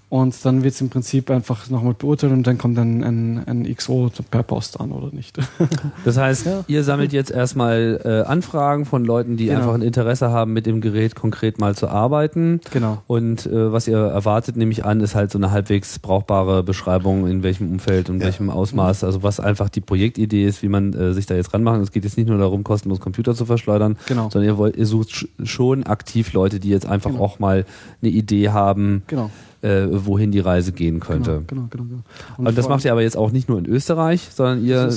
[0.09, 3.75] und dann wird es im Prinzip einfach nochmal beurteilt und dann kommt dann ein, ein
[3.75, 5.37] XO per Post an oder nicht.
[6.03, 6.63] Das heißt, Ja.
[6.67, 9.59] ihr sammelt jetzt erstmal äh, Anfragen von Leuten, die Genau.
[9.59, 12.59] einfach ein Interesse haben, mit dem Gerät konkret mal zu arbeiten.
[12.71, 13.03] genau.
[13.07, 17.27] Und äh, was ihr erwartet, nehme ich an, ist halt so eine halbwegs brauchbare Beschreibung,
[17.27, 18.25] in welchem Umfeld und Ja.
[18.25, 21.81] welchem Ausmaß, also was einfach die Projektidee ist, wie man äh, sich da jetzt ranmacht.
[21.81, 24.29] Es geht jetzt nicht nur darum, kostenlos Computer zu verschleudern, Genau.
[24.29, 27.23] sondern ihr wollt, ihr sucht sch schon aktiv Leute, die jetzt einfach Genau.
[27.23, 27.65] auch mal
[28.01, 29.29] eine Idee haben, Genau.
[29.61, 31.43] Äh, wohin die Reise gehen könnte.
[31.47, 32.01] Genau, genau, genau.
[32.37, 32.49] genau.
[32.49, 34.89] Und, das macht ihr aber jetzt auch nicht nur in Österreich, sondern ihr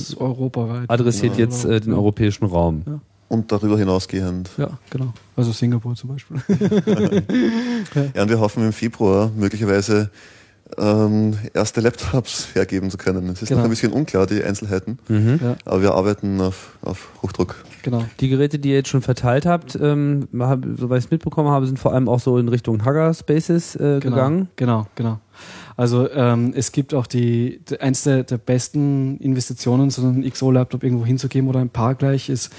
[0.89, 1.45] adressiert Ja.
[1.45, 2.83] jetzt äh, den europäischen Raum.
[3.29, 4.51] Und darüber hinausgehend.
[4.59, 5.15] Ja, genau.
[5.37, 6.37] Also Singapur zum Beispiel.
[8.15, 10.11] Ja, und wir hoffen im Februar möglicherweise
[10.79, 13.29] ähm, erste Laptops hergeben zu können.
[13.29, 13.61] Es ist Genau.
[13.61, 15.41] noch ein bisschen unklar, die Einzelheiten, Mhm.
[15.43, 17.57] ja, aber wir arbeiten auf, auf Hochdruck.
[17.83, 18.05] genau.
[18.21, 21.67] Die Geräte, die ihr jetzt schon verteilt habt, ähm, hab, soweit ich es mitbekommen habe,
[21.67, 24.49] sind vor allem auch so in Richtung Hugger-Spaces äh, Genau, gegangen.
[24.57, 25.19] Genau, genau.
[25.77, 30.85] Also ähm, es gibt auch die, die eins der, der besten Investitionen, so einen XO-Laptop
[30.85, 32.53] irgendwo hinzugeben oder ein paar gleich ist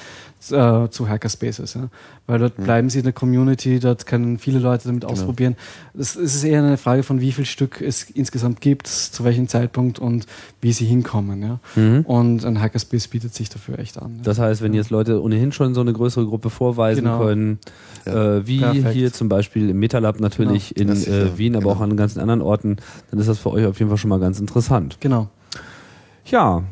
[0.52, 1.90] äh, zu Hackerspaces, ja.
[2.28, 5.56] Weil dort bleiben sie in der Community, dort können viele Leute damit ausprobieren.
[5.98, 10.00] Es, ist eher eine Frage von, wie viel Stück es insgesamt gibt, zu welchem Zeitpunkt
[10.00, 10.26] und
[10.62, 11.60] wie sie hinkommen, ja.
[11.76, 12.02] Mhm.
[12.06, 14.18] Und ein Hackerspace bietet sich dafür echt an.
[14.18, 14.24] ja.
[14.24, 17.20] Das heißt, wenn jetzt Leute ohnehin schon so eine größere Gruppe vorweisen Genau.
[17.20, 17.60] können,
[18.06, 18.38] Ja.
[18.38, 18.90] äh, wie Perfekt.
[18.94, 20.92] hier zum Beispiel im Metalab natürlich Genau.
[20.94, 21.76] In ist ja- äh, Wien, aber genau.
[21.76, 22.78] auch an ganzen anderen Orten,
[23.12, 24.98] dann ist das für euch auf jeden Fall schon mal ganz interessant.
[25.02, 25.30] Genau.
[26.26, 26.64] Ja,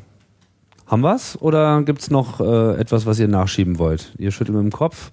[0.91, 1.37] haben wir's?
[1.39, 4.13] Oder gibt's noch äh, etwas, was ihr nachschieben wollt?
[4.17, 5.11] Ihr schüttelt mit dem Kopf.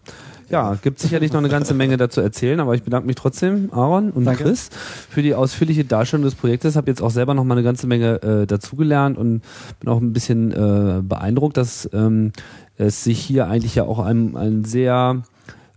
[0.50, 4.10] Ja, gibt sicherlich noch eine ganze Menge dazu erzählen, aber ich bedanke mich trotzdem, Aaron
[4.10, 4.44] und Danke.
[4.44, 4.70] Chris,
[5.10, 6.74] für die ausführliche Darstellung des Projektes.
[6.74, 9.42] Habe jetzt auch selber noch mal eine ganze Menge äh, dazugelernt und
[9.78, 12.32] bin auch ein bisschen äh, beeindruckt, dass ähm,
[12.76, 15.22] es sich hier eigentlich ja auch ein, ein sehr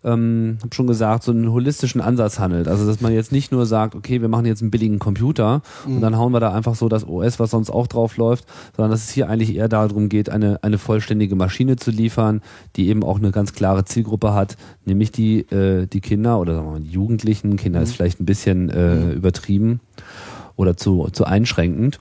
[0.04, 2.68] ähm, hab schon gesagt, so einen holistischen Ansatz handelt.
[2.68, 6.02] Also, dass man jetzt nicht nur sagt, okay, wir machen jetzt einen billigen Computer und
[6.02, 8.45] dann hauen wir da einfach so das OS, was sonst auch drauf läuft,
[8.76, 12.41] sondern dass es hier eigentlich eher darum geht, eine, eine vollständige Maschine zu liefern,
[12.76, 16.68] die eben auch eine ganz klare Zielgruppe hat, nämlich die, äh, die Kinder oder sagen
[16.68, 17.56] wir mal die Jugendlichen.
[17.58, 19.82] Kinder ist vielleicht ein bisschen äh, übertrieben
[20.56, 21.99] oder zu, zu einschränkend.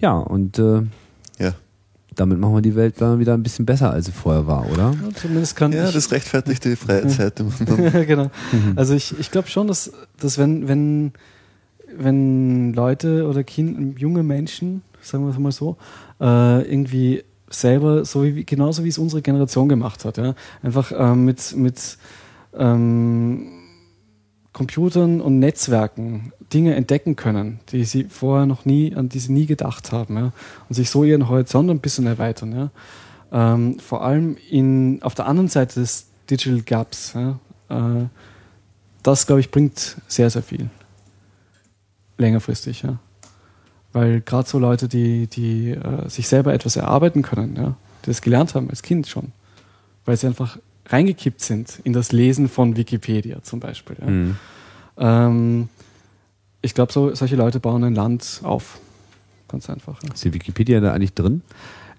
[0.00, 0.82] Ja, und äh.
[2.18, 4.92] Damit machen wir die Welt dann wieder ein bisschen besser, als sie vorher war, oder?
[5.02, 7.34] Ja, zumindest kann Ja, ich, das rechtfertigt die freie Zeit.
[7.78, 8.30] Ja, genau.
[8.76, 11.12] Also ich, ich glaube schon, dass, dass wenn, wenn,
[11.96, 15.76] wenn Leute oder kind, junge Menschen, sagen wir es mal so,
[16.20, 21.24] äh, irgendwie selber, so wie, genauso wie es unsere Generation gemacht hat, ja, einfach ähm,
[21.24, 21.98] mit, mit
[22.58, 23.57] ähm,
[24.58, 29.46] Computern und Netzwerken Dinge entdecken können, die sie vorher noch nie, an die sie nie
[29.46, 30.32] gedacht haben, ja,
[30.68, 32.70] und sich so ihren Horizont ein bisschen erweitern, ja.
[33.30, 37.38] Ähm, vor allem in, auf der anderen Seite des Digital Gaps, ja,
[37.68, 38.06] äh,
[39.04, 40.68] das, glaube ich, bringt sehr, sehr viel.
[42.16, 42.98] Längerfristig, ja.
[43.92, 48.22] Weil gerade so Leute, die, die äh, sich selber etwas erarbeiten können, ja, die das
[48.22, 49.30] gelernt haben als Kind schon,
[50.04, 50.58] weil sie einfach
[50.88, 53.96] reingekippt sind in das Lesen von Wikipedia zum Beispiel.
[54.00, 54.06] Ja.
[54.06, 54.36] Mhm.
[54.98, 55.68] Ähm,
[56.62, 58.80] ich glaube, so, solche Leute bauen ein Land auf.
[59.48, 60.02] Ganz einfach.
[60.02, 60.12] Ja.
[60.12, 61.42] Ist die Wikipedia da eigentlich drin?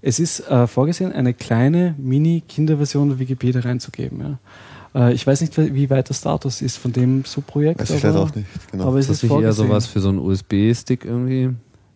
[0.02, 4.20] Es ist äh, vorgesehen, eine kleine Mini-Kinderversion der Wikipedia reinzugeben.
[4.94, 5.10] Ja.
[5.10, 7.80] Äh, ich weiß nicht, wie weit der Status ist von dem Subprojekt.
[7.82, 8.48] Weiß ich aber, leider auch nicht.
[8.72, 8.88] Genau.
[8.88, 9.68] aber es Ist das ist nicht eher vorgesehen.
[9.68, 11.50] sowas für so einen USB-Stick irgendwie?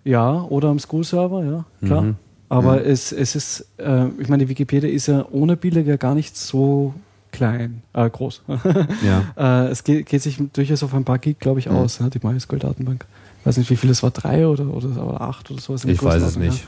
[0.04, 2.02] Ja, oder am School-Server, ja, klar.
[2.02, 2.16] Mhm.
[2.54, 6.14] Aber es, es ist, äh, ich meine, die Wikipedia ist ja ohne Bilder ja gar
[6.16, 6.94] nicht so
[7.32, 8.44] klein, äh, groß.
[9.04, 9.66] Ja.
[9.66, 11.76] äh, es geht, geht sich durchaus auf ein paar Gig, glaube ich, Mhm.
[11.78, 13.06] aus, ja, die MySQL-Datenbank.
[13.40, 15.84] Ich weiß nicht, wie viel es war, drei oder, oder, oder acht oder sowas.
[15.86, 16.66] Ich weiß es nicht.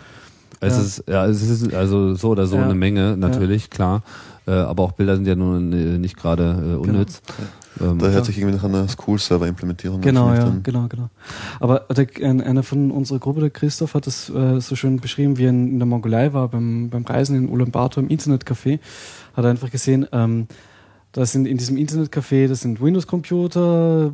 [0.62, 0.82] Es Ja.
[0.82, 2.64] ist, ja, es ist also so oder so Ja.
[2.64, 4.02] eine Menge, natürlich, klar.
[4.48, 7.22] Äh, aber auch Bilder sind ja nun äh, nicht gerade äh, unnütz.
[7.82, 8.14] Ähm, da ja.
[8.14, 10.06] hört sich irgendwie nach einer School-Server-Implementierung Ja.
[10.06, 10.64] Genau, an, ja, dann.
[10.64, 11.10] genau, genau.
[11.60, 15.38] Aber der, ein, einer von unserer Gruppe, der Christoph, hat das äh, so schön beschrieben,
[15.38, 18.80] wie er in, in der Mongolei war, beim, beim Reisen in Ulaanbaatar im Internetcafé,
[19.34, 20.48] hat er einfach gesehen, ähm,
[21.12, 24.12] da sind in diesem Internetcafé, das sind Windows-Computer,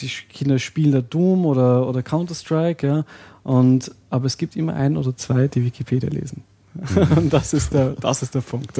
[0.00, 3.04] die Kinder spielen da Doom oder, oder Counter-Strike, ja,
[3.42, 6.42] und, aber es gibt immer einen oder zwei, die Wikipedia lesen.
[6.74, 7.30] Mhm.
[7.30, 8.78] das, ist der, das ist der Punkt.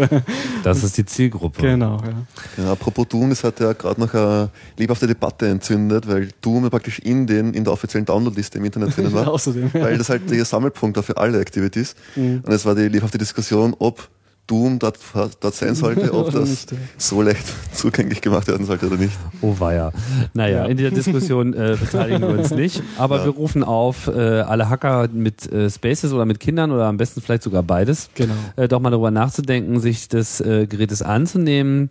[0.62, 1.62] Das ist die Zielgruppe.
[1.62, 2.62] Genau, ja.
[2.64, 6.98] ja apropos Doom, es hat ja gerade noch eine lebhafte Debatte entzündet, weil Doom praktisch
[6.98, 9.28] in, den, in der offiziellen Downloadliste im Internet drinnen war.
[9.28, 9.82] Außerdem, ja.
[9.82, 11.94] Weil das halt der Sammelpunkt war für alle Activities.
[12.16, 12.42] Mhm.
[12.44, 14.08] Und es war die lebhafte Diskussion, ob
[14.46, 14.98] Doom dort,
[15.40, 16.78] dort sein sollte, ob das nicht, ja.
[16.98, 19.12] so leicht zugänglich gemacht werden sollte oder nicht.
[19.40, 19.92] Oh weia.
[20.32, 20.64] Naja, ja.
[20.66, 23.24] in dieser Diskussion äh, beteiligen wir uns nicht, aber ja.
[23.24, 27.20] wir rufen auf, äh, alle Hacker mit äh, Spaces oder mit Kindern oder am besten
[27.20, 28.34] vielleicht sogar beides, genau.
[28.56, 31.90] äh, doch mal darüber nachzudenken, sich des äh, Gerätes anzunehmen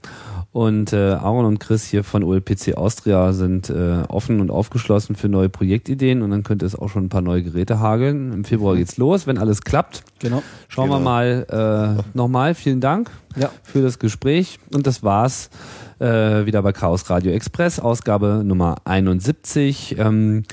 [0.54, 5.28] und äh, Aaron und Chris hier von OLPC Austria sind äh, offen und aufgeschlossen für
[5.28, 8.32] neue Projektideen und dann könnte es auch schon ein paar neue Geräte hageln.
[8.32, 10.04] Im Februar geht's los, wenn alles klappt.
[10.20, 10.44] Genau.
[10.68, 11.00] Schauen genau.
[11.00, 12.54] wir mal äh, nochmal.
[12.54, 13.50] Vielen Dank ja.
[13.64, 14.60] für das Gespräch.
[14.72, 15.50] Und das war's
[15.98, 19.98] äh, wieder bei Chaos Radio Express, Ausgabe Nummer 71.
[19.98, 20.44] Ähm,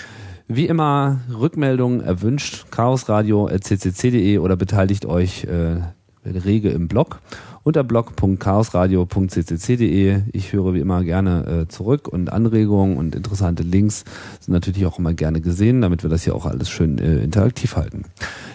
[0.49, 5.83] wie immer Rückmeldungen erwünscht, chaosradio.ccc.de oder beteiligt euch äh,
[6.25, 7.21] rege im Blog
[7.63, 10.23] unter blog.chaosradio.ccc.de.
[10.33, 14.03] Ich höre wie immer gerne äh, zurück und Anregungen und interessante Links
[14.41, 17.77] sind natürlich auch immer gerne gesehen, damit wir das hier auch alles schön äh, interaktiv
[17.77, 18.07] halten.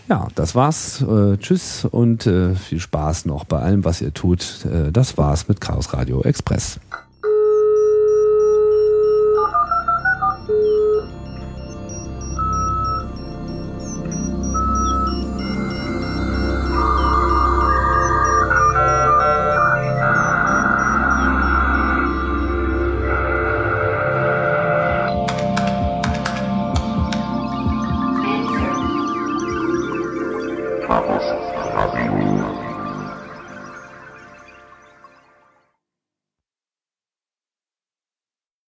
[0.07, 1.02] Ja, das war's.
[1.02, 4.65] Äh, tschüss und äh, viel Spaß noch bei allem, was ihr tut.
[4.65, 6.80] Äh, das war's mit Chaos Radio Express.